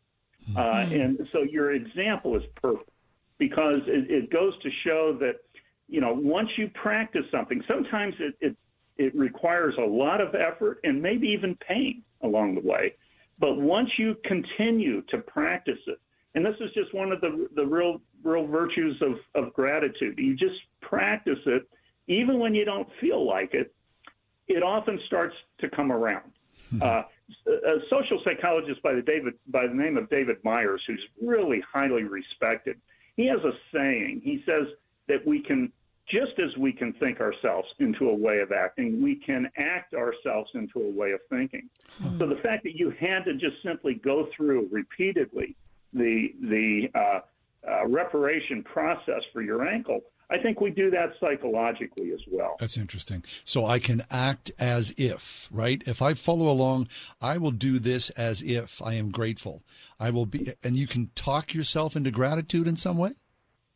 [0.57, 2.89] Uh, and so your example is perfect
[3.37, 5.35] because it, it goes to show that
[5.87, 8.57] you know once you practice something, sometimes it, it
[8.97, 12.93] it requires a lot of effort and maybe even pain along the way.
[13.39, 15.99] But once you continue to practice it,
[16.35, 20.17] and this is just one of the the real real virtues of, of gratitude.
[20.17, 21.67] You just practice it,
[22.07, 23.73] even when you don't feel like it.
[24.47, 26.31] It often starts to come around.
[26.81, 27.03] Uh,
[27.47, 32.03] a social psychologist by the David by the name of David Myers, who's really highly
[32.03, 32.77] respected,
[33.15, 34.21] he has a saying.
[34.23, 34.67] He says
[35.07, 35.71] that we can
[36.07, 40.51] just as we can think ourselves into a way of acting, we can act ourselves
[40.53, 41.69] into a way of thinking.
[42.19, 45.55] So the fact that you had to just simply go through repeatedly
[45.93, 47.19] the the uh,
[47.69, 52.55] uh, reparation process for your ankle, I think we do that psychologically as well.
[52.59, 53.23] That's interesting.
[53.43, 55.83] So I can act as if, right?
[55.85, 56.87] If I follow along,
[57.21, 59.61] I will do this as if I am grateful.
[59.99, 63.11] I will be, and you can talk yourself into gratitude in some way.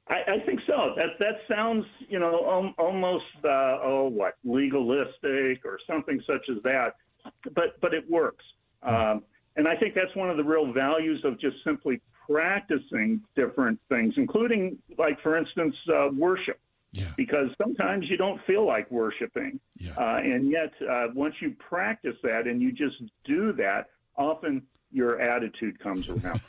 [0.09, 0.93] I, I think so.
[0.95, 6.63] That that sounds, you know, um, almost uh, oh, what legalistic or something such as
[6.63, 6.95] that,
[7.53, 8.45] but but it works.
[8.83, 9.23] Um,
[9.57, 14.13] and I think that's one of the real values of just simply practicing different things,
[14.17, 16.59] including, like for instance, uh, worship.
[17.17, 19.59] Because sometimes you don't feel like worshiping,
[19.97, 25.19] uh, and yet uh, once you practice that and you just do that, often your
[25.19, 26.39] attitude comes around.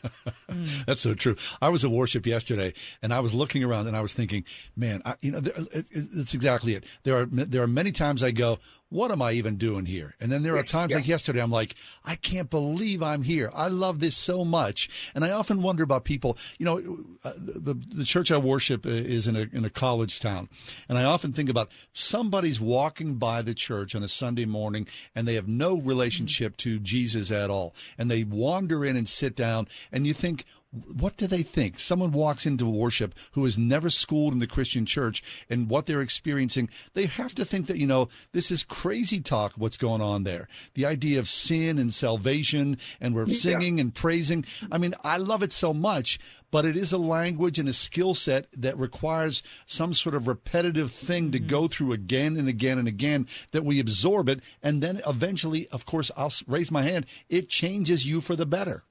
[0.87, 1.35] That's so true.
[1.61, 2.73] I was at worship yesterday,
[3.03, 4.45] and I was looking around, and I was thinking,
[4.77, 6.85] man, I, you know, th- it- it- it's exactly it.
[7.03, 8.61] There are there are many times I go,
[8.91, 10.15] what am I even doing here?
[10.21, 11.75] And then there are times like yesterday, I'm like,
[12.05, 13.51] I can't believe I'm here.
[13.55, 16.39] I love this so much, and I often wonder about people.
[16.59, 20.49] You know, uh, the the church I worship is in a in a college town,
[20.89, 25.29] and I often think about somebody's walking by the church on a Sunday morning, and
[25.29, 29.69] they have no relationship to Jesus at all, and they wander in and sit down,
[29.93, 31.79] and you think what do they think?
[31.79, 36.03] Someone walks into worship who is never schooled in the Christian church and what they're
[36.03, 40.25] experiencing, they have to think that, you know, this is crazy talk, what's going on
[40.25, 40.47] there.
[40.75, 44.45] The idea of sin and salvation, and we're singing and praising.
[44.71, 46.19] I mean, I love it so much,
[46.51, 50.91] but it is a language and a skill set that requires some sort of repetitive
[50.91, 51.49] thing to mm-hmm.
[51.49, 54.41] go through again and again and again that we absorb it.
[54.63, 58.85] And then eventually, of course, I'll raise my hand, it changes you for the better.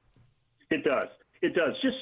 [0.69, 1.07] It does.
[1.41, 1.73] It does.
[1.81, 1.97] Just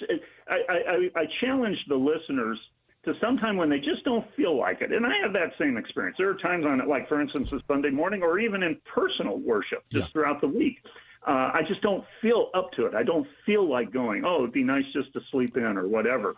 [0.47, 2.57] I, I, I challenge the listeners
[3.05, 4.91] to sometime when they just don't feel like it.
[4.91, 6.17] And I have that same experience.
[6.17, 9.37] There are times on it, like for instance, a Sunday morning or even in personal
[9.37, 10.11] worship just yeah.
[10.11, 10.79] throughout the week.
[11.27, 12.93] Uh, I just don't feel up to it.
[12.93, 16.35] I don't feel like going, oh, it'd be nice just to sleep in or whatever.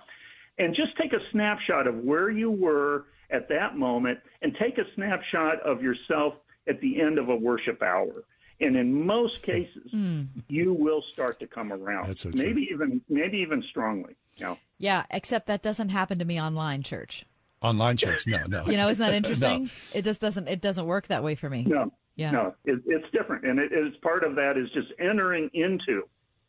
[0.59, 4.83] And just take a snapshot of where you were at that moment and take a
[4.95, 6.35] snapshot of yourself
[6.67, 8.23] at the end of a worship hour.
[8.59, 10.27] And in most cases, mm.
[10.47, 12.17] you will start to come around.
[12.17, 14.15] So maybe even maybe even strongly.
[14.35, 14.57] You know?
[14.79, 17.25] Yeah, except that doesn't happen to me online church.
[17.61, 18.65] Online church, no, no.
[18.65, 19.63] You know, isn't that interesting?
[19.63, 19.69] no.
[19.93, 21.63] It just doesn't it doesn't work that way for me.
[21.63, 25.49] No, yeah, no, it, it's different, and it is part of that is just entering
[25.53, 26.03] into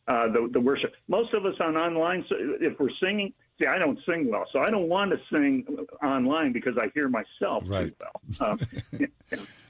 [0.07, 0.93] uh, the the worship.
[1.07, 4.59] Most of us on online, so if we're singing, see, I don't sing well, so
[4.59, 5.65] I don't want to sing
[6.03, 7.93] online because I hear myself right.
[7.99, 8.49] well.
[8.51, 8.59] Um,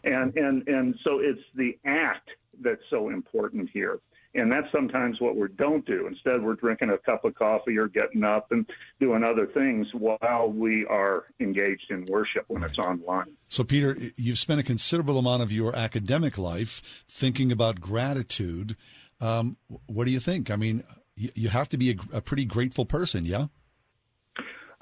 [0.04, 2.30] and and and so it's the act
[2.62, 4.00] that's so important here.
[4.36, 6.06] And that's sometimes what we don't do.
[6.06, 8.64] Instead, we're drinking a cup of coffee or getting up and
[9.00, 12.70] doing other things while we are engaged in worship when right.
[12.70, 13.36] it's online.
[13.48, 18.76] So, Peter, you've spent a considerable amount of your academic life thinking about gratitude.
[19.20, 19.58] Um,
[19.88, 20.52] what do you think?
[20.52, 20.84] I mean,
[21.16, 23.48] you have to be a, a pretty grateful person, yeah?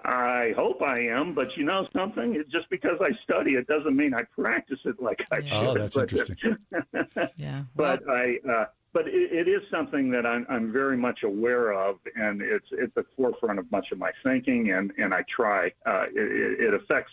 [0.07, 2.41] I hope I am, but you know something?
[2.49, 5.51] Just because I study it doesn't mean I practice it like I should.
[5.51, 6.57] Oh, that's but, interesting.
[7.35, 7.63] yeah.
[7.75, 11.97] But I, uh, but it, it is something that I'm, I'm very much aware of,
[12.15, 15.67] and it's at the forefront of much of my thinking, and and I try.
[15.85, 17.11] Uh, it, it affects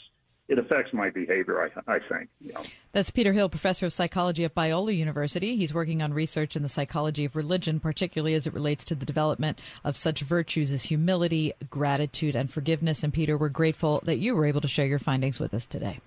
[0.49, 2.29] it affects my behavior, I, I think.
[2.41, 2.63] You know.
[2.93, 5.57] That's Peter Hill, professor of psychology at Biola University.
[5.57, 9.07] He's working on research in the psychology of religion, particularly as it relates to the
[9.07, 13.03] development of such virtues as humility, gratitude, and forgiveness.
[13.03, 16.01] And Peter, we're grateful that you were able to share your findings with us today.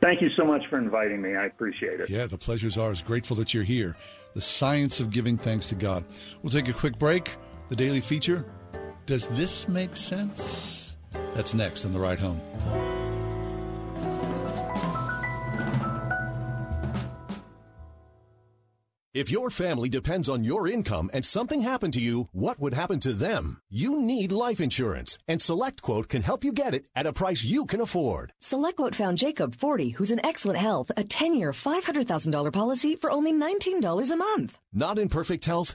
[0.00, 1.34] Thank you so much for inviting me.
[1.34, 2.08] I appreciate it.
[2.08, 3.02] Yeah, the pleasure's ours.
[3.02, 3.96] Grateful that you're here.
[4.34, 6.04] The science of giving thanks to God.
[6.42, 7.34] We'll take a quick break.
[7.68, 8.44] The daily feature.
[9.06, 10.96] Does this make sense?
[11.34, 12.40] That's next on the ride home.
[19.14, 23.00] If your family depends on your income and something happened to you, what would happen
[23.00, 23.62] to them?
[23.70, 27.64] You need life insurance, and SelectQuote can help you get it at a price you
[27.64, 28.34] can afford.
[28.44, 33.32] SelectQuote found Jacob, 40, who's in excellent health, a 10 year, $500,000 policy for only
[33.32, 34.58] $19 a month.
[34.74, 35.74] Not in perfect health?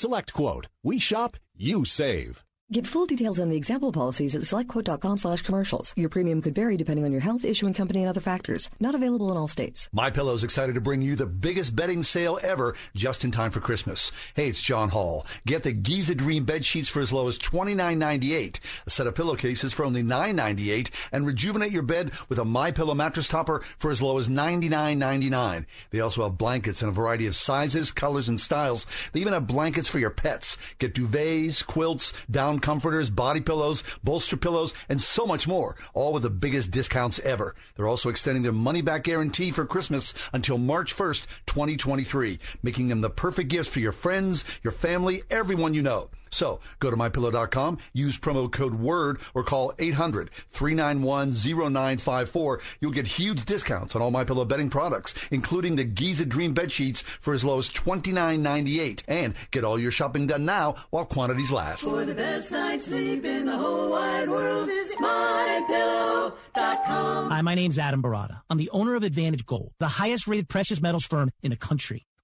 [0.00, 0.66] SelectQuote.
[0.82, 2.42] We shop, you save.
[2.72, 5.92] Get full details on the example policies at selectquote.com slash commercials.
[5.96, 8.70] Your premium could vary depending on your health, issuing company, and other factors.
[8.78, 9.88] Not available in all states.
[9.92, 13.58] My Pillow's excited to bring you the biggest bedding sale ever just in time for
[13.58, 14.12] Christmas.
[14.36, 15.26] Hey, it's John Hall.
[15.46, 19.74] Get the Giza Dream bed sheets for as low as $29.98, a set of pillowcases
[19.74, 24.00] for only $9.98, and rejuvenate your bed with a My Pillow mattress topper for as
[24.00, 25.66] low as $99.99.
[25.90, 29.10] They also have blankets in a variety of sizes, colors, and styles.
[29.12, 30.76] They even have blankets for your pets.
[30.78, 36.22] Get duvets, quilts, down comforters, body pillows, bolster pillows, and so much more, all with
[36.22, 37.54] the biggest discounts ever.
[37.74, 43.00] They're also extending their money back guarantee for Christmas until March 1st, 2023, making them
[43.00, 46.10] the perfect gifts for your friends, your family, everyone you know.
[46.30, 52.60] So go to mypillow.com, use promo code WORD, or call 800 391 0954.
[52.80, 56.72] You'll get huge discounts on all My Pillow bedding products, including the Giza Dream bed
[56.72, 59.02] sheets for as low as $29.98.
[59.08, 61.84] And get all your shopping done now while quantities last.
[61.84, 67.30] For the best night's sleep in the whole wide world, visit mypillow.com.
[67.30, 68.40] Hi, my name's Adam Baratta.
[68.50, 72.04] I'm the owner of Advantage Gold, the highest rated precious metals firm in the country.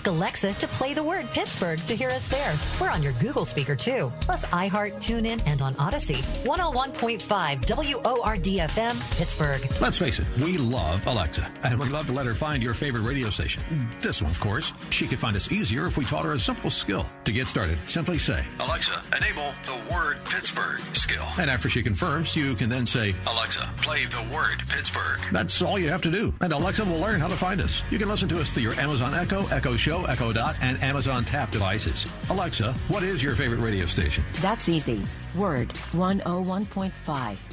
[0.00, 2.54] Ask Alexa to play the word Pittsburgh to hear us there.
[2.80, 6.22] We're on your Google speaker too, plus iHeart, TuneIn, and on Audacy.
[6.44, 7.20] 101.5
[7.66, 9.60] WORDFM, Pittsburgh.
[9.78, 13.02] Let's face it, we love Alexa, and we'd love to let her find your favorite
[13.02, 13.62] radio station.
[14.00, 14.72] This one, of course.
[14.88, 17.04] She could find us easier if we taught her a simple skill.
[17.24, 21.26] To get started, simply say, Alexa, enable the word Pittsburgh skill.
[21.38, 25.20] And after she confirms, you can then say, Alexa, play the word Pittsburgh.
[25.30, 27.82] That's all you have to do, and Alexa will learn how to find us.
[27.90, 31.24] You can listen to us through your Amazon Echo, Echo Show, Echo Dot, and Amazon
[31.24, 32.06] Tap devices.
[32.30, 34.24] Alexa, what is your favorite radio station?
[34.40, 35.02] That's easy.
[35.34, 37.49] Word 101.5.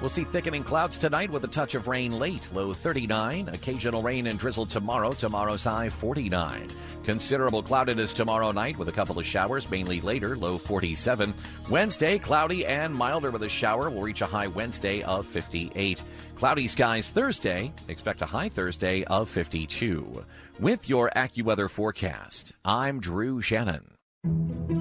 [0.00, 3.48] We'll see thickening clouds tonight with a touch of rain late, low 39.
[3.48, 6.68] Occasional rain and drizzle tomorrow, tomorrow's high 49.
[7.02, 11.34] Considerable cloudiness tomorrow night with a couple of showers, mainly later, low 47.
[11.68, 13.90] Wednesday, cloudy and milder with a shower.
[13.90, 16.04] Will reach a high Wednesday of 58.
[16.36, 17.72] Cloudy skies Thursday.
[17.88, 20.24] Expect a high Thursday of 52.
[20.60, 24.77] With your AccuWeather forecast, I'm Drew Shannon.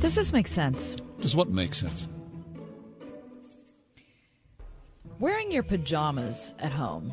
[0.00, 0.96] Does this make sense?
[1.20, 2.08] Does what make sense?
[5.18, 7.12] Wearing your pajamas at home.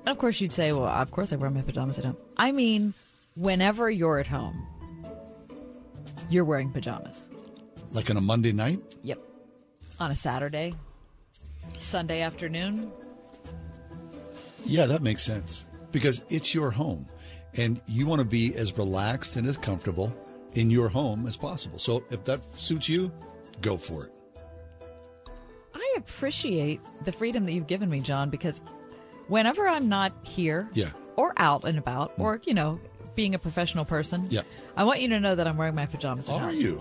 [0.00, 2.16] And of course, you'd say, well, of course I wear my pajamas at home.
[2.36, 2.94] I mean,
[3.34, 4.64] whenever you're at home,
[6.30, 7.28] you're wearing pajamas.
[7.90, 8.80] Like on a Monday night?
[9.02, 9.18] Yep.
[9.98, 10.74] On a Saturday,
[11.80, 12.92] Sunday afternoon.
[14.64, 17.06] Yeah, that makes sense because it's your home
[17.54, 20.14] and you want to be as relaxed and as comfortable
[20.54, 21.78] in your home as possible.
[21.78, 23.12] So if that suits you,
[23.60, 24.12] go for it.
[25.74, 28.60] I appreciate the freedom that you've given me, John, because
[29.28, 30.90] whenever I'm not here Yeah.
[31.16, 32.24] or out and about mm.
[32.24, 32.80] or, you know,
[33.14, 34.42] being a professional person, Yeah.
[34.76, 36.80] I want you to know that I'm wearing my pajamas Are you?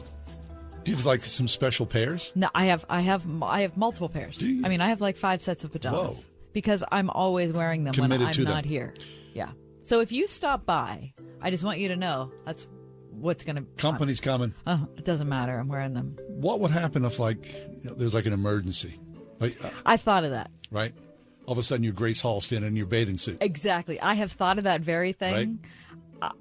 [0.84, 2.32] Do you have like some special pairs?
[2.34, 4.42] No, I have I have I have multiple pairs.
[4.42, 6.16] I mean, I have like five sets of pajamas Whoa.
[6.54, 8.54] because I'm always wearing them when I'm to them.
[8.54, 8.94] not here.
[9.34, 9.50] Yeah.
[9.82, 11.12] So if you stop by,
[11.42, 12.68] I just want you to know that's
[13.20, 14.54] what's going to Company's coming.
[14.66, 15.58] Uh, it doesn't matter.
[15.58, 16.18] I'm wearing them.
[16.28, 17.46] What would happen if like
[17.84, 19.00] you know, there's like an emergency,
[19.40, 20.94] like uh, I thought of that right?
[21.46, 23.38] All of a sudden, you're Grace Hall standing in your bathing suit.
[23.42, 24.00] exactly.
[24.02, 25.60] I have thought of that very thing.
[25.64, 25.68] I-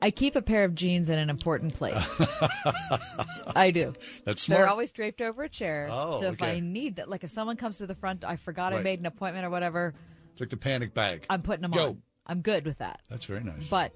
[0.01, 1.93] I keep a pair of jeans in an important place.
[3.55, 3.93] I do.
[4.24, 4.61] That's smart.
[4.61, 5.86] They're always draped over a chair.
[5.90, 6.53] Oh, so if okay.
[6.57, 9.05] I need that, like if someone comes to the front, I forgot I made an
[9.05, 9.93] appointment or whatever,
[10.32, 11.27] It's like the panic bag.
[11.28, 11.89] I'm putting them Go.
[11.89, 12.03] on.
[12.27, 13.03] I'm good with that.
[13.11, 13.69] That's very nice.
[13.69, 13.93] But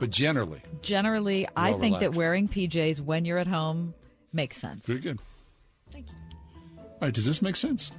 [0.00, 3.94] But generally, generally, I all think that wearing PJs when you're at home
[4.32, 4.86] makes sense.
[4.86, 5.20] very good.
[5.92, 6.16] Thank you.
[6.78, 7.92] All right, does this make sense?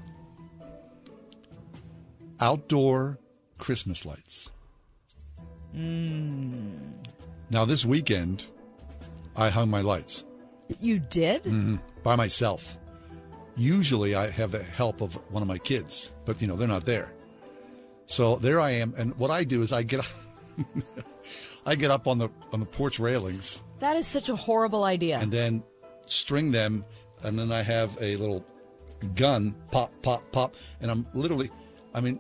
[2.40, 3.20] Outdoor
[3.60, 4.52] Christmas lights.
[5.76, 6.80] Mm.
[7.50, 8.46] Now, this weekend,
[9.36, 10.26] I hung my lights
[10.80, 11.44] You did?
[11.44, 12.78] Mm-hmm, by myself.
[13.56, 16.86] Usually, I have the help of one of my kids, but you know they're not
[16.86, 17.12] there.
[18.08, 20.10] So there I am, and what I do is I get,
[21.66, 25.20] I get up on the on the porch railings That is such a horrible idea.
[25.20, 25.64] and then
[26.08, 26.86] string them,
[27.24, 28.46] and then I have a little
[29.16, 31.50] gun, pop, pop, pop, and I'm literally,
[31.94, 32.20] I mean,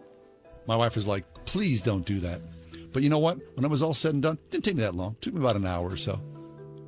[0.67, 2.39] my wife was like, "Please don't do that."
[2.93, 3.37] But you know what?
[3.55, 5.13] When it was all said and done, it didn't take me that long.
[5.13, 6.19] It took me about an hour or so.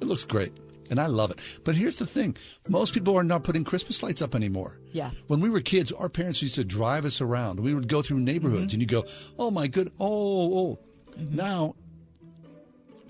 [0.01, 0.51] It looks great,
[0.89, 1.39] and I love it.
[1.63, 2.35] But here's the thing:
[2.67, 4.79] most people are not putting Christmas lights up anymore.
[4.91, 5.11] Yeah.
[5.27, 7.59] When we were kids, our parents used to drive us around.
[7.59, 8.81] We would go through neighborhoods, mm-hmm.
[8.81, 9.05] and you go,
[9.39, 10.79] "Oh my good, oh oh."
[11.17, 11.35] Mm-hmm.
[11.35, 11.75] Now,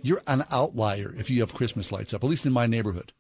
[0.04, 2.24] you're an outlier if you have Christmas lights up.
[2.24, 3.12] At least in my neighborhood.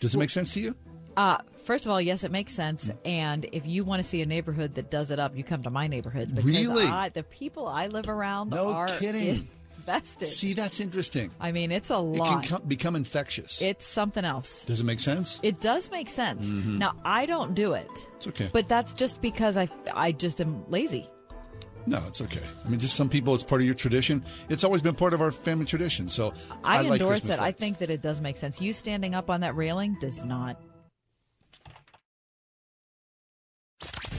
[0.00, 0.74] Does it make sense to you?
[1.16, 2.90] Uh, first of all, yes, it makes sense.
[3.04, 5.70] And if you want to see a neighborhood that does it up, you come to
[5.70, 6.30] my neighborhood.
[6.42, 6.84] Really?
[6.84, 9.48] I, the people I live around No are kidding.
[9.76, 10.26] invested.
[10.26, 11.30] See, that's interesting.
[11.40, 12.68] I mean, it's a It can lot.
[12.68, 13.60] become infectious.
[13.62, 14.64] it's something else.
[14.64, 15.38] Does it make sense?
[15.42, 16.46] It does make sense.
[16.48, 16.78] Mhm.
[16.78, 17.90] Now, I don't do it.
[18.16, 18.48] It's okay.
[18.52, 21.06] But that's just because I, I just am lazy.
[21.86, 22.42] No, it's okay.
[22.64, 24.24] I mean, just some people, it's part of your tradition.
[24.48, 26.08] It's always been part of our family tradition.
[26.08, 26.32] So
[26.62, 27.42] I, I, endorse Christmas it.
[27.42, 28.60] I think that it does make sense.
[28.60, 30.60] You standing up on that railing does not.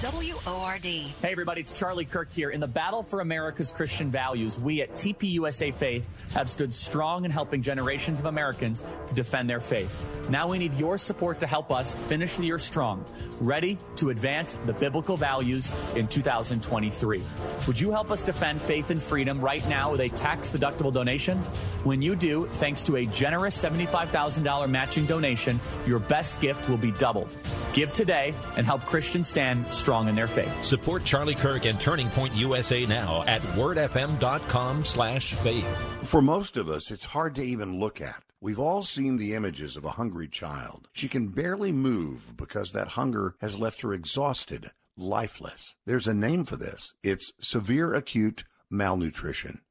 [0.03, 0.84] WORD.
[0.84, 2.49] Hey, everybody, it's Charlie Kirk here.
[2.49, 7.31] In the battle for America's Christian values, we at TPUSA Faith have stood strong in
[7.31, 9.90] helping generations of Americans to defend their faith.
[10.34, 13.06] Now we need your support to help us finish the year strong,
[13.40, 17.22] ready to advance the biblical values in 2023.
[17.68, 21.38] Would you help us defend faith and freedom right now with a tax deductible donation?
[21.84, 26.90] When you do, thanks to a generous $75,000 matching donation, your best gift will be
[26.94, 27.38] doubled.
[27.74, 30.64] Give today and help Christians stand strong in their faith.
[30.64, 35.68] Support Charlie Kirk and Turning Point USA now at wordfm.com slash faith.
[36.02, 39.78] For most of us, it's hard to even look at, We've all seen the images
[39.78, 40.90] of a hungry child.
[40.91, 45.78] She can barely move because that hunger has left her exhausted, lifeless.
[45.86, 46.94] There's a name for this.
[47.03, 49.61] It's severe acute malnutrition.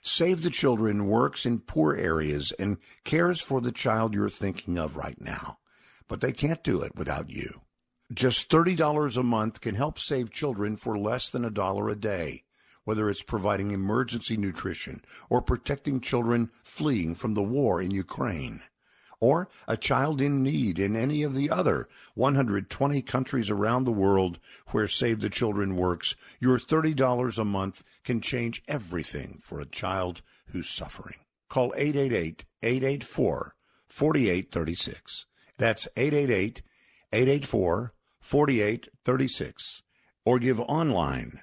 [0.00, 4.96] Save the Children works in poor areas and cares for the child you're thinking of
[4.96, 5.58] right now.
[6.06, 7.62] But they can't do it without you.
[8.12, 12.43] Just $30 a month can help save children for less than a dollar a day,
[12.84, 18.62] whether it's providing emergency nutrition or protecting children fleeing from the war in Ukraine,
[19.20, 24.38] or a child in need in any of the other 120 countries around the world
[24.68, 26.14] where Save the Children works.
[26.40, 31.18] Your $30 a month can change everything for a child who's suffering.
[31.48, 33.54] Call 888 884
[33.88, 35.26] 4836.
[35.56, 36.62] That's 888
[37.12, 39.82] 884 4836
[40.24, 41.42] or give online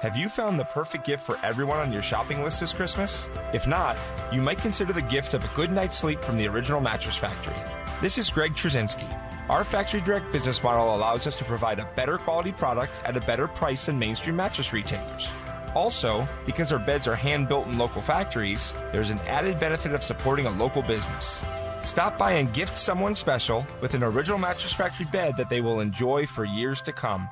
[0.00, 3.26] Have you found the perfect gift for everyone on your shopping list this Christmas?
[3.54, 3.96] If not,
[4.30, 7.56] you might consider the gift of a good night's sleep from the original Mattress Factory.
[8.02, 9.08] This is Greg Trzynski.
[9.48, 13.22] Our factory direct business model allows us to provide a better quality product at a
[13.22, 15.30] better price than mainstream mattress retailers.
[15.74, 20.04] Also, because our beds are hand built in local factories, there's an added benefit of
[20.04, 21.42] supporting a local business.
[21.80, 25.80] Stop by and gift someone special with an original Mattress Factory bed that they will
[25.80, 27.30] enjoy for years to come.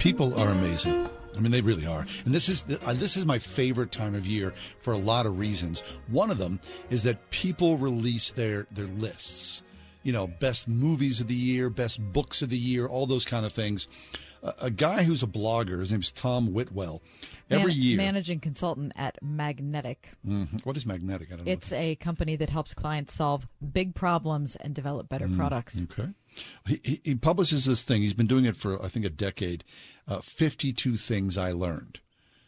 [0.00, 1.08] People are amazing.
[1.36, 2.06] I mean, they really are.
[2.24, 5.26] And this is the, uh, this is my favorite time of year for a lot
[5.26, 6.00] of reasons.
[6.08, 6.58] One of them
[6.90, 9.62] is that people release their their lists.
[10.02, 13.44] You know, best movies of the year, best books of the year, all those kind
[13.44, 13.86] of things.
[14.42, 17.02] A, a guy who's a blogger, his name's Tom Whitwell.
[17.50, 20.08] Every Man- year, managing consultant at Magnetic.
[20.26, 20.64] Mhm.
[20.64, 21.30] What is magnetic?
[21.30, 21.52] I don't know.
[21.52, 25.82] It's a company that helps clients solve big problems and develop better Mm, products.
[25.82, 26.08] Okay.
[26.66, 28.02] He, he, he publishes this thing.
[28.02, 29.64] He's been doing it for, I think, a decade.
[30.08, 32.00] Uh, 52 Things I Learned.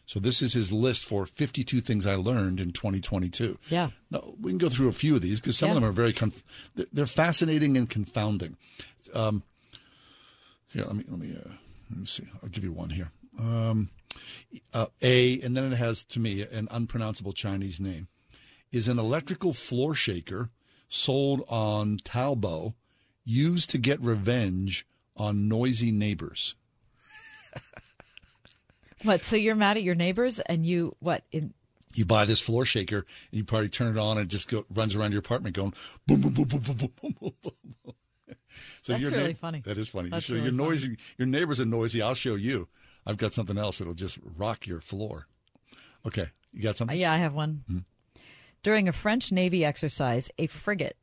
[0.05, 3.57] So this is his list for 52 things I learned in 2022.
[3.69, 3.91] Yeah.
[4.11, 6.11] No, we can go through a few of these because some of them are very,
[6.11, 8.57] conf- they're- they're fascinating and confounding.
[9.13, 9.43] Um,
[10.73, 11.49] here, let me, let me, uh,
[11.89, 12.25] let me see.
[12.43, 13.11] I'll give you one here.
[13.39, 13.89] Um,
[14.73, 18.07] uh, a, and then it has to me an unpronounceable Chinese name,
[18.73, 20.49] is an electrical floor shaker
[20.89, 22.73] sold on Taobao,
[23.25, 24.85] used to get revenge
[25.15, 26.55] on noisy neighbors.
[29.03, 29.19] What?
[29.21, 31.25] So you're mad at your neighbors and you what?
[31.33, 31.53] In,
[31.93, 34.63] You buy this floor shaker, and you probably turn it on and it just go,
[34.73, 35.73] runs around your apartment going
[36.07, 37.93] boom, boom, boom, boom, boom, boom, boom, boom, boom.
[38.47, 39.61] So That's really funny.
[39.65, 40.09] That is funny.
[40.09, 40.69] That's so really your funny.
[40.69, 42.01] noisy, your neighbors are noisy.
[42.01, 42.67] I'll show you.
[43.05, 45.27] I've got something else that'll just rock your floor.
[46.05, 46.97] Okay, you got Uh, something?
[46.97, 47.63] yeah, I have one.
[47.67, 47.79] Hmm.
[48.61, 50.95] During a French Navy exercise, a frigate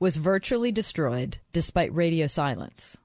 [0.00, 2.98] was virtually destroyed despite radio silence.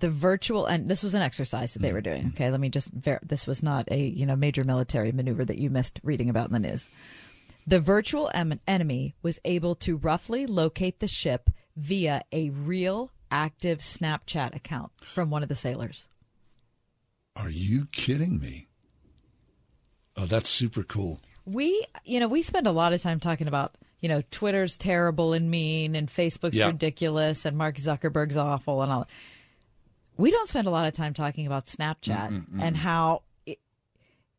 [0.00, 2.32] The virtual and this was an exercise that they were doing.
[2.34, 5.58] Okay, let me just ver- this was not a you know major military maneuver that
[5.58, 6.88] you missed reading about in the news.
[7.66, 13.78] The virtual em- enemy was able to roughly locate the ship via a real active
[13.78, 16.08] Snapchat account from one of the sailors.
[17.36, 18.68] Are you kidding me?
[20.16, 21.20] Oh, that's super cool.
[21.46, 25.32] We, you know, we spend a lot of time talking about, you know, Twitter's terrible
[25.32, 26.66] and mean and Facebook's Yeah.
[26.66, 29.08] ridiculous and Mark Zuckerberg's awful and all.
[30.18, 32.60] We don't spend a lot of time talking about Snapchat mm-mm.
[32.60, 33.58] and how it,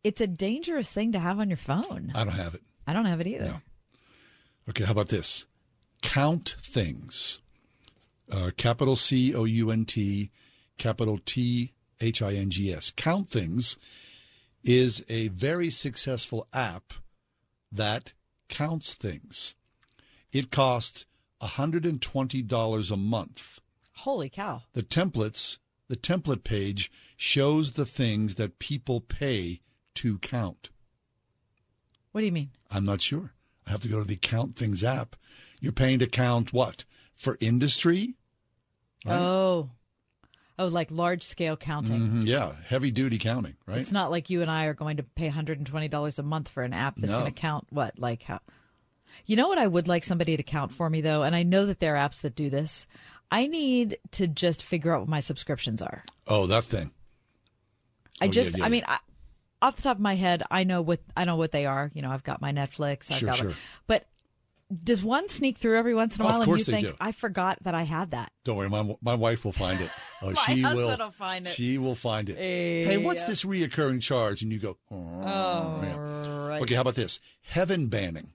[0.04, 2.12] it's a dangerous thing to have on your phone.
[2.14, 2.62] I don't have it.
[2.86, 3.62] I don't have it either.
[4.70, 5.48] Okay, how about this?
[6.02, 7.40] Count things.
[8.32, 10.30] Uh, capital C O U N T,
[10.78, 12.92] capital T H I N G S.
[12.92, 13.78] Count things
[14.64, 16.94] is a very successful app
[17.72, 18.14] that
[18.54, 19.56] counts things.
[20.32, 21.08] It costs
[21.42, 23.60] $120 a month.
[23.96, 24.62] Holy cow.
[24.74, 25.58] The templates,
[25.88, 29.62] the template page shows the things that people pay
[29.96, 30.70] to count?
[32.12, 32.52] What do you mean?
[32.70, 33.34] I'm not sure.
[33.66, 35.16] I have to go to the Count Things app.
[35.60, 36.86] You're paying to count what?
[37.16, 38.16] For industry?
[39.06, 39.20] Right?
[39.20, 39.72] Oh.
[40.60, 42.02] Oh, like large scale counting.
[42.10, 43.80] Mhm, Yeah, heavy duty counting, right?
[43.80, 46.74] It's not like you and I are going to pay $120 a month for an
[46.74, 47.20] app that's No.
[47.22, 47.98] going to count what?
[47.98, 48.40] Like how?
[49.26, 51.66] You know what I would like somebody to count for me though, and I know
[51.66, 52.86] that there are apps that do this.
[53.32, 56.04] I need to just figure out what my subscriptions are.
[56.28, 56.92] Oh, that thing.
[58.22, 59.00] I Oh, just, yeah, yeah, I mean, I,
[59.62, 61.90] off the top of my head, I know what I know what they are.
[61.96, 63.10] You know, I've got my Netflix.
[63.12, 63.54] I've Sure, got, sure.
[63.88, 64.06] but
[64.74, 66.82] does one sneak through every once in a oh, Of while, and course you they
[66.82, 66.98] think do.
[67.00, 68.32] I forgot that I had that?
[68.44, 69.90] Don't worry, my my wife will find it.
[70.26, 70.98] Oh, she will.
[70.98, 71.50] will find it.
[71.50, 72.38] She will find it.
[72.38, 73.28] Hey, what's Yeah.
[73.28, 74.42] this reoccurring charge?
[74.42, 74.78] And you go.
[74.90, 74.96] Oh,
[75.84, 75.98] yeah.
[75.98, 76.62] right.
[76.62, 77.20] Okay, how about this?
[77.42, 78.32] Heaven banning.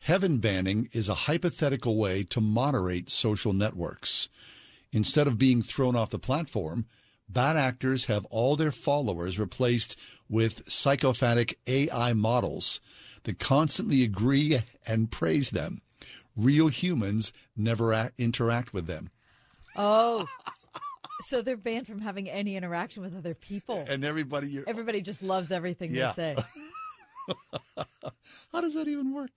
[0.00, 4.28] Heaven banning is a hypothetical way to moderate social networks.
[4.92, 6.84] Instead of being thrown off the platform,
[7.28, 12.78] bad actors have all their followers replaced with psychopathic AI models
[13.28, 15.82] that constantly agree and praise them.
[16.36, 19.10] Real humans never a- interact with them.
[19.76, 20.26] Oh,
[21.26, 23.84] so they're banned from having any interaction with other people.
[23.88, 26.12] And everybody, Everybody just loves everything Yeah.
[26.16, 26.42] they say.
[28.52, 29.30] how does that even work?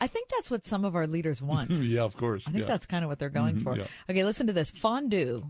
[0.00, 1.70] I think that's what some of our leaders want.
[1.76, 2.48] yeah, of course.
[2.48, 2.68] I think yeah.
[2.68, 3.76] that's kind of what they're going Mhm, for.
[3.76, 3.86] yeah.
[4.10, 5.44] Okay, listen to this fondue.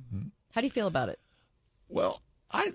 [0.54, 1.18] How do you feel about it?
[1.88, 2.20] Well,
[2.52, 2.70] I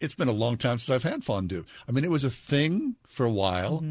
[0.00, 1.64] it's been a long time since I've had fondue.
[1.88, 3.82] I mean, it was a thing for a while.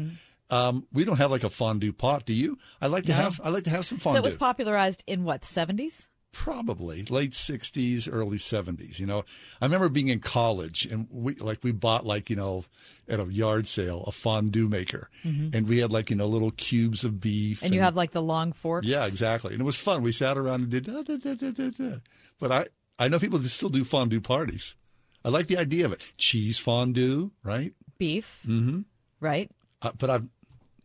[0.50, 2.56] Um, we don't have like a fondue pot, do you?
[2.80, 3.18] I like to Mm-hmm.
[3.20, 3.24] No.
[3.24, 4.18] have I like to have some So fondue.
[4.18, 6.08] it was popularized in what, 70s?
[6.32, 9.00] Probably late '60s, early '70s.
[9.00, 9.24] You know,
[9.60, 12.64] I remember being in college and we like we bought like you know
[13.08, 15.54] at a yard sale a fondue maker, Mhm.
[15.54, 17.62] and we had like you know little cubes of beef.
[17.62, 18.86] And you have like the long forks?
[18.86, 20.02] yeah, exactly, and it was fun.
[20.02, 21.96] We sat around and did da, da, da, da, da, da.
[22.38, 22.66] But I
[22.98, 24.76] I know people that still do fondue parties.
[25.24, 26.12] I like the idea of it.
[26.18, 27.72] Cheese fondue, right?
[27.98, 28.80] Beef, Mm-hmm.
[29.20, 29.50] right?
[29.80, 30.26] Uh, but I've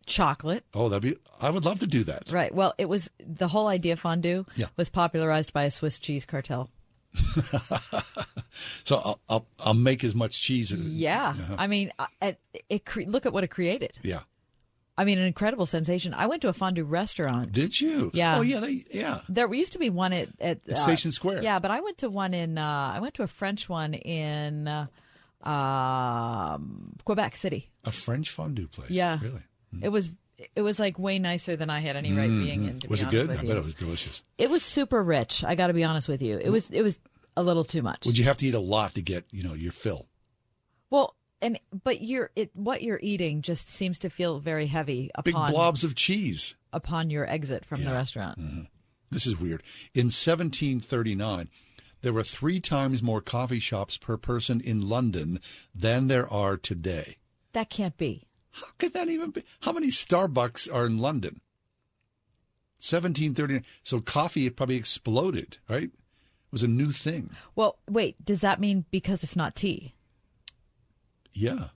[0.06, 0.64] Chocolate.
[0.74, 2.30] oh that'd be I would love to do that.
[2.32, 2.54] Right.
[2.54, 4.66] Well, it was the whole idea of fondue Yeah.
[4.76, 6.70] was popularized by a Swiss cheese cartel.
[8.84, 11.28] So I'll, I'll I'll make as much cheese as Yeah.
[11.30, 11.56] Uh-huh.
[11.58, 12.38] I mean, uh, it,
[12.68, 13.98] it cre- look at what it created.
[14.02, 14.20] yeah.
[14.98, 16.12] I mean, an incredible sensation.
[16.12, 17.50] I went to a fondue restaurant.
[17.52, 18.10] Did you?
[18.12, 18.36] Yeah.
[18.38, 18.60] Oh yeah.
[18.60, 19.20] They yeah.
[19.28, 21.42] There used to be one at, at, At Station Square.
[21.42, 22.58] Yeah, but I went to one in.
[22.58, 24.86] Uh, I went to a French one in uh,
[25.48, 27.70] um, Quebec City.
[27.84, 28.90] A French fondue place.
[28.90, 29.40] Yeah, Really.
[29.80, 30.10] It was.
[30.56, 32.80] It was like way nicer than I had any right being in.
[32.80, 33.30] To Was be it good?
[33.30, 33.48] I you.
[33.48, 34.24] bet it was delicious.
[34.38, 35.44] It was super rich.
[35.44, 36.38] I got to be honest with you.
[36.38, 36.70] It was.
[36.70, 36.98] It was
[37.36, 38.04] a little too much.
[38.06, 40.08] Would you have to eat a lot to get you know your fill?
[40.90, 42.50] Well, and but you're it.
[42.54, 46.56] What you're eating just seems to feel very heavy Big blobs of cheese.
[46.72, 48.40] upon your exit from the restaurant.
[48.40, 48.62] Mm-hmm.
[49.10, 49.62] This is weird.
[49.94, 51.50] In 1739,
[52.00, 55.38] there were three times more coffee shops per person in London
[55.74, 57.16] than there are today.
[57.52, 58.26] That can't be.
[58.52, 59.44] How could that even be?
[59.60, 61.40] How many Starbucks are in London?
[62.78, 63.64] 1739.
[63.82, 65.84] So coffee probably exploded, right?
[65.84, 65.90] It
[66.50, 67.30] was a new thing.
[67.54, 68.22] Well, wait.
[68.24, 69.94] Does that mean because it's not tea?
[71.32, 71.68] Yeah.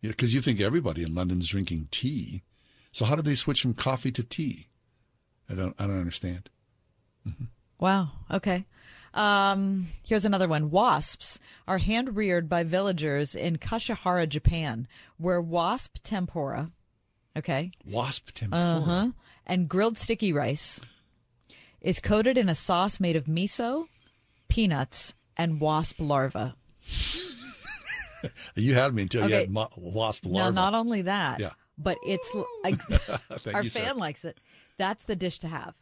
[0.00, 2.42] Yeah, because you think everybody in London's drinking tea.
[2.92, 4.68] So how did they switch from coffee to tea?
[5.50, 5.74] I don't.
[5.78, 6.50] I don't understand.
[7.28, 7.44] Mm-hmm.
[7.78, 8.10] Wow.
[8.30, 8.66] Okay.
[9.14, 10.70] Um, here's another one.
[10.70, 14.86] Wasps are hand reared by villagers in Kushihara, Japan,
[15.16, 16.70] where wasp tempura,
[17.36, 18.62] okay, Wasp tempura.
[18.62, 19.08] uh huh,
[19.46, 20.78] and grilled sticky rice
[21.80, 23.86] is coated in a sauce made of miso,
[24.48, 26.52] peanuts, and wasp larvae.
[28.56, 29.40] You had me until you Okay.
[29.42, 30.54] had mo- wasp Now, larva.
[30.54, 31.52] not only that, Yeah.
[31.78, 33.80] but it's l- I, Thank our you, sir.
[33.80, 34.40] fan likes it.
[34.76, 35.74] That's the dish to have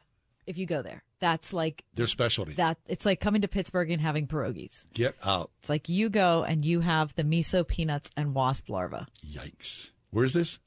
[0.47, 1.03] if you go there.
[1.19, 2.53] That's like Their specialty.
[2.55, 2.79] that.
[2.87, 4.87] It's like coming to Pittsburgh and having pierogies.
[4.93, 5.51] Get out.
[5.61, 9.93] It's like you go and you have the miso peanuts and wasp larva Yikes.
[10.11, 10.59] Where's this?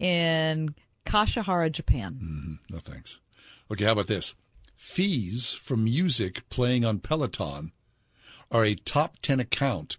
[0.00, 0.74] in
[1.06, 2.18] Kushihara, Japan.
[2.22, 3.20] Mm, no thanks.
[3.70, 4.34] Okay, how about this?
[4.74, 7.70] Fees from music playing on Peloton
[8.50, 9.96] are a top 10 account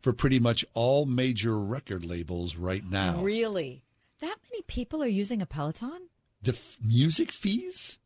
[0.00, 3.20] for pretty much all major record labels right now.
[3.22, 3.84] Really?
[4.20, 6.08] That many people are using a Peloton?
[6.42, 7.98] The f- music fees?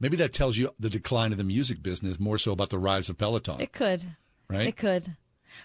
[0.00, 3.08] Maybe that tells you the decline of the music business more so about the rise
[3.08, 4.02] of Peloton, It could.
[4.50, 4.66] right?
[4.66, 5.16] It could.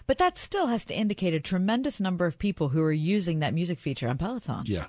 [0.06, 3.52] But that still has to indicate a tremendous number of people who are using that
[3.54, 4.62] music feature on Peloton.
[4.66, 4.86] Yeah.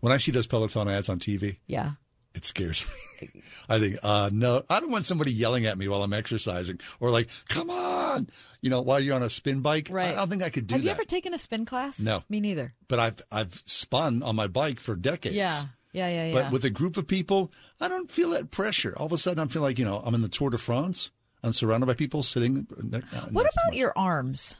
[0.00, 1.92] When I see those Peloton ads on TV, Yeah.
[2.34, 2.86] it scares
[3.22, 3.28] me.
[3.68, 7.10] I think, uh, no, I don't want somebody yelling at me while I'm exercising or
[7.10, 8.28] like, come on,
[8.60, 9.88] you know, while you're on a spin bike.
[9.90, 10.10] Right.
[10.10, 10.88] I don't think I could do Have that.
[10.90, 11.98] Have you ever taken a spin class?
[11.98, 12.22] No.
[12.28, 12.72] Me neither.
[12.86, 15.34] but I've, I've spun on my bike for decades.
[15.34, 15.60] Yeah.
[15.94, 16.32] Yeah, yeah, yeah.
[16.34, 17.50] But with a group of people,
[17.80, 18.94] I don't feel that pressure.
[18.98, 21.10] All of a sudden, I'm feeling like, you know, I'm in the Tour de France.
[21.42, 22.66] I'm surrounded by people sitting.
[22.82, 23.00] Ne-
[23.30, 24.56] what about your arms?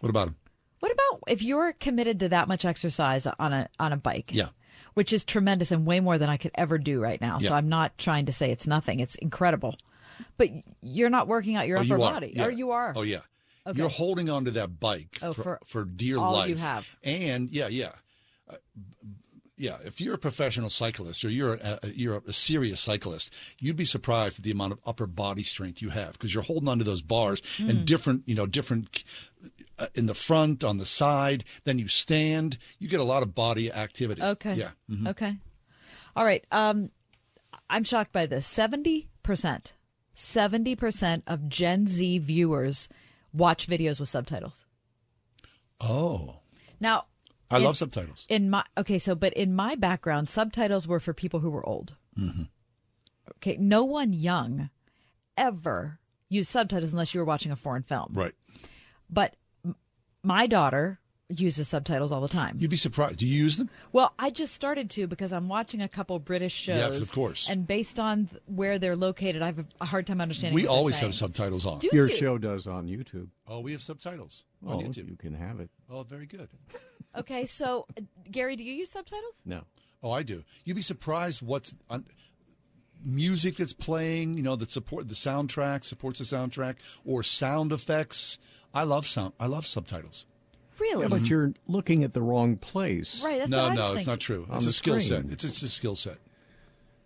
[0.00, 0.36] What about them?
[0.80, 4.30] What about if you're committed to that much exercise on a on a bike?
[4.32, 4.48] Yeah.
[4.94, 7.38] Which is tremendous and way more than I could ever do right now.
[7.38, 9.00] So I'm not trying to say it's nothing.
[9.00, 9.76] It's incredible.
[10.38, 10.48] But
[10.82, 12.32] you're not working out your Oh, upper you body.
[12.36, 12.44] Yeah.
[12.46, 12.92] Or you are.
[12.96, 13.20] Oh yeah.
[13.66, 13.78] Okay.
[13.78, 16.48] You're holding onto that bike Oh, for, for for dear all life.
[16.50, 16.96] you have.
[17.02, 17.92] And yeah, yeah.
[18.48, 18.56] Uh,
[19.56, 23.84] yeah, if you're a professional cyclist or you're a, you're a serious cyclist, you'd be
[23.86, 27.02] surprised at the amount of upper body strength you have because you're holding onto those
[27.02, 27.70] bars Mm.
[27.70, 29.02] and different, you know, different
[29.78, 31.44] uh, in the front, on the side.
[31.64, 32.58] Then you stand.
[32.78, 34.22] You get a lot of body activity.
[34.22, 34.54] Okay.
[34.54, 34.70] Yeah.
[34.90, 35.08] mhm.
[35.08, 35.36] Okay.
[36.14, 36.44] All right.
[36.52, 36.90] Um,
[37.70, 38.46] I'm shocked by this.
[38.46, 39.74] Seventy percent,
[40.14, 42.88] seventy percent of Gen Z viewers
[43.32, 44.64] watch videos with subtitles.
[45.80, 46.36] Oh,
[46.80, 47.04] Now,
[47.50, 48.26] I in- love subtitles.
[48.28, 51.94] In my okay, so but in my background, subtitles were for people who were old.
[52.18, 52.42] Mm-hmm.
[53.36, 54.70] Okay, no one young
[55.36, 55.98] ever
[56.28, 58.12] used subtitles unless you were watching a foreign film.
[58.12, 58.32] Right.
[59.08, 59.36] But
[60.22, 60.98] my daughter
[61.28, 62.56] uses subtitles all the time.
[62.60, 63.16] You'd be surprised.
[63.16, 63.68] Do you use them?
[63.92, 66.76] Well, I just started to because I'm watching a couple British shows.
[66.78, 67.48] Yes, of course.
[67.50, 70.54] And based on th- where they're located, I have a hard time understanding.
[70.54, 71.08] We what always saying.
[71.08, 71.78] have subtitles on.
[71.80, 72.16] Do Your you?
[72.16, 73.28] show does on YouTube.
[73.48, 75.08] Oh, we have subtitles Oh, on YouTube.
[75.08, 75.70] you can have it.
[75.90, 76.48] Oh, very good.
[77.16, 79.34] Okay, so uh, Gary, do you use subtitles?
[79.44, 79.62] No.
[80.02, 80.44] Oh, I do.
[80.64, 82.04] You'd be surprised what's on,
[83.04, 84.36] music that's playing.
[84.36, 88.38] You know, that support the soundtrack supports the soundtrack or sound effects.
[88.72, 89.32] I love sound.
[89.40, 90.26] I love subtitles.
[90.78, 91.02] Really?
[91.02, 91.26] Yeah, but mm-hmm.
[91.26, 93.22] you're looking at the wrong place.
[93.24, 93.38] Right.
[93.38, 94.46] That's no, what I was no, it's not true.
[94.50, 95.24] On It's a the skill set.
[95.26, 96.18] It's it's a skill set.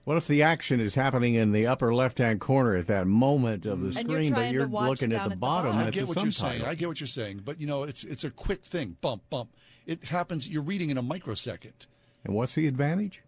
[0.05, 3.81] What if the action is happening in the upper left-hand corner at that moment of
[3.81, 3.99] the mm-hmm.
[3.99, 5.85] And you're screen, but you're looking at the at the bottom bottom.
[5.85, 6.63] I at get the what you're saying.
[6.63, 8.97] I get what you're saying, but you know, it's it's a quick thing.
[9.01, 9.51] Bump, bump.
[9.87, 10.49] It happens.
[10.49, 11.87] You're reading in a microsecond.
[12.25, 13.23] And what's the advantage?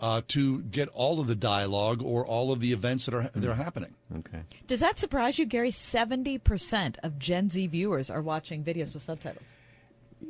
[0.00, 3.44] Uh, to get all of the dialogue or all of the events that are that
[3.44, 3.56] are mm.
[3.56, 3.94] happening.
[4.18, 4.40] Okay.
[4.66, 5.70] Does that surprise you, Gary?
[5.70, 9.44] Seventy percent of Gen Z viewers are watching videos with subtitles.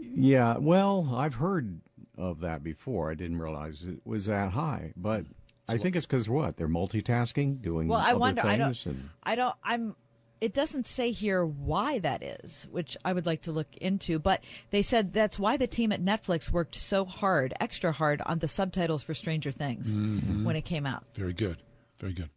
[0.00, 1.80] Yeah, well, I've heard
[2.16, 3.10] of that before.
[3.10, 5.24] I didn't realize it was that high, but
[5.68, 8.42] I think it's because what they're multitasking, doing Well, I other wonder.
[8.46, 8.86] I don't.
[8.86, 9.54] and I don't.
[9.62, 9.96] I'm.
[10.40, 14.18] It doesn't say here why that is, which I would like to look into.
[14.18, 18.40] But they said that's why the team at Netflix worked so hard, extra hard, on
[18.40, 20.44] the subtitles for Stranger Things Mhm.
[20.44, 21.04] when it came out.
[21.14, 21.62] Very good.
[21.98, 22.28] Very good.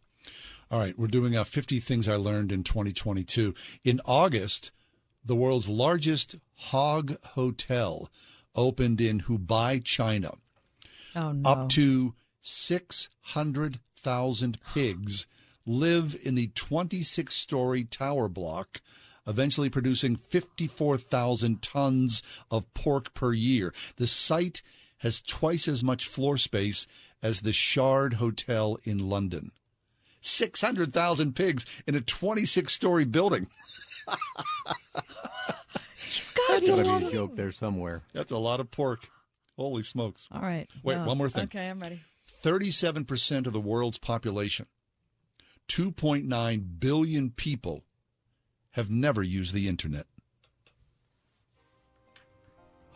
[0.70, 3.54] All right, we're doing uh, 50 things I learned in 2022.
[3.84, 4.70] In August,
[5.24, 8.10] the world's largest hog hotel
[8.54, 10.34] opened in Hubei, China.
[11.16, 11.48] Oh no!
[11.48, 15.26] Up to 600,000 pigs
[15.64, 18.82] live in the 26 story tower block,
[19.26, 23.72] eventually producing 54,000 tons of pork per year.
[23.96, 24.60] The site
[24.98, 26.86] has twice as much floor space
[27.22, 29.52] as the Shard Hotel in London.
[30.20, 33.46] 600,000 pigs in a 26 story building.
[36.34, 38.02] God, There's you got to love be a joke there somewhere.
[38.12, 39.08] That's a lot of pork.
[39.56, 40.28] Holy smokes.
[40.30, 40.68] All right.
[40.84, 41.04] Wait, No.
[41.06, 41.44] one more thing.
[41.44, 42.00] Okay, I'm ready.
[42.42, 44.66] 37% of the world's population,
[45.68, 47.84] 2.9 billion people,
[48.72, 50.06] have never used the internet.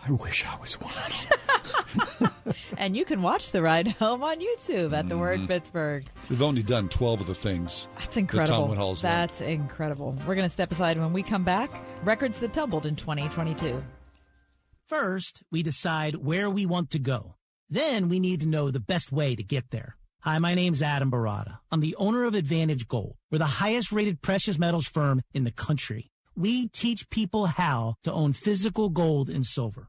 [0.07, 2.31] I wish I was one of them.
[2.79, 5.47] And you can watch the ride home on YouTube at the Word Mhm.
[5.47, 6.05] Pittsburgh.
[6.29, 7.89] We've only done 12 of the things.
[7.99, 8.59] That's that incredible.
[8.63, 9.13] Tom Woodhull's done.
[9.13, 10.17] That's incredible.
[10.27, 11.71] We're going to step aside when we come back.
[12.05, 13.81] Records that tumbled in 2022.
[14.89, 17.37] First, we decide where we want to go.
[17.71, 19.97] Then we need to know the best way to get there.
[20.23, 21.59] Hi, my name's Adam Baratta.
[21.71, 23.17] I'm the owner of Advantage Gold.
[23.31, 26.11] We're the highest rated precious metals firm in the country.
[26.37, 29.89] We teach people how to own physical gold and silver.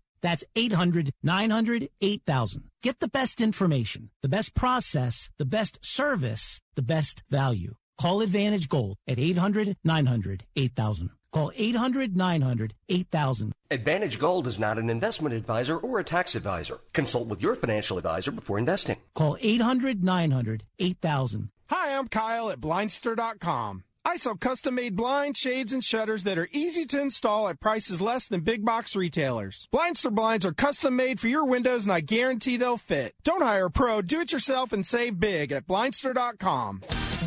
[0.21, 2.63] That's 800 900 8000.
[2.83, 7.75] Get the best information, the best process, the best service, the best value.
[7.97, 11.09] Call Advantage Gold at 800 900 8000.
[11.31, 13.53] Call 800 900 8000.
[13.69, 16.79] Advantage Gold is not an investment advisor or a tax advisor.
[16.93, 18.97] Consult with your financial advisor before investing.
[19.15, 21.49] Call 800 900 8000.
[21.69, 23.83] Hi, I'm Kyle at Blindster.com.
[24.03, 28.01] I sell custom made blinds, shades, and shutters that are easy to install at prices
[28.01, 29.67] less than big box retailers.
[29.73, 33.13] Blindster blinds are custom made for your windows and I guarantee they'll fit.
[33.23, 36.81] Don't hire a pro, do it yourself and save big at Blindster.com.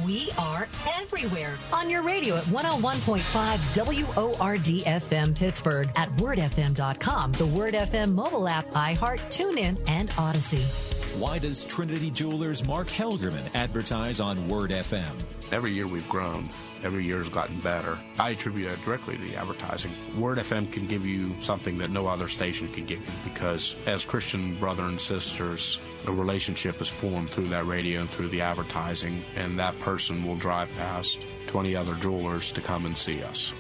[0.05, 0.69] We are
[1.01, 8.47] everywhere on your radio at 101.5 WORD FM Pittsburgh, at wordfm.com, the Word FM mobile
[8.49, 10.94] app, iHeart, TuneIn, and Audacy.
[11.19, 15.13] Why does Trinity Jewelers Mark Helgerman advertise on Word FM?
[15.53, 16.51] Every year we've grown.
[16.83, 17.97] Every year has gotten better.
[18.19, 19.93] I attribute that directly to the advertising.
[20.19, 24.05] Word FM can give you something that no other station can give you because as
[24.05, 25.79] Christian brother and sisters,
[26.09, 30.37] a relationship is formed through that radio and through the advertising, and that person will
[30.37, 33.55] drive past 20 other jewelers to come and see us.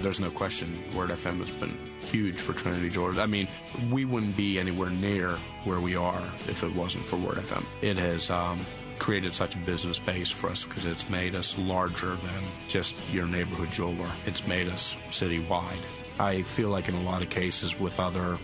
[0.00, 3.18] There's no question Word FM has been huge for Trinity Jewelers.
[3.18, 3.48] I mean,
[3.90, 5.30] we wouldn't be anywhere near
[5.64, 7.64] where we are if it wasn't for Word FM.
[7.82, 8.60] It has um,
[8.98, 13.26] created such a business base for us because it's made us larger than just your
[13.26, 14.10] neighborhood jeweler.
[14.26, 15.78] It's made us citywide.
[16.18, 18.38] I feel like in a lot of cases with other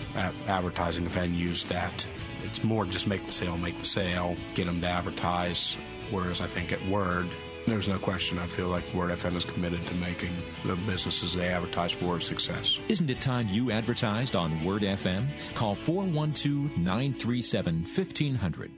[0.47, 2.07] advertising venues that
[2.45, 5.77] it's more just make the sale, make the sale, get them to advertise.
[6.11, 7.29] Whereas I think at Word,
[7.67, 8.39] there's no question.
[8.39, 10.33] I feel like Word FM is committed to making
[10.65, 12.79] the businesses they advertise for a success.
[12.89, 15.29] Isn't it time you advertised on Word FM?
[15.55, 18.71] Call 412 937 1500.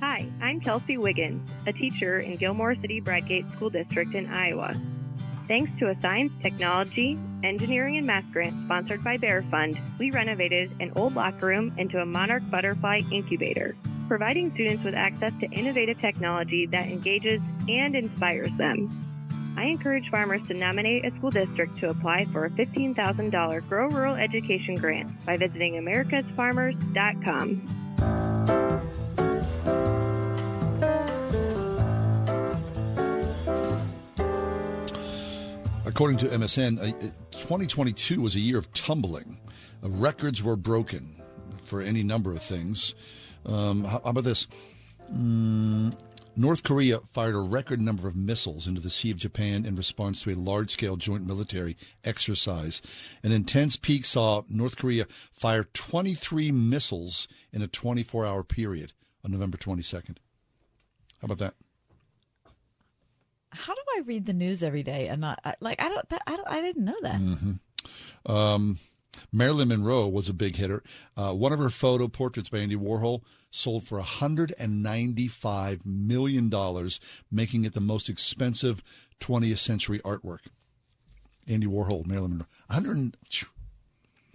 [0.00, 4.74] Hi, I'm Kelsey Wiggins, a teacher in Gilmore City Bradgate School District in Iowa.
[5.48, 10.72] Thanks to a science, technology, engineering, and math grant sponsored by Bayer Fund, we renovated
[10.80, 13.76] an old locker room into a monarch butterfly incubator,
[14.06, 19.02] providing students with access to innovative technology that engages and inspires them.
[19.56, 24.14] I encourage farmers to nominate a school district to apply for a $15,000 Grow Rural
[24.14, 27.86] Education grant by visiting americasfarmers.com.
[35.86, 36.92] According to MSN, uh,
[37.30, 39.38] 2022 was a year of tumbling.
[39.82, 41.22] Uh, records were broken
[41.62, 42.94] for any number of things.
[43.46, 44.46] Um, how, how about this?
[45.12, 45.96] Mm,
[46.36, 50.22] North Korea fired a record number of missiles into the Sea of Japan in response
[50.22, 52.82] to a large scale joint military exercise.
[53.22, 58.92] An intense peak saw North Korea fire 23 missiles in a 24 hour period
[59.24, 60.18] on November 22nd.
[61.20, 61.54] How about that?
[63.50, 66.36] How do I read the news every day and not like I don't that, I
[66.36, 67.14] don't I didn't know that.
[67.14, 67.52] hmm
[68.30, 68.78] Um,
[69.32, 70.82] Marilyn Monroe was a big hitter.
[71.16, 76.90] Uh, one of her photo portraits by Andy Warhol sold for $195 million,
[77.30, 78.82] making it the most expensive
[79.20, 80.40] 20th century artwork.
[81.48, 82.46] Andy Warhol, Marilyn Monroe.
[82.68, 83.16] 100.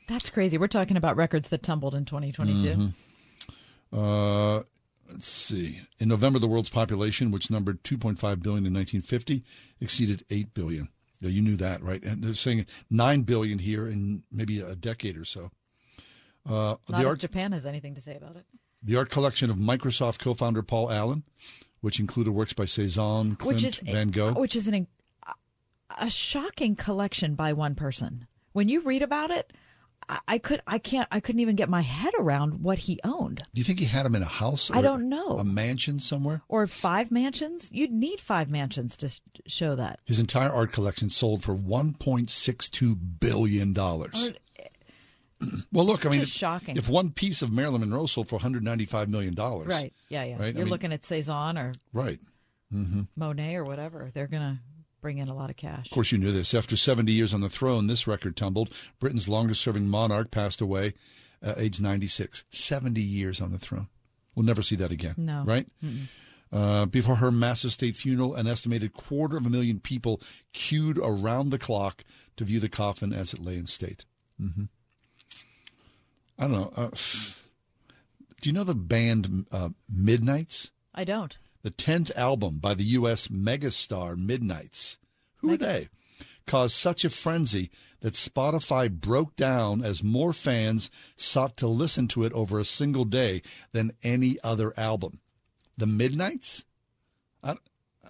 [0.08, 0.58] That's crazy.
[0.58, 2.68] We're talking about records that tumbled in 2022.
[2.68, 2.94] Mhm.
[3.94, 4.64] Uh,
[5.10, 5.82] let's see.
[6.00, 9.44] In November, the world's population, which numbered 2.5 billion in 1950,
[9.80, 10.90] exceeded 8 billion.
[11.22, 12.04] Yeah, you knew that, right?
[12.04, 15.52] And they're saying 9 billion here in maybe a decade or so.
[16.46, 18.46] Uh, Not the art, Japan has anything to say about it.
[18.84, 21.24] the art collection of Microsoft co-founder Paul Allen,
[21.82, 24.34] which included works by Cezanne, Klimt, which is Van Gogh.
[24.34, 24.88] which is an
[26.00, 28.26] a shocking collection by one person.
[28.54, 29.54] When you read about it,
[30.10, 33.40] I, I could I can't I couldn't even get my head around what he owned.
[33.54, 34.70] Do you think he had them in a house?
[34.72, 35.38] I don't know.
[35.38, 36.42] A mansion somewhere?
[36.48, 37.70] Or five mansions?
[37.72, 39.10] You'd need five mansions to
[39.48, 40.00] show that.
[40.06, 44.34] His entire art collection sold for 1.62 billion dollars.
[45.72, 46.78] Well, look, I mean, if, shocking.
[46.78, 49.92] if one piece of Marilyn Monroe sold for 195 million dollars, Right.
[50.08, 50.38] Yeah, yeah.
[50.40, 50.54] Right?
[50.54, 52.20] You're mean- looking at Cezanne or right.
[52.72, 54.12] hmm Monet or whatever.
[54.14, 54.60] They're going to
[55.02, 55.88] bring in a lot of cash.
[55.88, 56.54] Of course, you knew this.
[56.54, 58.70] After 70 years on the throne, this record tumbled.
[59.00, 60.94] Britain's longest-serving monarch passed away,
[61.44, 62.44] uh, age 96.
[62.50, 63.88] 70 years on the throne.
[64.36, 65.16] We'll never see that again.
[65.18, 65.44] No.
[65.46, 65.68] Right?
[66.52, 70.22] Uh, before her massive state funeral, an estimated quarter of a million people
[70.54, 72.04] queued around the clock
[72.38, 74.06] to view the coffin as it lay in state.
[74.40, 74.66] hmm
[76.40, 76.74] I don't know.
[76.76, 76.90] Uh,
[78.42, 80.72] do you know the band uh, Midnights?
[80.94, 81.38] I don't.
[81.64, 83.28] The 10th album by the U.S.
[83.28, 84.98] megastar Midnights.
[85.38, 85.90] Who are they?
[86.48, 87.70] Caused such a frenzy
[88.02, 93.06] that Spotify broke down as more fans sought to listen to it over a single
[93.06, 93.42] day
[93.74, 95.20] than any other album.
[95.78, 96.66] The Midnights?
[97.44, 97.56] I,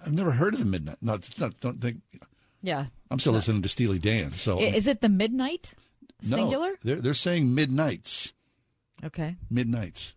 [0.04, 0.96] I've never heard of the Midnight.
[1.02, 2.00] No, not, don't think.
[2.62, 2.86] Yeah.
[3.10, 4.32] I'm still listening to Steely Dan.
[4.32, 5.74] So Is it the midnight?
[6.22, 6.74] No, Singular?
[6.82, 8.32] they're they're saying Midnights.
[9.04, 9.36] Okay.
[9.50, 10.14] Midnights.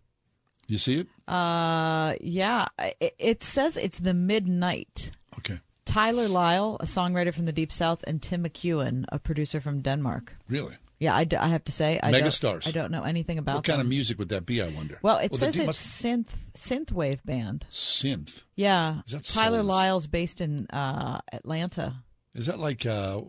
[0.68, 1.06] You see it?
[1.28, 2.66] Uh, yeah.
[3.00, 5.12] It, it says it's the midnight.
[5.38, 5.60] Okay.
[5.84, 10.34] Tyler Lyle, a songwriter from the Deep South, and Tim McEwan, a producer from Denmark.
[10.48, 10.74] Really?
[10.98, 12.64] Yeah, I, d- I have to say, I Megastars.
[12.64, 13.86] Don't, I don't know anything about What kind them.
[13.86, 14.60] of music would that be?
[14.62, 14.98] I wonder.
[15.02, 17.66] Well, it they says it's must- synth synthwave band.
[17.70, 18.44] synth.
[18.56, 19.68] Yeah, Is that Tyler souls?
[19.68, 21.96] Lyle's based in uh, Atlanta.
[22.34, 23.20] Is that like uh,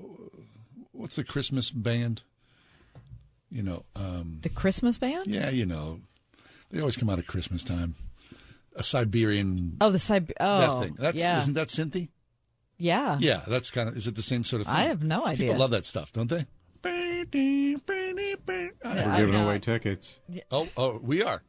[0.93, 2.23] what's the Christmas band?
[3.51, 5.23] You know, um, The Christmas band?
[5.27, 5.99] yeah, you know,
[6.72, 7.95] they always come out at Christmas time.
[8.76, 9.77] a Siberian.
[9.81, 10.31] Oh, the Sib.
[10.39, 10.95] Oh, that thing.
[10.99, 11.38] That's yeah.
[11.39, 12.10] isn't that Cynthy?
[12.77, 13.18] Yeah.
[13.19, 13.98] Yeah, that's kind of.
[13.98, 14.76] Is it the same sort of thing?
[14.76, 15.48] I have no idea.
[15.48, 16.45] People love that stuff, don't they?
[16.84, 17.26] We're
[19.18, 20.19] giving away tickets.
[20.52, 21.41] Oh, oh, we are.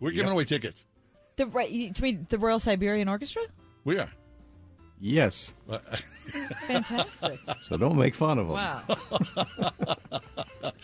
[0.00, 0.32] We're giving Yep.
[0.34, 0.84] away tickets.
[1.36, 3.42] The right, you mean the Royal Siberian Orchestra?
[3.84, 4.10] We are.
[5.04, 5.52] Yes.
[6.68, 7.40] Fantastic.
[7.60, 8.56] So don't make fun of them.
[8.56, 8.82] Wow.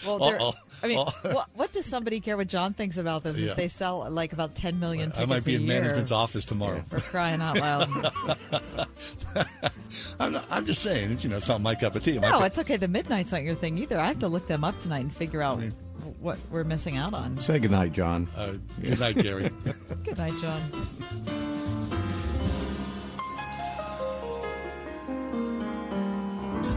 [0.04, 0.40] Well, they're,
[0.82, 3.36] I mean, what, what does somebody care what John thinks about this?
[3.36, 3.50] Yeah.
[3.50, 5.80] Is they sell like about 10 million tickets I might be in year.
[5.80, 6.84] management's office tomorrow.
[6.90, 7.88] We're crying out loud.
[10.20, 12.18] I'm, not, I'm just saying, it's you know, it's not my cup of tea.
[12.18, 12.76] No, be- it's okay.
[12.76, 13.98] The Midnight's not your thing either.
[13.98, 15.60] I have to look them up tonight and figure out
[16.20, 17.40] what we're missing out on.
[17.40, 18.26] Say goodnight, John.
[18.36, 19.50] Uh, good night, Gary.
[20.04, 21.47] Good night, John.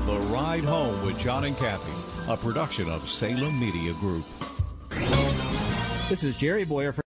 [0.06, 1.92] The Ride Home with John and Kathy,
[2.32, 4.26] a production of Salem Media Group.
[6.08, 7.02] This is Jerry Boyer.